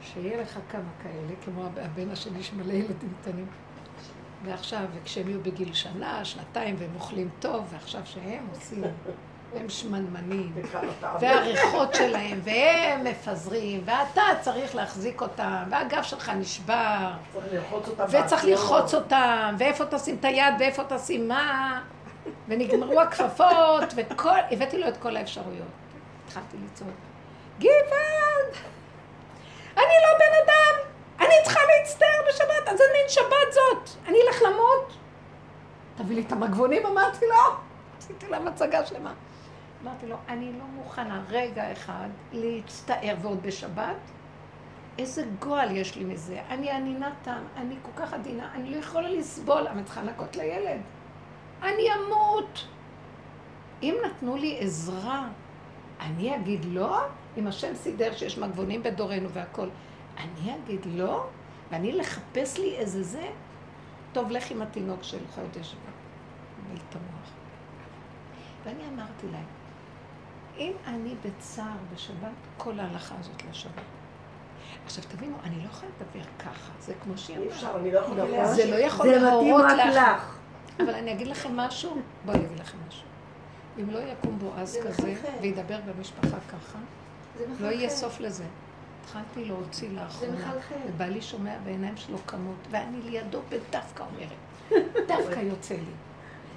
[0.01, 3.47] שיהיה לך כמה כאלה, כמו הבן השני שמלא ילדים קטנים.
[4.44, 8.85] ועכשיו, וכשהם יהיו בגיל שנה, שנתיים, והם אוכלים טוב, ועכשיו שהם עושים,
[9.57, 10.53] הם שמנמנים,
[11.20, 17.11] והריחות שלהם, והם מפזרים, ואתה צריך להחזיק אותם, והגב שלך נשבר.
[18.09, 18.45] וצריך.
[18.45, 21.81] ללחוץ אותם, ואיפה תשים את היד, ואיפה תשים מה,
[22.49, 25.69] ונגמרו הכפפות, וכל, הבאתי לו את כל האפשרויות.
[26.27, 26.91] התחלתי לצעוק,
[27.59, 28.62] גבעד,
[29.77, 33.91] אני לא בן אדם, אני צריכה להצטער בשבת, אז איזה מין שבת זאת?
[34.09, 34.93] אני אלך למות?
[35.97, 37.57] תביא לי את המגבונים, אמרתי לו.
[37.99, 39.12] עשיתי לה מצגה שלמה.
[39.83, 43.97] אמרתי לו, אני לא מוכנה רגע אחד להצטער, ועוד בשבת.
[44.99, 46.43] איזה גועל יש לי מזה.
[46.49, 50.81] אני ענינת טעם, אני כל כך עדינה, אני לא יכולה לסבול, אבל צריכה לנקות לילד.
[51.63, 52.67] אני אמות.
[53.83, 55.29] אם נתנו לי עזרה,
[56.01, 57.01] אני אגיד לא?
[57.37, 59.71] אם השם סידר שיש מגבונים בדורנו והכול,
[60.19, 61.27] אני אגיד לא?
[61.71, 63.29] ואני לחפש לי איזה זה?
[64.13, 67.31] טוב, לך עם התינוק של חודש ומילא את המוח.
[68.65, 69.61] ואני אמרתי להם,
[70.59, 73.83] אם אני בצער בשבת, כל ההלכה הזאת לא שווה.
[74.85, 77.55] עכשיו תבינו, אני לא יכולה לדבר ככה, זה כמו שהיא אי אמרה.
[77.55, 78.66] אפשר, אני לא יכולה לא, להמשיך.
[78.66, 79.99] זה לא יכול להורות לך.
[80.81, 83.07] אבל אני אגיד לכם משהו, בואי אני אגיד לכם משהו.
[83.79, 85.15] אם לא יקום בועז זה כזה.
[85.41, 86.79] וידבר במשפחה ככה,
[87.61, 87.91] לא יהיה.
[87.91, 88.45] סוף לזה.
[89.05, 90.53] התחלתי להוציא לאחרונה.
[90.89, 94.73] ובעלי שומע והעיניים שלו קמות, ואני לידו בדווקא אומרת,
[95.09, 95.93] דווקא יוצא לי.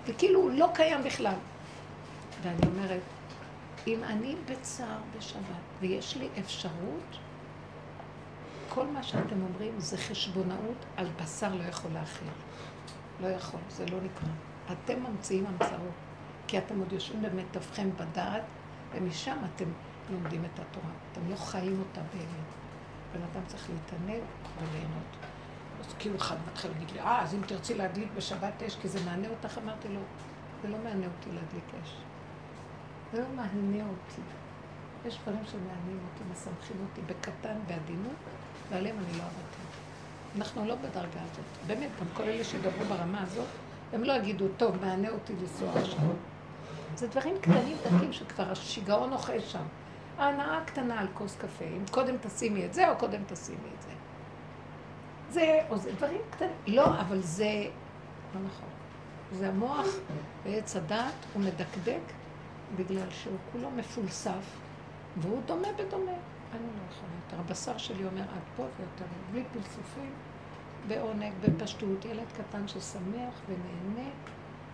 [0.06, 1.36] וכאילו הוא לא קיים בכלל.
[2.44, 3.00] ואני אומרת,
[3.88, 7.18] אם אני בצער בשבת, ויש לי אפשרות,
[8.70, 12.28] כל מה שאתם אומרים זה חשבונאות על בשר לא יכול להכיל.
[13.22, 14.28] לא יכול, זה לא נקרא.
[14.72, 15.94] אתם ממציאים המצאות,
[16.48, 18.44] כי אתם עוד יושבים במיטבכם בדעת,
[18.94, 19.66] ומשם אתם
[20.10, 20.92] לומדים את התורה.
[21.12, 22.46] אתם לא חיים אותה באמת.
[23.14, 24.24] בן אדם צריך להתענג
[24.60, 25.16] וליהנות.
[25.80, 29.00] אז כאילו אחד מתחיל להגיד לי, אה, אז אם תרצי להדליק בשבת אש, כי זה
[29.06, 30.00] מענה אותך, אמרתי לו,
[30.62, 31.96] זה לא מענה אותי להדליק אש.
[33.14, 34.22] זה לא מענה אותי.
[35.06, 38.16] יש דברים שמעניינים אותי, משמחים אותי בקטן, בעדינות,
[38.70, 39.66] ועליהם אני לא עבדתי.
[40.38, 41.46] אנחנו לא בדרגה הזאת.
[41.68, 43.48] באמת, גם כל אלה שידברו ברמה הזאת,
[43.94, 46.00] הם לא יגידו, טוב, מענה אותי לנסוע עכשיו.
[46.96, 49.64] זה דברים קטנים דקים שכבר השיגעון אוכל שם.
[50.18, 53.90] ההנאה הקטנה על כוס קפה, אם קודם תשימי את זה או קודם תשימי את זה.
[55.30, 56.52] זה, או זה דברים קטנים.
[56.68, 57.68] לא, אבל זה
[58.36, 58.70] לא נכון.
[59.32, 59.88] זה המוח
[60.44, 62.02] בעץ הדעת, הוא מדקדק
[62.76, 64.60] בגלל שהוא כולו מפולסף,
[65.18, 66.12] והוא דומה בדומה.
[66.52, 67.40] אני לא יכולה יותר.
[67.40, 70.12] הבשר שלי אומר עד פה ויותר, בלי פלסופים,
[70.88, 74.10] בעונג, בפשטות, ילד קטן ששמח ונהנה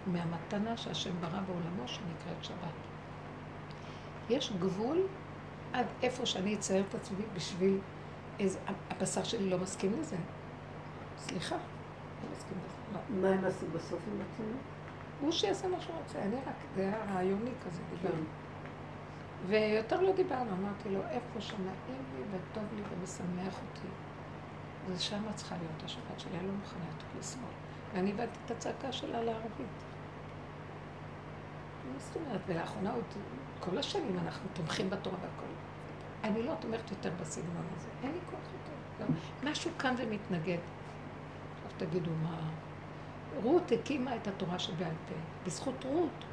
[0.07, 2.55] מהמתנה שהשם ברא בעולמו שנקראת שבת.
[4.30, 5.07] יש גבול
[5.73, 7.80] עד איפה שאני אצייר את עצמי בשביל
[8.39, 8.59] איזה...
[8.89, 10.15] הבשר שלי לא מסכים לזה.
[11.18, 13.22] סליחה, לא מסכים לזה.
[13.22, 14.57] מה הם עשו בסוף עם עצמם?
[15.22, 18.26] הוא שיעשה מה שהוא רוצה, אני רק, זה היה רעיוני כזה, דיברנו.
[19.48, 23.88] ויותר לא דיברנו, אמרתי לו, איפה שנעים לי וטוב לי ומשמח אותי,
[24.88, 27.52] זה שם צריכה להיות השבת שלי, אני לא מוכנה יותר לשמאל.
[27.93, 29.84] ואני הבנתי את הצעקה שלה לערבית.
[31.93, 32.41] מה זאת אומרת?
[32.48, 33.03] ולאחרונה עוד,
[33.60, 35.52] כל השנים אנחנו תומכים בתורה והכל.
[36.23, 39.14] אני לא תומכת יותר בסגנון הזה, אין לי כוח יותר.
[39.52, 40.57] משהו קם ומתנגד.
[41.65, 42.49] עכשיו תגידו, מה...
[43.43, 45.15] רות הקימה את התורה שבעל פה.
[45.45, 46.26] בזכות רות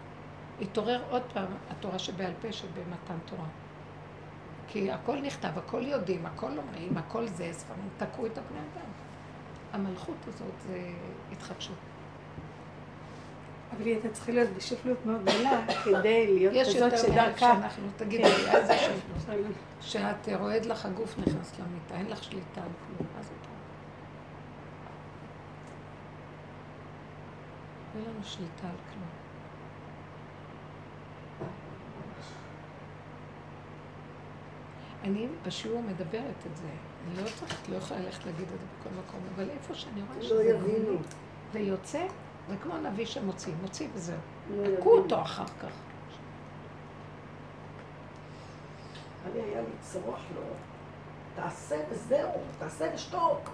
[0.60, 3.48] התעורר עוד פעם התורה שבעל פה שבמתן תורה.
[4.68, 8.90] כי הכל נכתב, הכל יודעים, הכל אומרים, הכל זה, ספרים תקעו את הבני אדם.
[9.72, 10.80] המלכות הזאת זה
[11.32, 11.76] התחדשות.
[13.76, 17.55] אבל היא הייתה צריכה להיות בשפלות מאוד גדולה כדי להיות יש כזאת יותר מעט שדרכה.
[17.60, 19.52] שאנחנו, תגידי לי, איזה שפלות?
[19.80, 23.09] שאת רועד לך הגוף נכנס למיטה, אין לך שליטה על כלום.
[23.16, 23.48] מה זה פה?
[27.98, 29.08] אין לנו שליטה על כלום.
[35.04, 36.68] אני בשיעור מדברת את זה.
[37.06, 40.16] אני לא צריכה, לא יכולה ללכת להגיד את זה בכל מקום, אבל איפה שאני רואה
[40.16, 40.68] לא שזה יבינו.
[40.68, 40.98] גבולי
[41.52, 42.06] ויוצא,
[42.48, 44.16] זה כמו נביא שמוציא, מוציא וזהו.
[44.50, 44.90] לא הכו יבינו.
[44.90, 45.72] אותו אחר כך.
[49.32, 50.42] אני היה לי צרוח לו,
[51.34, 53.50] תעשה וזהו, תעשה ושתוק.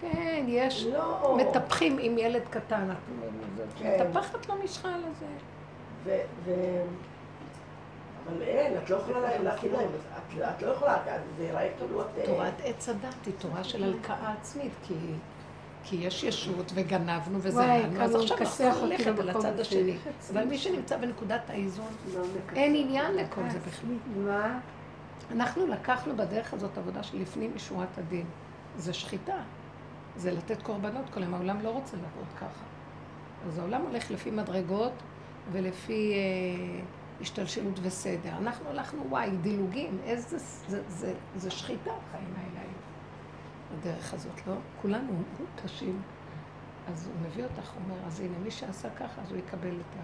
[0.00, 1.38] כן, יש לא.
[1.40, 2.96] מטפחים עם ילד קטן, את
[3.78, 4.00] כן.
[4.08, 5.26] מטפחת לו משחה על הזה.
[6.04, 6.16] ו...
[6.44, 6.50] ו...
[8.26, 9.88] אבל אין, את לא יכולה לה- להכין להם,
[10.56, 10.96] את- לא יכולה,
[11.36, 12.06] זה ייראה כאילו את...
[12.18, 14.94] אה, תורת עץ הדת היא תורה של הלקאה עצמית, כי,
[15.84, 17.62] כי יש ישות וגנבנו וזה
[17.94, 19.60] כמה אז עכשיו אנחנו אותי ללכת על הצד.
[19.60, 19.96] השני.
[20.32, 21.86] אבל מי שנמצא בנקודת האיזון,
[22.56, 23.90] אין עניין לכל זה בכלל.
[24.16, 24.58] מה?
[25.32, 28.26] אנחנו לקחנו בדרך הזאת עבודה של לפנים משורת הדין.
[28.76, 29.36] זה שחיטה.
[30.18, 31.34] זה לתת קורבנות כל היום.
[31.34, 32.64] העולם לא רוצה לעבוד ככה.
[33.46, 34.92] אז העולם הולך לפי מדרגות
[35.52, 36.80] ולפי אה,
[37.20, 38.36] השתלשלות וסדר.
[38.38, 40.38] אנחנו הלכנו, וואי, דילוגים, איזה...
[40.68, 42.72] זה, זה, זה שחיטה החיים האלה היום.
[43.78, 44.54] הדרך הזאת, לא?
[44.82, 45.22] כולנו
[45.62, 46.02] קשים.
[46.92, 49.96] אז הוא מביא אותך, הוא אומר, אז הנה, מי שעשה ככה, אז הוא יקבל את.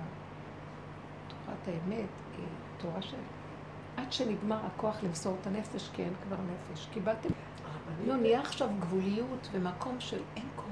[1.28, 2.46] תורת האמת היא
[2.78, 3.16] תורה של...
[3.96, 6.88] עד שנגמר הכוח למסור את הנפש, כי אין כבר נפש.
[6.92, 7.28] קיבלתם...
[8.06, 10.64] לא, נהיה עכשיו גבוליות ומקום של אין כוח.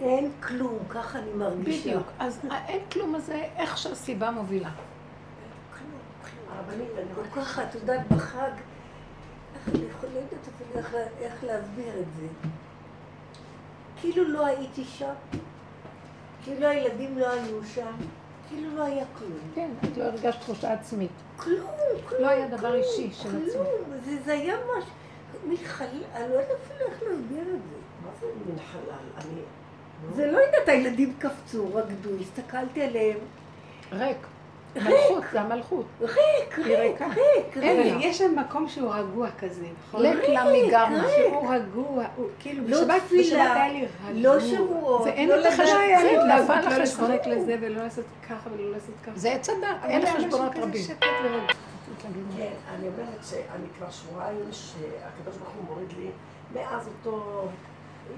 [0.00, 1.88] אין כלום, ככה אני מרגישה.
[1.90, 2.06] בדיוק.
[2.18, 2.38] אז
[2.68, 4.70] אין כלום הזה, איך שהסיבה מובילה.
[5.78, 5.90] כלום,
[6.22, 6.58] כלום.
[6.58, 7.40] הרבנית, אני כל.
[7.40, 8.50] כך, את יודעת, בחג,
[9.54, 12.26] איך אני יכולה לדעת אפילו איך לה- איך להסביר את זה.
[14.00, 15.12] כאילו לא הייתי שם,
[16.44, 17.92] כאילו הילדים לא היו שם,
[18.48, 19.38] כאילו לא היה כלום.
[19.54, 21.10] כן, את לא הרגשת תחושה עצמית.
[21.36, 21.70] כלום,
[22.08, 22.22] כלום.
[22.22, 23.42] לא היה דבר כלום, אישי של כלום.
[23.46, 24.00] עצמי.
[24.04, 24.90] זה, זה היה משהו,
[25.44, 27.76] מין חלל, אני לא יודעת אפילו איך להסביר את זה.
[28.04, 29.24] מה זה מין חלל?
[29.24, 29.40] אני...
[30.16, 33.18] זה לא יודעת, הילדים קפצו, רקדו, הסתכלתי עליהם,
[33.92, 34.16] ריק.
[34.76, 35.86] מלכות, זה המלכות.
[36.00, 37.02] ריק, ריק.
[37.02, 37.94] ריק, ריק.
[38.00, 40.02] יש שם מקום שהוא רגוע כזה, נכון?
[40.02, 41.04] לק לה מגרמה.
[41.16, 44.32] שהוא רגוע, הוא כאילו, לא בשבת היה לי רגוע.
[44.34, 47.10] לא שבועות, לא לדעת, לא לשחק חשבון.
[47.26, 49.18] לזה ולא לעשות ככה ולא לעשות ככה.
[49.18, 50.82] זה עץ הדת, אין חשבונות רבים.
[52.02, 52.36] ורגוע.
[52.36, 56.10] כן, אני אומרת שאני כבר שבועיים שהקדוש ברוך הוא מוריד לי,
[56.54, 57.48] מאז אותו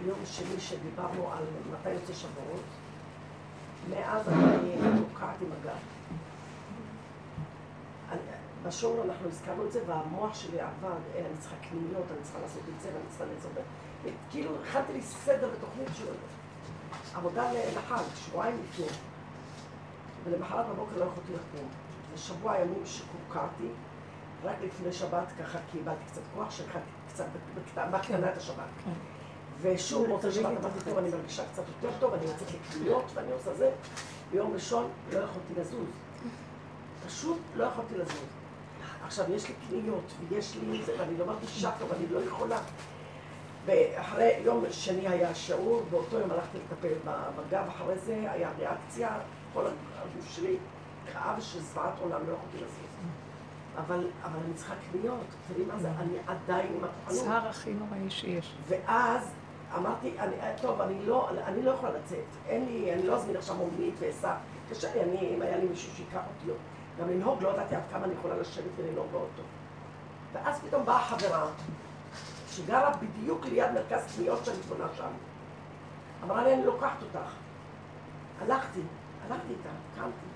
[0.06, 2.64] יום שני שדיברנו על מתי יוצא שבועות,
[3.90, 5.78] מאז אני תוקעת עם הגב.
[8.66, 12.62] בשיעור אנחנו הזכרנו את זה, והמוח שלי עבד, אה, אני צריכה קניות, אני צריכה לעשות
[12.76, 13.64] את זה, ואני צריכה לעשות את
[14.04, 14.10] זה.
[14.30, 16.06] כאילו, הכנתי לי סדר ותוכנית של
[17.14, 18.86] עבודה לחג, שבועיים לפני.
[20.24, 21.68] ולמחרת בבוקר לא יכולתי לקום.
[22.14, 23.68] זה שבוע ימים שקורקעתי,
[24.44, 27.24] רק לפני שבת ככה קיבלתי קצת כוח, שהכנתי קצת
[27.56, 28.56] בקטנה- בקטנה את השבת.
[28.84, 28.90] כן.
[29.60, 33.54] ושוב מוצאי שבת אמרתי, טוב, אני מרגישה קצת יותר טוב, אני יוצאת לקניות ואני עושה
[33.54, 33.70] זה.
[34.30, 35.86] ביום ראשון לא יכולתי לזוז.
[37.06, 38.24] פשוט לא יכולתי לזוז.
[39.04, 42.58] עכשיו, יש לי קניות, ויש לי זה, ואני לא מרגישה טוב, אני לא יכולה.
[43.66, 46.94] ואחרי יום שני היה שיעור, באותו יום הלכתי לטפל
[47.36, 49.18] בגב, אחרי זה היה ריאקציה,
[49.54, 50.56] כל הגוף שלי
[51.12, 52.94] כאב של זוועת עולם, לא יכולתי לזוז.
[53.78, 55.90] אבל, אבל אני צריכה קניות, אתם יודעים מה זה?
[55.98, 57.24] אני עדיין עם הכוחנות.
[57.24, 58.54] צער הכי נוראי שיש.
[58.68, 59.30] ואז
[59.76, 62.24] אמרתי, אני, טוב, אני לא, אני לא יכולה לצאת.
[62.48, 64.34] אין לי, אני לא אזמין עכשיו מונית ואסע.
[64.70, 66.52] קשה לי, אני, אם היה לי מישהו שייקח אותי,
[67.00, 69.42] גם לנהוג, לא ידעתי עד כמה אני יכולה לשבת ולנהוג באוטו.
[70.32, 71.46] ואז פתאום באה חברה,
[72.50, 75.10] שגרה בדיוק ליד מרכז קניות שאני קונה שם.
[76.24, 77.30] אמרה לי, אני לוקחת אותך.
[78.40, 78.80] הלכתי,
[79.26, 80.33] הלכתי איתה, קמתי.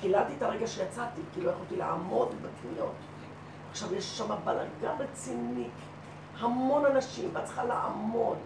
[0.00, 2.94] קיללתי את הרגע שיצאתי, כי לא יכולתי לעמוד בקניות.
[3.70, 5.68] עכשיו, יש שם בלאגן רציני,
[6.38, 8.38] המון אנשים, ואת צריכה לעמוד.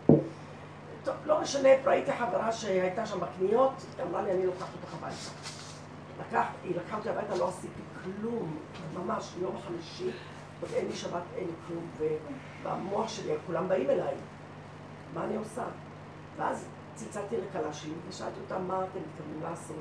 [1.05, 5.31] טוב, לא משנה, ראיתי חברה שהייתה שם בקניות, היא אמרה לי, אני לוקחת אותך הביתה.
[6.21, 8.59] לקח, היא לקחה אותי הביתה, לא עשיתי כלום,
[8.95, 10.11] ממש, יום חמישי,
[10.61, 11.91] עוד אין לי שבת, אין לי כלום,
[12.63, 14.15] ובמוח שלי, כולם באים אליי,
[15.15, 15.65] מה אני עושה?
[16.37, 19.77] ואז צלצלתי לכלה שלי ושאלתי אותה, מה אתם מתכוונים לעשות?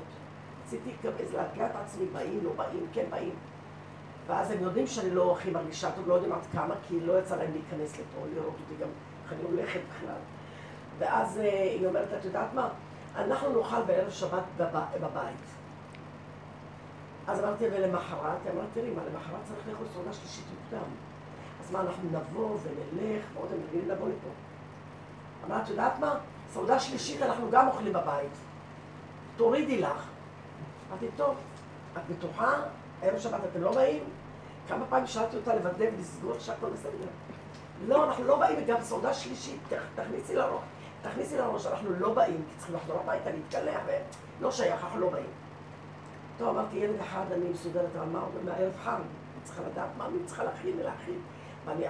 [0.70, 3.34] רציתי איזה להרגיע את עצמי, באים, לא באים, כן באים.
[4.26, 7.36] ואז הם יודעים שאני לא הכי מרגישה טוב, לא יודעים עד כמה, כי לא יצא
[7.36, 8.88] להם להיכנס לפה, לראות אותי גם,
[9.24, 10.20] איך אני הולכת בכלל.
[10.98, 12.68] ואז אה, היא אומרת, את יודעת מה?
[13.16, 15.36] אנחנו נאכל בערב שבת בב- בבית.
[17.28, 18.38] אז אמרתי, ולמחרת?
[18.44, 20.88] היא אמרה, תראי, מה, למחרת צריך לאכול סעודה שלישית מוקדם.
[21.60, 24.28] אז מה, אנחנו נבוא ונלך, ועוד הם רגילים לבוא לפה.
[25.46, 26.14] אמרה, את יודעת מה?
[26.52, 28.32] סעודה שלישית אנחנו גם אוכלים בבית.
[29.36, 30.06] תורידי לך.
[30.90, 31.34] אמרתי, טוב,
[31.96, 32.54] את בטוחה?
[33.02, 34.02] ערב שבת אתם לא באים?
[34.68, 36.90] כמה פעמים שאלתי אותה לוודא ולסגור שהכל בסדר.
[37.86, 40.62] לא, אנחנו לא באים, וגם סעודה שלישית, תכ- תכניסי לראש,
[41.02, 43.80] תכניסי לראש, אנחנו לא באים, כי צריכים לחזור הביתה, להתקלח,
[44.40, 45.26] ולא שייך, אנחנו לא באים.
[46.38, 48.90] טוב, אמרתי, ילד אחד, אני מסודרת, אבל מה מהערב חג?
[48.90, 51.18] אני צריכה לדעת מה אני צריכה להכין ולהכין.
[51.64, 51.84] ואני,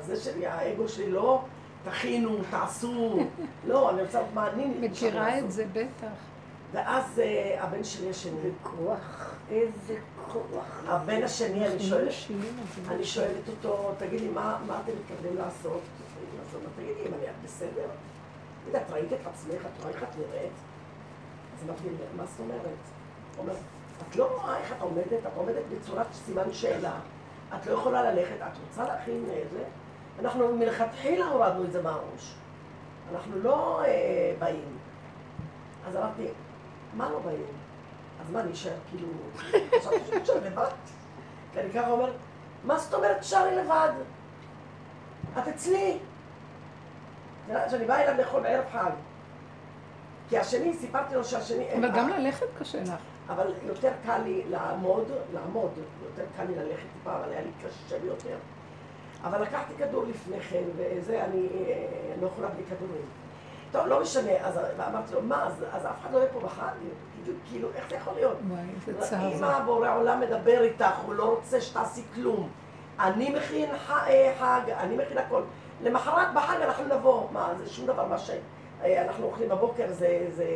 [0.00, 1.44] זה שלי, האגו שלי לא,
[1.84, 3.18] תכינו, תעשו.
[3.68, 5.44] לא, אני רוצה לדעת מה אני מכירה לעשות.
[5.44, 6.08] את זה בטח.
[6.72, 9.98] ואז אה, הבן שלי השני, כוח, איזה
[10.32, 10.82] כוח.
[10.86, 12.12] הבן השני, אני שואלת.
[12.88, 15.80] אני שואלת אותו, תגיד לי, מה, אתם מתכוונים לעשות?
[16.54, 17.86] אומר, תגידי, אם אני את בסדר?
[18.64, 20.52] תגיד, את ראית את עצמך, את רואה איך את נראית?
[21.58, 21.82] אז אמרתי,
[22.16, 22.78] מה זאת אומרת?
[23.38, 23.54] אומר,
[24.08, 26.92] את לא רואה איך את עומדת, את עומדת בצורת סימן שאלה.
[27.56, 29.64] את לא יכולה ללכת, את רוצה להכין זה?
[30.20, 32.34] אנחנו מלכתחילה הורדנו את זה מהראש.
[33.12, 34.78] אנחנו לא אה, באים.
[35.88, 36.26] אז אמרתי,
[36.98, 37.46] מה לא באים?
[38.20, 39.08] אז מה, אני אשאר כאילו...
[39.80, 40.70] חשבתי שאני אשאר לבד.
[41.52, 42.12] כי אני ככה אומרת,
[42.64, 43.90] מה זאת אומרת תשארי לבד?
[45.38, 45.98] את אצלי.
[47.44, 48.90] את יודעת שאני באה אליו לאכול בערב חג.
[50.28, 51.74] כי השני, סיפרתי לו שהשני...
[51.78, 52.92] אבל גם ללכת קשה לך.
[53.28, 55.70] אבל יותר קל לי לעמוד, לעמוד,
[56.04, 58.36] יותר קל לי ללכת טיפה, אבל היה לי קשה ביותר.
[59.24, 63.02] אבל לקחתי כדור לפני כן, וזה, אני אה, לא יכולה בלי כדורים.
[63.72, 64.58] טוב, לא משנה, אז
[64.90, 66.62] אמרתי לו, מה, אז, אז אף אחד לא יהיה פה בחג?
[67.24, 68.36] כאילו, כאילו, איך זה יכול להיות?
[68.48, 69.36] וואי, איזה צער זה.
[69.38, 72.48] אם הבורא עולם מדבר איתך, הוא לא רוצה שתעשי כלום.
[73.00, 75.42] אני מכין ח- אה, חג, אני מכין הכל.
[75.82, 77.26] למחרת בחג אנחנו נבוא.
[77.32, 80.26] מה, זה שום דבר מה שאנחנו אוכלים בבוקר, זה...
[80.36, 80.46] זה...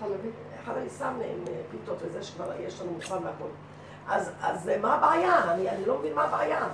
[0.00, 0.28] חלבי.
[0.64, 3.48] חלבי סם עם אה, פיתות וזה שכבר יש לנו מוכן והכל.
[4.08, 5.52] אז, אז אה, מה הבעיה?
[5.52, 6.68] אני, אני לא מבין מה הבעיה.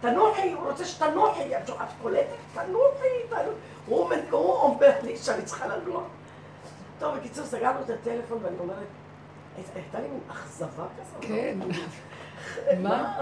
[0.00, 1.70] תנוחי, הוא רוצה שתנוחי, את,
[2.02, 2.26] קולטת?
[2.54, 3.44] תנוחי, תנוחי.
[3.86, 4.20] הוא, אומר-
[5.02, 6.02] לי שאני צריכה לנוח.
[6.98, 8.76] טוב, בקיצור, סגרנו את הטלפון ואני אומרת,
[9.74, 11.24] הייתה לי אכזבה כזאת.
[11.24, 11.58] כן.
[12.82, 13.16] מה?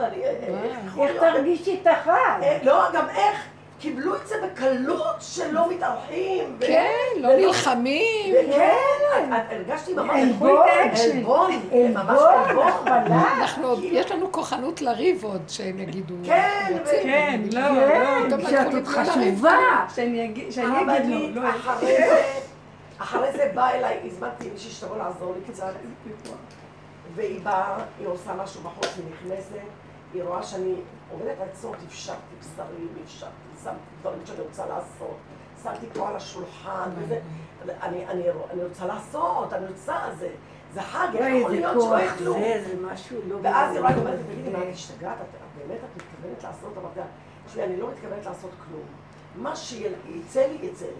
[0.97, 1.21] איך?
[1.21, 2.41] תרגישי את החג?
[2.43, 3.45] אה, לא, גם איך?
[3.79, 6.57] קיבלו את זה בקלות שלא מתארחים.
[6.61, 8.35] כן, לא ולא- נלחמים.
[8.51, 8.75] וכן,
[9.33, 10.57] את- הרגשתי ממש עלבון,
[11.03, 11.47] עלבון,
[11.95, 12.19] ממש
[12.49, 13.17] עלבון, עלבון.
[13.41, 16.15] אנחנו עוד, יש לנו כוחנות לריב עוד, שהם יגידו.
[16.25, 16.77] כן.
[17.03, 19.59] כן, לא, כן, פתאום שאת עוד חשובה.
[19.95, 21.49] שאני אגיד לו, לא,
[23.01, 25.73] אחרי זה, באה אליי, הזמנתי מישהי שתבוא לעזור לי קצת,
[27.15, 29.51] והיא באה, היא עושה משהו בחוץ, היא נכנסת,
[30.15, 30.75] היא רואה שאני
[31.13, 33.33] עובדת על צורת, אפשרתי בשרים, אפשרתי,
[33.65, 35.17] שמתי דברים שאני רוצה לעשות,
[35.63, 37.21] שמתי פה על השולחן, וזה,
[37.83, 40.29] אני, אני, אני רוצה לעשות, אני רוצה, זה,
[40.75, 42.39] זה חג, איך יכול להיות שלא יהיה כלום?
[42.41, 43.37] זה, זה משהו לא...
[43.43, 45.17] ואז היא רואה, היא אומרת, תגידי, מה, את השתגעת?
[45.59, 46.75] באמת, את מתכוונת לעשות?
[46.83, 47.05] אמרתי לה,
[47.47, 48.83] תשמעי, אני לא מתכוונת לעשות כלום.
[49.37, 50.93] מה שיצא לי, יצא לי.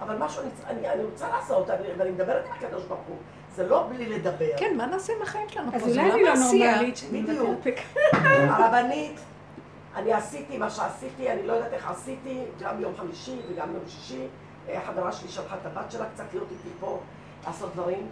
[0.00, 3.16] אבל משהו, אני- אני אני רוצה לעשות, אני- ואני מדברת עם הקדוש ברוך הוא.
[3.54, 4.46] זה לא בלי לדבר.
[4.56, 6.40] כן, מה נעשה עם החיים שלנו אז אולי אני למה לא?
[6.70, 7.48] נורמלית שאני בדיוק.
[7.48, 7.74] מוותרת.
[8.48, 9.20] הרבנית,
[9.94, 14.26] אני עשיתי מה שעשיתי, אני לא יודעת איך עשיתי, גם ביום חמישי וגם ביום שישי.
[14.68, 16.98] אה, חברה שלי שלחה את הבת שלה קצת להיות איתי פה,
[17.46, 18.08] לעשות דברים.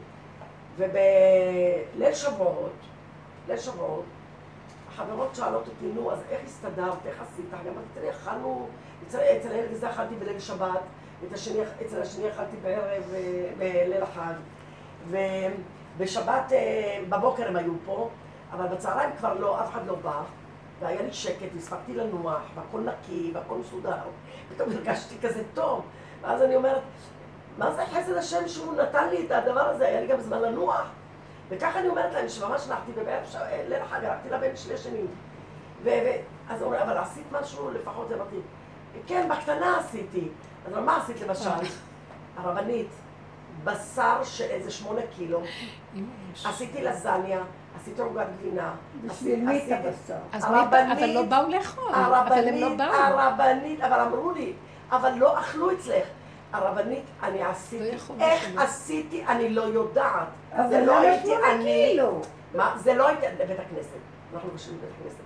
[0.77, 2.73] ובליל שבועות,
[3.49, 4.05] ליל שבועות,
[4.89, 7.51] החברות שואלות אותי, נו, אז איך הסתדרת, איך עשית?
[7.51, 8.69] גם אמרתי, תראי, אכלנו,
[9.07, 10.81] אצל אצל הילד הזה אכלתי בליל שבת,
[11.33, 14.35] השני, אצל השני אכלתי בערב, אה, בליל החג.
[15.09, 18.11] ובשבת, אה, בבוקר הם היו פה,
[18.53, 20.23] אבל בצהריים כבר לא, אף אחד לא בא,
[20.81, 23.97] והיה לי שקט, והספקתי לנוח, והכל נקי, והכל מסודר.
[24.55, 25.85] פתאום הרגשתי כזה טוב,
[26.21, 26.83] ואז אני אומרת,
[27.59, 30.89] מה זה חסד השם שהוא נתן לי את הדבר הזה, היה לי גם זמן לנוח.
[31.49, 33.25] וככה אני אומרת להם שממש נחתי, ובערב
[33.69, 35.03] ליל החג הלכתי לבן שלי השני.
[36.51, 38.37] אז הוא אומר, אבל עשית משהו לפחות, אמרתי,
[39.07, 40.29] כן, בקטנה עשיתי.
[40.67, 41.51] אז מה עשית למשל?
[42.37, 42.89] הרבנית,
[43.65, 45.41] בשר של איזה שמונה קילו,
[46.45, 47.41] עשיתי לזניה,
[47.81, 48.75] עשיתי עוגת גבינה,
[49.05, 50.45] בשביל מי את הבשר?
[50.93, 52.93] אבל לא באו לאכול, אבל הם לא באו.
[52.93, 54.53] הרבנית, אבל אמרו לי,
[54.91, 56.07] אבל לא אכלו אצלך.
[56.53, 58.49] הרבנית, אני לא עשיתי, יכולו איך.
[58.57, 60.29] עשיתי, אני לא יודעת.
[60.69, 61.99] זה לא למה הייתי אני.
[62.55, 62.77] מה?
[62.79, 63.99] זה לא הייתי, בבית הכנסת.
[64.35, 65.23] אנחנו יושבים בבית הכנסת.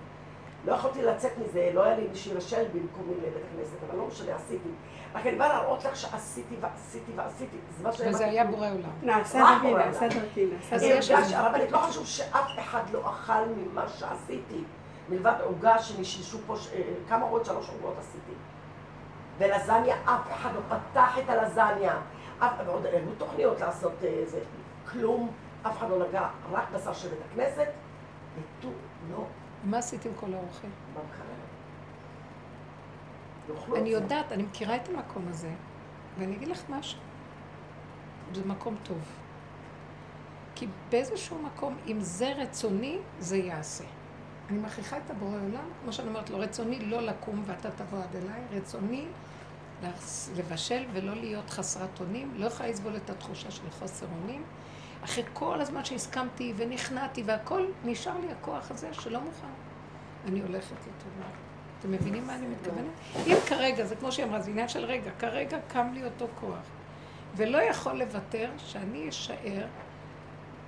[0.65, 4.35] לא יכולתי לצאת מזה, לא היה לי מי שיבשל במקומי לבית הכנסת, אבל לא משנה,
[4.35, 4.69] עשיתי.
[5.13, 7.57] רק אני באה להראות לך שעשיתי ועשיתי ועשיתי.
[7.77, 8.89] זה מה שהיה וזה היה בורא עולם.
[9.03, 9.73] נעשה דרכי.
[9.73, 11.13] נעשה דרכי, נעשה אז דרכי.
[11.15, 14.63] איזה- הרבנית, לא חשוב שאף אחד לא אכל ממה שעשיתי,
[15.09, 18.31] מלבד עוגה שנשלשו פה, אה, כמה עוד שלוש עוגות עשיתי.
[19.37, 21.93] ולזניה, אף אחד לא פתח את הלזניה.
[22.39, 24.39] אף, ועוד היו תוכניות לעשות אה, זה,
[24.91, 25.31] כלום,
[25.67, 27.67] אף אחד לא נגע, רק בשר של בית הכנסת,
[28.35, 28.67] ותו
[29.11, 29.23] לא
[29.63, 30.67] מה עשית עם כל האוכל?
[30.93, 31.33] במחנה.
[33.75, 33.89] אני.
[33.89, 35.51] יודעת, אני מכירה את המקום הזה,
[36.17, 36.99] ואני אגיד לך משהו.
[38.33, 38.97] זה מקום טוב.
[40.55, 43.83] כי באיזשהו מקום, אם זה רצוני, זה יעשה.
[44.49, 48.15] אני מכריחה את הבורא עולם, כמו שאני אומרת לו, רצוני לא לקום ואתה תבוא עד
[48.15, 49.05] אליי, רצוני
[50.35, 54.43] לבשל ולא להיות חסרת אונים, לא יכולה לסבול את התחושה של חוסר אונים.
[55.03, 59.47] אחרי כל הזמן שהסכמתי ונכנעתי והכל, נשאר לי הכוח הזה שלא מוכן.
[60.27, 61.52] אני הולכת לטובה.
[61.83, 63.27] אתם מבינים מה אני מתכוונת?
[63.27, 66.57] אם כרגע, זה כמו שהיא אמרה, זה עניין של רגע, כרגע קם לי אותו כוח,
[67.35, 69.65] ולא יכול לוותר שאני אשאר,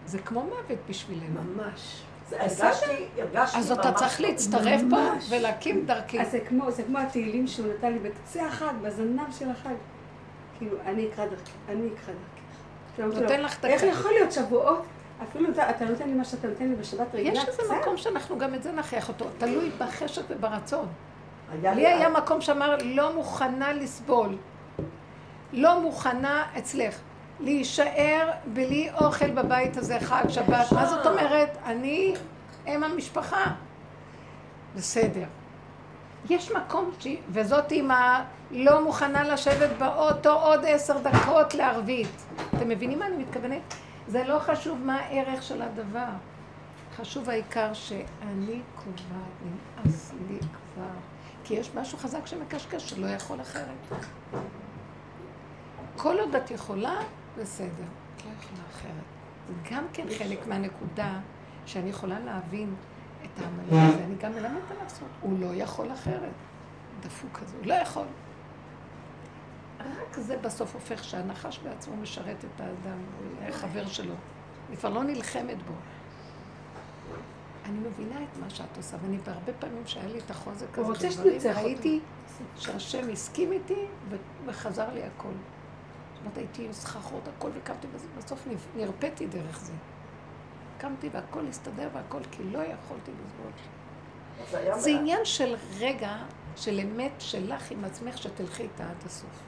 [0.06, 1.42] זה כמו מוות בשבילנו.
[1.56, 2.02] ממש.
[2.30, 4.28] זה- הרגשתי, הרגשתי אז אתה צריך לא.
[4.28, 4.98] להצטרף פה.
[5.30, 6.22] ולהקים דרכי.
[6.22, 9.74] אז זה כמו, זה כמו התהילים שהוא נתן לי בקצה החג, בזנב של החג.
[10.58, 13.00] כאילו, אני אקרא דרכי, אני אקרא דרכך.
[13.00, 13.96] אמרתי לו, נותן לך את איך הכוח.
[14.00, 14.84] יכול להיות שבועות?
[15.24, 17.34] אפילו אתה, נותן לי מה שאתה נותן לי בשבת רגילה.
[17.34, 17.74] יש איזה.
[17.82, 20.88] מקום שאנחנו גם את זה נכריח אותו, תלוי בחשק וברצון.
[21.62, 24.38] לי היה מקום שאמר, לא מוכנה לסבול.
[25.54, 27.00] לא מוכנה אצלך.
[27.40, 30.72] להישאר בלי אוכל בבית הזה חג שבת.
[30.72, 31.58] מה זאת אומרת?
[31.66, 32.14] אני
[32.68, 33.44] אם המשפחה.
[34.76, 35.26] בסדר.
[36.30, 37.08] יש מקום, ש...
[37.30, 38.20] וזאת אימא
[38.52, 42.26] לא מוכנה לשבת באוטו עוד עשר דקות לערבית.
[42.56, 43.74] אתם מבינים מה אני מתכוונת?
[44.08, 46.10] זה לא חשוב מה הערך של הדבר.
[46.96, 49.56] חשוב העיקר שאני קובעת,
[49.86, 50.86] נמאס לי כבר.
[51.44, 54.02] כי יש משהו חזק שמקשקש שלא יכול אחרת.
[55.96, 56.96] כל עוד את יכולה,
[57.38, 57.68] בסדר.
[57.70, 58.92] את לא יכולה אחרת.
[59.48, 61.20] זה גם כן חלק מהנקודה
[61.66, 62.76] שאני יכולה להבין
[63.24, 64.04] את העמלה הזה.
[64.04, 65.10] אני גם מלמדת זאת.
[65.22, 66.34] הוא לא יכול אחרת.
[67.02, 68.06] דפוק כזה, הוא לא יכול.
[70.02, 72.98] רק זה בסוף הופך שהנחש בעצמו משרת את האדם,
[73.46, 74.14] הוא חבר שלו.
[74.70, 75.74] אני כבר לא נלחמת בו.
[77.66, 81.54] אני מבינה את מה שאת עושה, ואני בהרבה פעמים שהיה לי את החוזק הזה.
[81.54, 82.00] ראיתי
[82.58, 83.86] שהשם הסכים איתי
[84.46, 85.28] וחזר לי הכל.
[85.28, 89.74] זאת אומרת, הייתי עם סחרחורת הכל וקמתי בזה, בסוף נרפאתי דרך זה.
[90.78, 93.52] קמתי והכל הסתדר והכל, כי לא יכולתי לסבול.
[94.80, 94.90] זה.
[94.90, 96.18] עניין של רגע,
[96.56, 99.42] של אמת שלך עם עצמך, שתלכי איתה עד הסוף.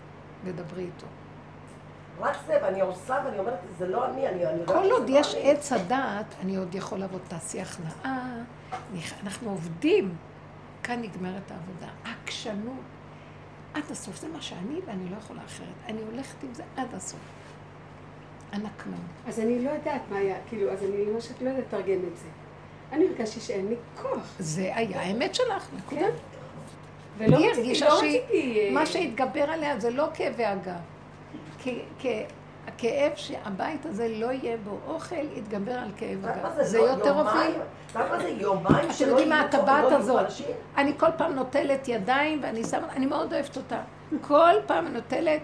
[0.44, 1.08] ודברי איתו.
[2.20, 5.36] רק זה, ואני עושה ואני אומרת, זה לא אני, אני כל עוד לא יש.
[5.40, 8.44] עץ הדעת, אני עוד יכול לעבוד תעשי הכנעה,
[9.24, 10.16] אנחנו עובדים,
[10.84, 11.88] כאן נגמרת העבודה.
[12.06, 12.84] העקשנות,
[13.74, 15.68] עד הסוף, זה מה שאני ואני לא יכולה אחרת.
[15.88, 17.20] אני הולכת עם זה עד הסוף.
[18.52, 19.00] הנקמנות.
[19.28, 22.28] אז אני לא יודעת מה היה, כאילו, אז אני ממש לא יודעת לתרגם את זה.
[22.92, 24.36] אני הרגשתי שאין לי כוח.
[24.40, 26.02] זה היה האמת שלך, נקודה.
[26.02, 26.12] כן.
[27.18, 28.60] ולא היא רציתי, הרגישה לא שהיא- רציתי...
[28.68, 30.74] אה, מה שהתגבר עליה זה לא כאבי הגב.
[31.60, 32.24] כי- כי
[32.68, 36.64] הכאב שהבית הזה לא יהיה בו אוכל, יתגבר על כאב למה הגב.
[36.64, 37.12] זה לא יותר?
[37.20, 37.52] הוביל.
[37.96, 40.26] למה זה יומיים אתם שלא יודעים מה יהיו פה הטבעת ולא יהיו הזאת?
[40.26, 40.46] אנשים?
[40.78, 43.80] אני כל פעם נוטלת ידיים ואני שמה, אני מאוד אוהבת אותה.
[44.22, 45.42] כל פעם אני נוטלת,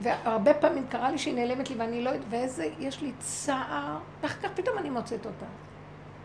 [0.00, 4.38] והרבה פעמים קרה לי שהיא נעלמת לי ואני לא יודעת, ואיזה, יש לי צער, ואחר
[4.42, 5.46] כך פתאום אני מוצאת אותה.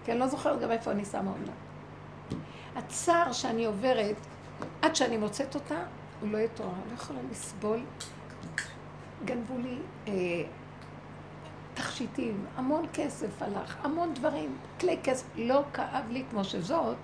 [0.05, 1.51] כי אני לא זוכרת גם איפה אני שמה אותה.
[2.75, 4.15] הצער שאני עוברת,
[4.83, 5.83] עד שאני מוצאת אותה,
[6.21, 6.69] הוא לא יתואר.
[6.69, 7.79] אני לא יכולה לסבול.
[9.25, 9.77] גנבו לי
[10.07, 10.13] אה,
[11.73, 15.25] תכשיטים, המון כסף הלך, המון דברים, כלי כסף.
[15.35, 16.95] לא כאב לי כמו שזאת,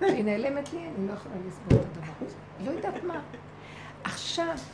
[0.00, 2.36] כשהיא נעלמת לי, אני לא יכולה לסבול את הדבר הזה.
[2.64, 3.20] לא יודעת מה.
[4.04, 4.68] עכשיו, יש לך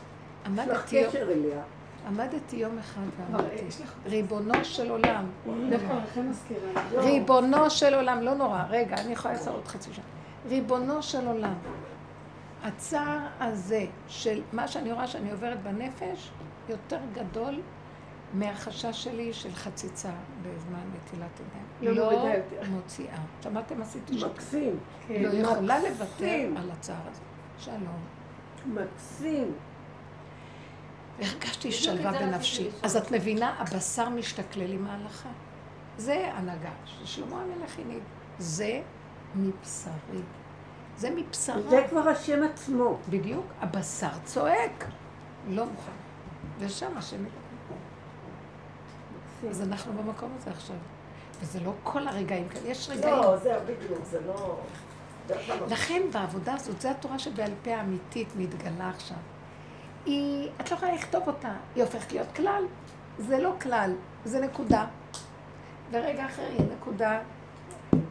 [0.47, 1.63] עמדתי יום, קשר אליה.
[2.07, 3.65] עמדתי יום אחד ואמרתי.
[4.07, 5.25] ריבונו של עולם.
[5.47, 5.77] לא.
[6.93, 10.05] ריבונו של עולם, לא נורא, רגע, אני יכולה לעשות עוד חצי שעה.
[10.49, 11.55] ריבונו של עולם,
[12.67, 16.31] הצער הזה של מה שאני רואה שאני עוברת בנפש,
[16.69, 17.61] יותר גדול
[18.35, 20.11] מהחשש שלי של חציצה
[20.43, 21.97] בזמן נטילת ידיים.
[21.97, 22.29] לא לא.
[22.69, 23.19] מוציאה.
[23.43, 23.83] שמעתם?
[23.83, 24.27] עשיתי שם.
[24.27, 24.79] מקסים,
[25.09, 25.23] כן.
[25.23, 25.79] לא יכולה.
[25.79, 27.21] לוותר על הצער הזה.
[27.59, 28.05] שלום.
[28.67, 29.53] מקסים.
[31.19, 32.69] והרגשתי בדיוק שלווה בנפשי.
[32.83, 35.29] אז את מבינה, הבשר משתכלל עם ההלכה.
[35.99, 38.03] זה הנהגה ששלמה המלך הנהיג.
[38.39, 38.81] זה
[39.35, 40.23] מבשרי.
[40.97, 41.63] זה מבשרה.
[41.71, 42.99] זה כבר השם עצמו.
[43.11, 43.45] בדיוק.
[43.61, 44.85] הבשר צועק.
[45.49, 45.93] לא מוכן.
[46.59, 47.25] ושם השם.
[49.51, 50.77] אז אנחנו במקום הזה עכשיו.
[51.41, 53.15] וזה לא כל הרגעים כאלה, יש רגעים.
[53.15, 54.59] לא, זהו, בדיוק, זה לא...
[55.31, 59.17] אגב, לכן בעבודה הזאת, זו התורה שבעל פה האמיתית מתגלה עכשיו.
[60.07, 62.65] היא, את לא יכולה לכתוב אותה, היא הופכת להיות כלל.
[63.19, 63.93] זה לא כלל,
[64.25, 64.87] זה נקודה.
[65.91, 67.21] ורגע אחר יהיה נקודה.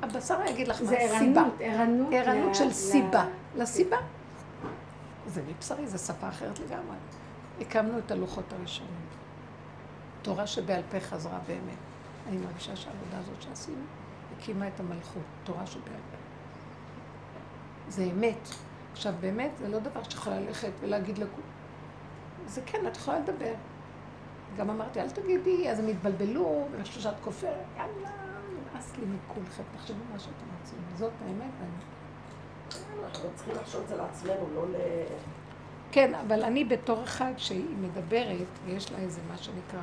[0.01, 1.41] הבשר יגיד לך מה זה הסיבה.
[1.41, 2.13] ערנות, ערנות.
[2.13, 3.25] ערנות של סיבה.
[3.55, 3.97] לסיבה.
[5.27, 6.95] זה מבשרי, זה שפה אחרת לגמרי.
[7.61, 9.05] הקמנו את הלוחות הראשונים.
[10.21, 11.77] תורה שבעל פה חזרה באמת.
[12.27, 13.81] אני מרגישה שהעבודה הזאת שעשינו
[14.37, 16.17] הקימה את המלכות, תורה שבעל פה.
[17.89, 18.49] זה אמת.
[18.91, 21.47] עכשיו, באמת, זה לא דבר שיכולה ללכת ולהגיד לכולם.
[22.47, 23.53] זה כן, את יכולה לדבר.
[24.57, 28.09] גם אמרתי, אל תגידי, אז הם יתבלבלו, ואיך שאת כופרת, יאללה,
[28.85, 30.79] נמאס לי מכולכם, תחשבו מה שאתם רוצים.
[30.95, 33.03] זאת האמת, ואני...
[33.03, 34.75] אנחנו צריכים לחשוב את זה לעצמנו, לא ל...
[35.91, 39.81] כן, אבל אני בתור אחד שהיא מדברת, ויש לה איזה מה שנקרא,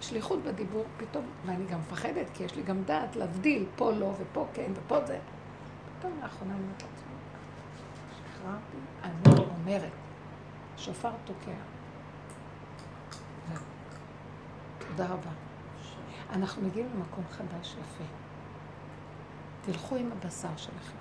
[0.00, 4.46] שליחות בדיבור, פתאום, ואני גם מפחדת, כי יש לי גם דעת להבדיל, פה לא, ופה
[4.54, 5.18] כן, ופה זה.
[5.98, 7.14] פתאום לאחרונה אני אומרת לעצמי,
[8.16, 9.92] שחררתי, אני אומרת,
[10.76, 11.52] שופר תוקע.
[14.78, 15.41] תודה רבה.
[16.32, 18.04] אנחנו מגיעים למקום חדש יפה.
[19.64, 20.96] תלכו עם הבשר שלכם.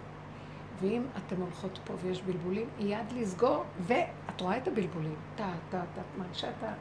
[0.82, 5.16] ואם אתם הולכות פה ויש בלבולים, יד לסגור, ואת רואה את הבלבולים.
[5.36, 6.74] טה, טה, טה, מרגישה את ה...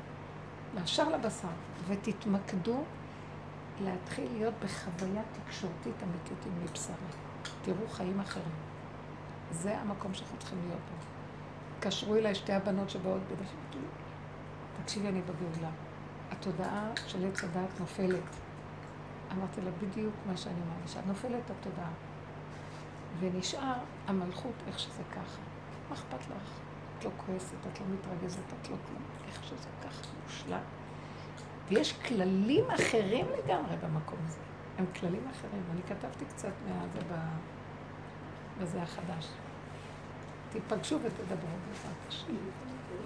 [0.85, 1.48] ישר לבשר,
[1.89, 2.82] ותתמקדו
[3.85, 6.94] להתחיל להיות בחוויה תקשורתית אמיתית עם מבשרי.
[7.62, 8.55] תראו חיים אחרים.
[9.51, 10.97] זה המקום שאנחנו צריכים להיות בו.
[11.78, 13.81] התקשרו אליי שתי הבנות שבאות בדרך כלל,
[14.82, 15.70] תקשיבי, אני בגאולה.
[16.41, 18.37] התודעה של עץ הדעת נופלת.
[19.33, 21.01] אמרתי לה בדיוק מה שאני מרגישה.
[21.07, 21.91] נופלת התודעה.
[23.21, 23.75] ונשאר
[24.07, 25.41] המלכות איך שזה ככה.
[25.89, 26.61] מה אכפת לך?
[26.99, 29.03] את לא כועסת, את לא מתרגזת, את לא כלום.
[29.29, 30.61] איך שזה ככה, מושלם.
[31.69, 34.39] ויש כללים אחרים לגמרי במקום הזה.
[34.79, 35.62] הם כללים אחרים.
[35.73, 36.99] אני כתבתי קצת מהזה.
[38.61, 39.29] בזה החדש.
[40.51, 42.35] תיפגשו ותדברו בעזרת השם.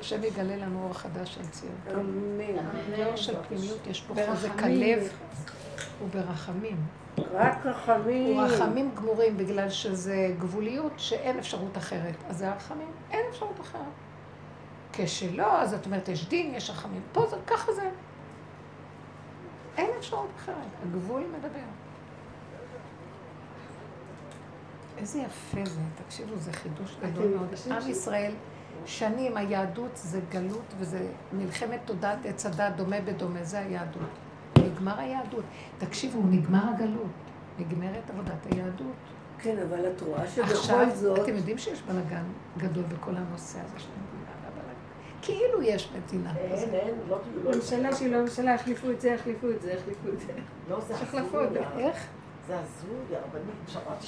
[0.01, 1.75] השם יגלה לנו אור חדש של ציון.
[1.95, 2.59] אמן.
[3.07, 5.13] אור של פנימיות, יש פה חוזק הלב
[6.05, 6.77] וברחמים.
[7.33, 8.37] רק רחמים.
[8.37, 12.15] הוא רחמים גמורים בגלל שזה גבוליות שאין אפשרות אחרת.
[12.29, 13.83] אז זה הרחמים, אין אפשרות אחרת.
[14.93, 17.03] כשלא, אז את אומרת, יש דין, יש רחמים.
[17.13, 17.91] פה זה, ככה זה.
[19.77, 20.57] אין אפשרות אחרת.
[20.83, 21.65] הגבול מדבר.
[25.05, 27.49] איזה יפה זה, תקשיבו, זה חידוש גדול מאוד.
[27.71, 28.33] עם ישראל,
[28.87, 34.09] שנים, היהדות זה גלות וזה מלחמת תודעת עץ הדת דומה בדומה, זה היהדות.
[34.59, 35.45] נגמר היהדות.
[35.79, 37.11] תקשיבו, נגמר הגלות.
[37.59, 38.95] נגמרת עבודת היהדות.
[39.39, 41.19] כן, אבל את רואה עכשיו, שבכל זאת...
[41.19, 42.25] אתם יודעים שיש בלאגן
[42.59, 44.25] גדול בכל הנושא הזה של המדינה.
[45.23, 46.69] כאילו יש מדינה כזאת.
[46.69, 49.75] אין, אין, לא תהיו, לא ממשלה שהיא לא ממשלה, החליפו את זה, החליפו את זה,
[49.75, 50.33] החליפו את זה.
[50.71, 51.49] לא, זה יש החלפות.
[51.79, 52.07] איך?
[52.47, 53.55] זה הזוי, הרבנית.
[53.67, 54.07] שמעתי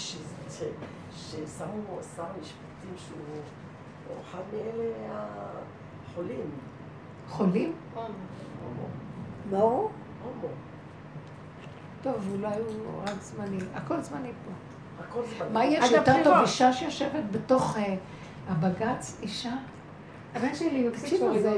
[1.16, 3.18] ששמו שר המשפטים שהוא
[4.08, 4.92] הוא אחד מאלה
[6.06, 6.50] החולים.
[7.28, 7.72] חולים?
[7.94, 8.06] הומו.
[9.50, 9.90] מה הוא?
[10.24, 10.48] הומו.
[12.02, 13.58] טוב, אולי הוא רק זמני.
[13.74, 14.52] הכל זמני פה.
[15.04, 15.50] הכל זה...
[15.52, 16.34] מה יש יותר טוב.
[16.40, 17.96] אישה שיושבת בתוך אה,
[18.48, 19.52] הבג"ץ, אישה?
[20.36, 21.48] הבן שלי מפסיק אותה,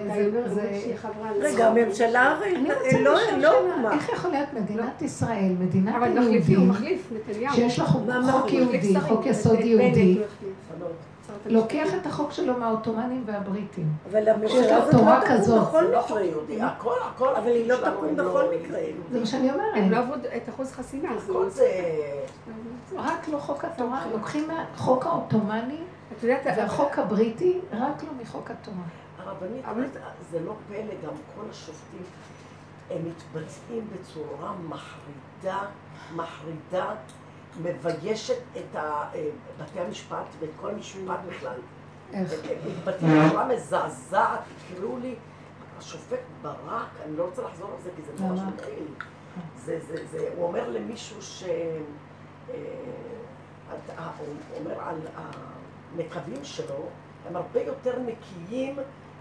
[0.80, 2.64] שהיא חברה רגע, הממשלה הרי
[3.00, 3.58] לא לא.
[3.58, 3.92] הוקמה.
[3.94, 6.72] איך יכול להיות מדינת ישראל, מדינת היהודים.
[7.52, 8.02] שיש לה חוק?
[8.52, 10.18] יהודי, חוק יסוד יהודי,
[11.46, 11.88] לוקח.
[12.00, 13.86] את החוק שלו מהעות'מאנים והבריטים.
[14.10, 15.08] אבל שיש הממשלה לה הזאת לא תקום.
[15.60, 16.22] בכל זה לא מקרה.
[16.24, 17.34] יהודי, הכל, הכל.
[17.36, 18.78] אבל היא לא תקום בכל לא- מקרה.
[19.12, 19.92] זה מה שאני הם לא אומרת.
[20.04, 21.08] עברו את אחוז חסימה.
[21.16, 21.66] אז הכל זה...
[22.96, 25.78] רק לא חוק התורה, לוקחים מהחוק העות'מאני
[26.16, 28.76] את יודעת, והחוק הבריטי, רק לא מחוק התורה.
[29.18, 29.86] הרבנית, אבל-
[30.30, 32.02] זה לא פלא, גם כל השופטים,
[32.90, 35.58] הם מתבצעים בצורה מחרידה,
[36.14, 36.94] מחרידה,
[37.62, 39.08] מביישת את אה,
[39.60, 41.58] בתי המשפט ואת כל המשפט בכלל.
[42.12, 42.32] איך?
[42.66, 44.40] מתבטאים בצורה מזעזעת,
[44.72, 45.14] תקראו לי,
[45.78, 48.40] השופט ברק, אני לא רוצה לחזור על זה כי זה ממש?
[48.40, 48.86] מגעיל.
[49.56, 51.44] זה, זה, זה, הוא אומר למישהו ש...
[51.44, 52.56] אה,
[53.74, 54.26] את- ה- הוא
[54.58, 54.96] אומר על
[55.94, 56.86] המקבים שלו,
[57.28, 58.78] הם הרבה יותר נקיים,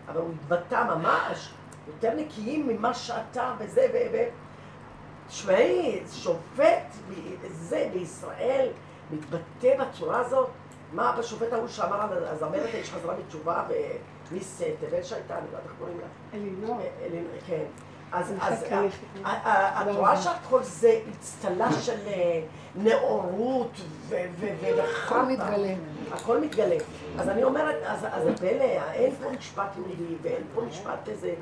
[0.08, 1.54] אבל הוא התבטא ממש,
[1.88, 3.98] יותר נקיים ממה שאתה וזה, ו...
[4.14, 4.18] ו...
[5.28, 6.94] תשמעי, שופט
[7.52, 8.70] זה בישראל
[9.12, 10.50] מתבטא בצורה הזאת?
[10.94, 13.64] מה בשופט ההוא שאמר על הזמרת האיש חזרה בתשובה
[14.32, 16.06] ומיס תבל שהייתה, אני לא יודעת איך קוראים לה.
[16.34, 16.82] אלינור.
[17.06, 17.64] אלין- כן.
[18.12, 19.26] אז, זה אז חקר ה- יחיד.
[19.26, 20.18] ה- ה- את לא רואה.
[20.22, 22.42] שהכל זה אצטלה של אה,
[22.76, 23.72] נאורות
[24.10, 24.48] ו- ו-
[25.06, 25.22] הכל.
[25.22, 25.74] מתגלה.
[26.12, 26.76] הכל מתגלה.
[27.20, 28.64] אז אני אומרת, אז אז זה פלא,
[28.94, 31.34] אין פה משפט יהודי ואין פה משפט איזה,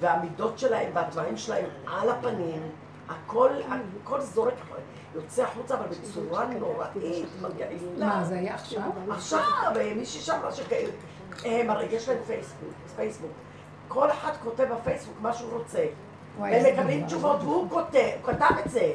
[0.00, 2.62] והמידות שלהם והדברים שלהם על הפנים,
[3.08, 3.50] הכל,
[4.20, 4.54] זורק,
[5.14, 8.06] יוצא החוצה, אבל בצורה נוראית, מגעילה.
[8.06, 8.82] מה, זה היה עכשיו?
[9.10, 9.40] עכשיו,
[9.76, 10.20] אה, מישהי
[10.52, 10.88] שכאלה,
[11.44, 13.30] הם הרי יש להם פייסבוק, פייסבוק.
[13.88, 15.84] כל אחד כותב בפייסבוק מה שהוא רוצה.
[16.40, 17.06] והם איזה מקבלים.
[17.06, 18.92] תשובות, והוא כותב, כתב את זה.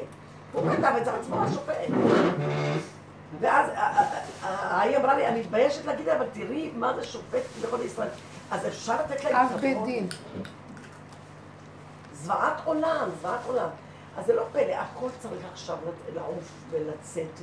[0.54, 1.74] הוא כתב את זה עצמו, השופט.
[3.40, 4.04] ואז אה,
[4.44, 8.08] אה, ההיא אמרה לי, אני מתביישת להגיד, אבל תראי מה זה שופט כביכול בישראל.
[8.52, 10.08] אז אפשר לתת להם אב בית דין.
[12.14, 13.70] זוועת עולם, זוועת עולם.
[14.18, 15.78] אז זה לא פלא, הכל צריך עכשיו
[16.16, 17.40] לעוף ולצאת,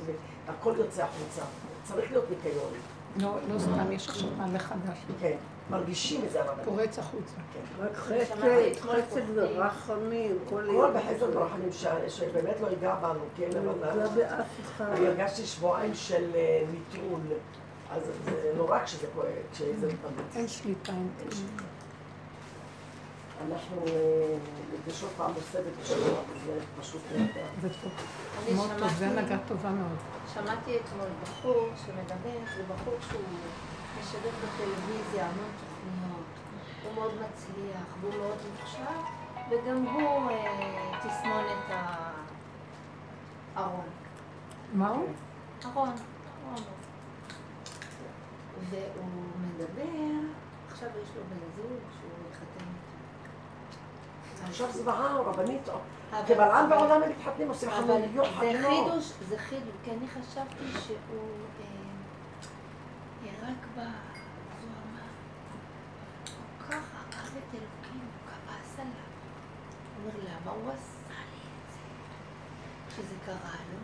[0.47, 1.41] והכל יוצא החוצה.
[1.83, 2.71] צריך להיות ניקיון.
[3.15, 4.97] לא, לא סתם, יש עכשיו מעלה חדש.
[5.19, 5.35] כן.
[5.69, 6.65] מרגישים את זה הרבנים.
[6.65, 7.35] פורץ החוצה.
[7.79, 7.91] רק
[8.27, 9.21] שמעתי חסד.
[9.35, 14.45] ורחמים, כל הכל בחסד ורחמים ש- שבאמת לא ייגע בנו, כן, לא אבל יפגע באף
[14.61, 14.85] אחד.
[14.85, 17.19] אני הרגשתי שבועיים של אה, נטרול,
[17.91, 20.35] אז זה נורא כשזה כואב, כשזה מתאמץ.
[20.35, 20.93] אין שליטה.
[23.47, 24.35] אנחנו אה,
[24.73, 27.45] נפגשות פעם נוספת בשבוע, זה פשוט נהדר.
[27.61, 27.91] זה טוב.
[28.55, 29.97] מאוד טוב, זה הנהגה טובה מאוד.
[30.33, 33.21] שמעתי אתמול בחור שמדבר, זה בחור שהוא
[33.99, 36.25] משדר בטלוויזיה המון תוכניות,
[36.83, 39.01] הוא מאוד מצליח והוא מאוד מוכשר,
[39.49, 41.65] וגם הוא אה, תסמונת
[43.55, 43.85] הארון.
[44.73, 45.07] מה הוא?
[45.65, 45.89] ארון,
[46.45, 46.63] ארון.
[48.69, 49.05] והוא
[49.41, 50.27] מדבר,
[50.71, 54.49] עכשיו יש לו בן זוג שהוא מתחתן איתו.
[54.49, 55.69] עכשיו זוועה, רבנית,
[56.27, 58.91] כבלעם בעולם הם מתחתנים, עושים אבל חנויות, זה חתונות.
[58.91, 61.46] חידוש, זה חידוש, כי אני חשבתי שהוא
[63.47, 63.79] רק ב...
[63.79, 63.85] הוא
[66.69, 68.93] ככה אהב את אלוקים, הוא כעס עליו.
[69.95, 71.79] הוא אומר, למה הוא עשה לי את זה?
[72.87, 73.77] כשזה קרה לו,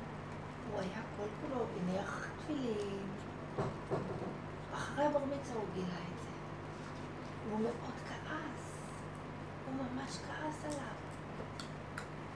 [0.71, 3.07] הוא היה כל כולו הניח תפילין.
[4.73, 6.29] אחרי הבר מצווה הוא גילה את זה.
[7.51, 8.77] הוא מאוד כעס,
[9.65, 10.95] הוא ממש כעס עליו.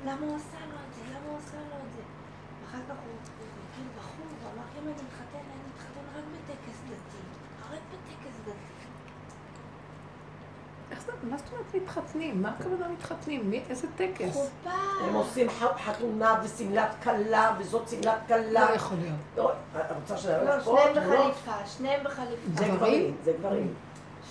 [0.06, 1.02] למה הוא עשה לו את זה?
[1.08, 2.02] למה הוא עשה לו את זה?
[2.62, 7.18] ואחר כך הוא הוא הכיר בחור, ואמר, אם אני אתחתן, אני אתחתן רק בטקס דתי.
[7.72, 8.88] רק בטקס דתי.
[10.92, 12.42] איך זה, מה זאת אומרת מתחתנים?
[12.42, 13.50] מה הכוונה מתחתנים?
[13.50, 14.34] מי, איזה טקס?
[14.34, 14.70] חופה!
[15.02, 15.48] הם עושים
[15.86, 18.70] חתונה ושמלת כלה, וזאת שמלת כלה.
[18.70, 19.16] לא יכול להיות.
[19.38, 20.78] לא, את רוצה שאני לא, פה?
[20.94, 21.10] שניהם?
[21.10, 22.42] בחליפה, שניהם בחליפה.
[22.56, 23.74] זה גברים, זה גברים.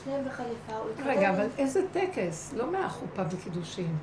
[0.05, 0.73] שניהם בחליפה.
[1.05, 2.53] רגע, אבל איזה טקס?
[2.57, 3.97] לא מהחופה וקידושים.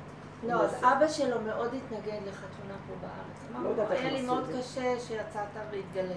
[0.46, 3.52] לא, אז אבא שלו מאוד התנגד לחתונה פה בארץ.
[3.52, 6.16] לא אמר, יודעת איך היה לי מאוד קשה שיצאת והתגלית.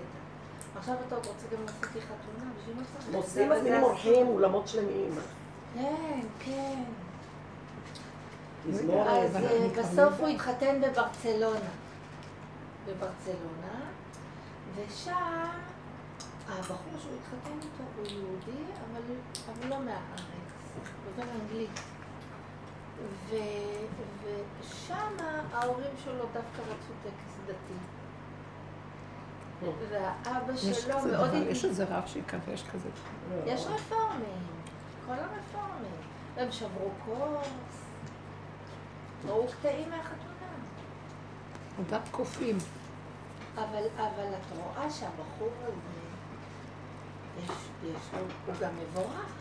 [0.76, 3.50] עכשיו אתה רוצה גם לעשות לי חתונה, בשביל מה צריך?
[3.50, 5.10] מזמינים זה אורחים, אולמות שלמים.
[5.78, 6.84] כן, כן.
[8.70, 11.70] אז אבל אה, בסוף לא הוא התחתן בברצלונה.
[12.88, 13.80] בברצלונה,
[14.76, 15.48] ושם
[16.50, 19.02] הבחור שהוא התחתן איתו הוא יהודי, אבל,
[19.46, 21.80] אבל לא מהארץ, הוא דובר אנגלית.
[23.30, 23.36] ו,
[24.24, 25.16] ושם
[25.54, 27.78] ההורים שלו דווקא רצו טקס דתי.
[29.90, 31.30] והאבא יש שלו מאוד...
[31.34, 32.90] יש איזה רב שיכבש כזה.
[33.46, 34.57] יש רפורמים,
[35.08, 36.02] כל הרפורמים.
[36.36, 37.86] והם שברו כוס,
[39.26, 40.48] ראו קטעים מהחתונה.
[41.78, 42.58] עודת קופים.
[43.56, 46.08] אבל, אבל את רואה שהבחור הזה,
[47.38, 47.52] יש,
[47.84, 49.34] יש לו, הוא גם מבורך.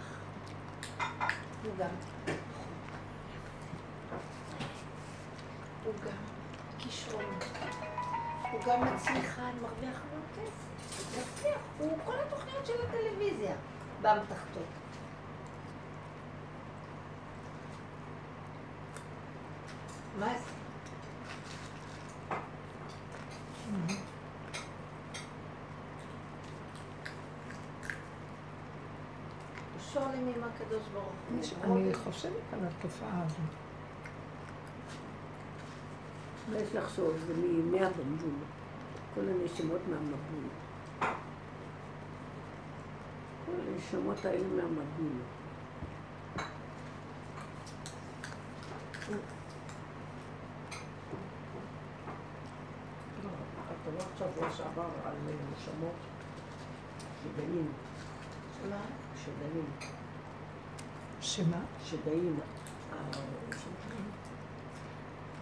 [1.63, 1.89] הוא גם...
[5.85, 6.17] הוא גם
[6.79, 7.27] כישרוני.
[8.53, 10.67] הוא גם מצליחן, מרוויח המון כסף.
[11.43, 13.55] הוא הוא כל התוכניות של הטלוויזיה
[14.03, 14.61] באמתחתו.
[29.93, 31.13] שואלים עם הקדוש ברוך
[31.65, 31.77] הוא.
[31.77, 33.39] אני חושבת על התופעה הזאת.
[36.51, 37.15] מה יש לחשוב?
[37.27, 38.31] זה מימי המבול.
[39.15, 40.49] כל הנשמות מהמבול.
[43.47, 45.19] כל הנשמות האלה מהמבול.
[53.25, 53.31] לא,
[53.71, 55.15] את אמרת שבוע שעבר על
[55.67, 55.93] נשמות
[57.23, 57.73] שדאים,
[58.71, 58.77] מה?
[59.25, 59.67] שדאים,
[61.21, 61.61] שמה?
[61.85, 62.39] שדאים.
[62.93, 62.99] אה.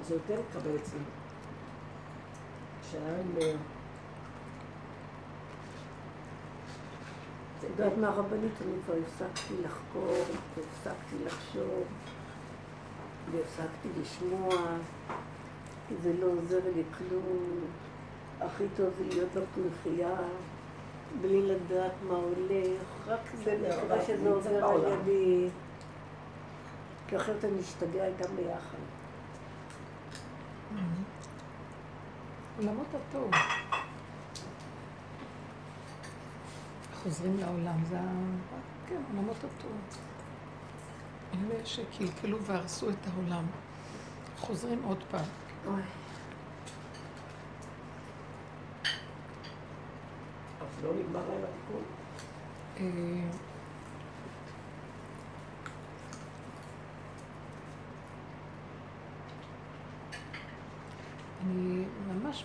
[0.00, 0.98] אז זה יותר מתקבל אצלי.
[2.90, 3.36] שהיה עם...
[3.42, 3.54] אה,
[7.58, 8.52] את יודעת מה הרבנית?
[8.62, 10.16] אני כבר הפסקתי לחקור,
[10.56, 11.84] והפסקתי לחשוב,
[13.32, 14.48] והפסקתי לשמוע,
[15.88, 17.60] כי זה לא עוזר לי כלום.
[18.46, 20.16] הכי טוב זה להיות בפלחייה,
[21.20, 24.64] בלי לדעת מה הולך, רק זה מקווה אבל שזה עובר.
[24.64, 25.48] על ידי,
[27.08, 28.78] כי אחרת אני אשתגע איתם ביחד.
[32.58, 33.30] עולמות הטוב.
[37.02, 38.04] חוזרים לעולם, זה ה...
[38.88, 39.72] כן, עולמות הטוב.
[41.34, 43.44] אלה שקלקלו והרסו את העולם.
[44.38, 45.24] חוזרים עוד פעם.
[45.66, 45.82] אוי,
[50.60, 51.82] אז לא נגמר להם התיקון.
[52.76, 52.84] אה,
[61.42, 62.44] אני ממש,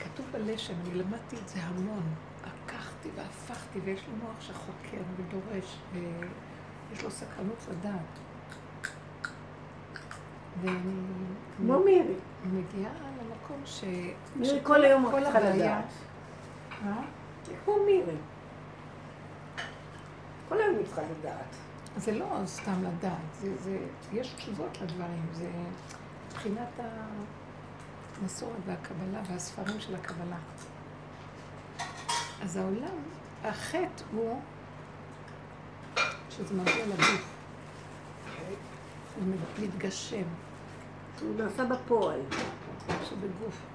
[0.00, 2.02] כתוב בלשם, אני למדתי את זה המון.
[2.66, 8.18] לקחת והפכתי ויש לו מוח שחוקר ודורש, ויש לו סקרנות לדעת.
[10.60, 10.92] ואני
[11.56, 12.14] כמו מירי.
[12.52, 13.84] מגיעה למקום ש...
[14.36, 15.84] מירי כל היום רק צריכה לדעת.
[16.84, 17.02] מה?
[17.64, 18.16] כמו מירי.
[20.48, 21.56] כל היום היא צריכה לדעת.
[21.96, 23.78] זה לא סתם לדעת, זה, זה,
[24.12, 25.50] יש תשובות לדברים, זה
[26.28, 26.68] מבחינת
[28.20, 30.36] המסורת והקבלה והספרים של הקבלה.
[32.42, 32.96] אז העולם,
[33.44, 34.40] החטא הוא
[36.30, 37.34] שזה מגיע לגוף,
[39.16, 39.24] הוא
[39.62, 40.22] מתגשם,
[41.20, 42.20] הוא נעשה בפועל.
[43.04, 43.71] שבגוף.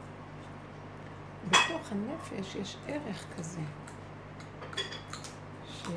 [1.47, 3.61] בתוך הנפש יש ערך כזה,
[5.67, 5.87] ש...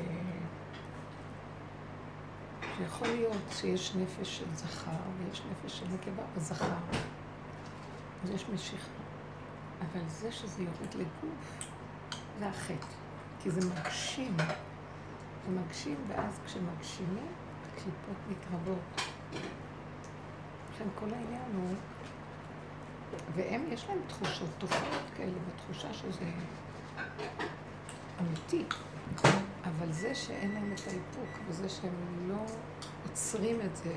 [2.77, 6.75] שיכול להיות שיש נפש של זכר ויש נפש של נקבה בזכר,
[8.23, 8.87] אז יש משיכה.
[9.81, 11.67] אבל זה שזה יורד לגוף,
[12.39, 12.87] זה החטא.
[13.43, 14.37] כי זה מגשים.
[15.45, 17.27] זה מגשים, ואז כשמגשימים,
[17.71, 19.01] הקליפות מתרבות.
[20.73, 21.75] לכן כל העניין הוא...
[23.35, 26.25] והם, יש להם תחושות, תופעות כאלה, בתחושה שזה
[28.21, 28.63] אמיתי.
[29.63, 32.45] אבל זה שאין להם את האיפוק, וזה שהם לא
[33.09, 33.93] עוצרים את זה,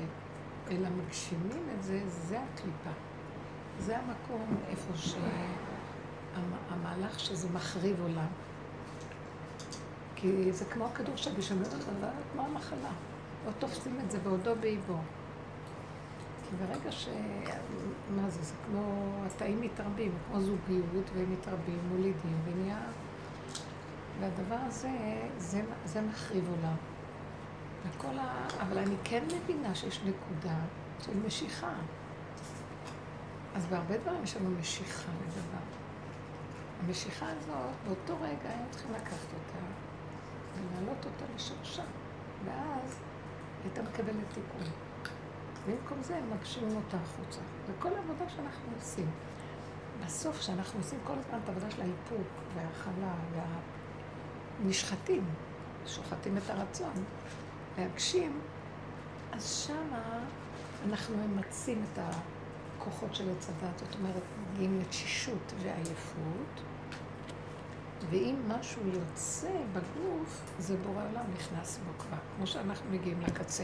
[0.71, 2.91] אלא מגשימים את זה, זה הקליפה.
[3.79, 4.93] זה המקום איפה
[6.73, 8.27] שהמהלך שזה מחריב עולם.
[10.15, 12.89] כי זה כמו הכדור שבשם לא דבר, כמו המחלה.
[13.45, 14.97] עוד תופסים את זה בעודו באיבו.
[16.49, 17.07] כי ברגע ש...
[18.15, 18.43] מה זה?
[18.43, 19.11] זה כמו...
[19.25, 22.79] התאים מתרבים, כמו זוגיות, והם מתרבים, מולידים, ונהיה...
[24.19, 24.89] והדבר הזה,
[25.37, 26.75] זה, זה מחריב עולם.
[27.87, 28.47] וכל ה...
[28.61, 30.57] אבל אני כן מבינה שיש נקודה
[31.01, 31.73] של משיכה.
[33.55, 35.63] אז בהרבה דברים יש לנו משיכה לדבר.
[36.83, 39.65] המשיכה הזאת, באותו רגע היינו צריכים לקחת אותה
[40.55, 41.83] ולהעלות אותה לשורשה.
[42.45, 42.99] ואז
[43.63, 44.71] הייתה מקבלת תיקון.
[45.67, 47.39] במקום זה הם מגשימים אותה החוצה.
[47.67, 49.09] וכל העבודה שאנחנו עושים.
[50.05, 53.13] בסוף, כשאנחנו עושים כל הזמן את העבודה של האיפוק וההכלה
[54.61, 55.23] והנשחטים,
[55.87, 56.93] שוחטים את הרצון
[57.77, 58.39] להגשים,
[59.31, 60.19] אז שמה
[60.89, 63.79] אנחנו ממצים את הכוחות של עץ הדת.
[63.79, 64.23] זאת אומרת,
[64.53, 66.61] מגיעים לתשישות ועייפות,
[68.09, 73.63] ואם משהו יוצא בגוף, זה בורא עולם נכנס בו כבר, כמו שאנחנו מגיעים לקצה.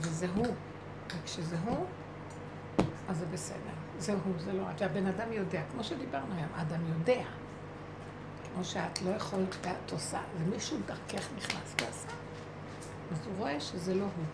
[0.00, 0.54] וזה הוא.
[1.16, 1.86] וכשזה הוא,
[3.08, 3.72] אז זה בסדר.
[3.98, 4.80] זה הוא, זה לא את.
[4.80, 7.24] והבן אדם יודע, כמו שדיברנו היום, האדם יודע.
[8.54, 12.08] כמו שאת לא יכולת ואת עושה, ומישהו דרכך נכנס ועשה.
[13.12, 14.24] אז הוא רואה שזה לא הוא.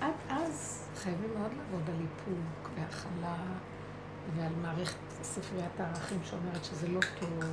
[0.00, 3.36] עד אז חייבים מאוד לעבוד על איפוק והכלה
[4.36, 7.44] ועל מערכת ספריית הערכים שאומרת שזה לא טוב.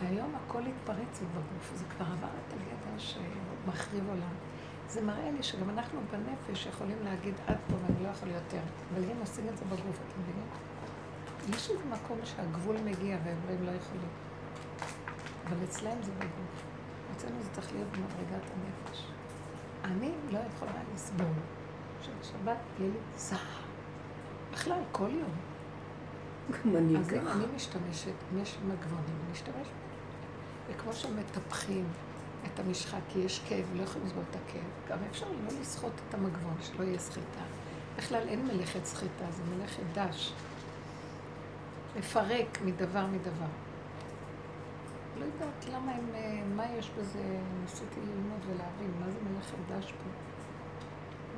[0.00, 4.49] היום הכל התפרץ בגוף, זה כבר עבר את הגדר שמחריב עולם.
[4.90, 8.60] זה מראה לי שגם אנחנו בנפש יכולים להגיד עד פה ואני לא יכול יותר,
[8.94, 10.46] אבל הם עושים את זה בגוף, אתם מבינים?
[11.48, 14.08] יש איזה מקום שהגבול מגיע והם לא יכולים.
[15.46, 16.64] אבל אצלם זה בגוף.
[17.16, 19.06] אצלנו זה צריך להיות במדרגת הנפש.
[19.84, 21.26] אני לא יכולה לסבול
[22.02, 23.38] שבשבת יהיה לי זעם.
[24.52, 25.30] בכלל, כל יום.
[26.50, 27.32] גם אני אז אם ככה.
[27.32, 29.68] אני משתמשת, אם יש מגבונים, אני אשתמש.
[30.68, 31.84] וכמו שמטפחים
[32.46, 36.14] את המשחה, כי יש כאב, לא יכולים לסבול את הכאב, גם אפשר לא לסחוט את
[36.14, 37.42] המגבון, שלא יהיה סחיטה.
[37.96, 40.32] בכלל אין מלאכת סחיטה, זה מלאכת דש.
[41.96, 43.50] לפרק מדבר מדבר.
[45.18, 49.92] לא יודעת למה הם, אה, מה יש בזה, ניסיתי ללמוד ולהבין, מה זה מלאכת דש
[49.92, 50.10] פה.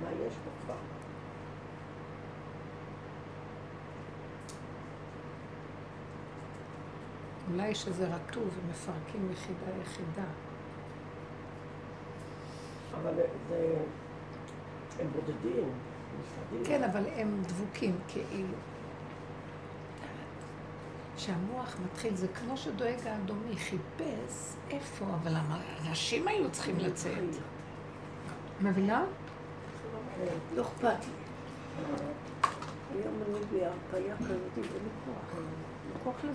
[0.03, 0.77] מה יש פה כבר?
[7.53, 10.25] אולי שזה רטוב ומפרקים יחידה יחידה.
[13.01, 13.15] אבל
[13.49, 13.77] זה...
[15.01, 15.69] הם בודדים.
[16.65, 18.57] כן, אבל הם דבוקים, כאילו.
[21.17, 27.37] שהמוח מתחיל, זה כמו שדואג האדומי, חיפש איפה, אבל הנשים היו צריכים לצאת.
[28.61, 29.05] מבינה?
[30.55, 31.13] לא אכפת לי.
[32.95, 35.37] היום אני בהרפאיה כזאת, אין לי כוח.
[35.37, 35.45] אין
[35.95, 36.29] לי כוח לזה.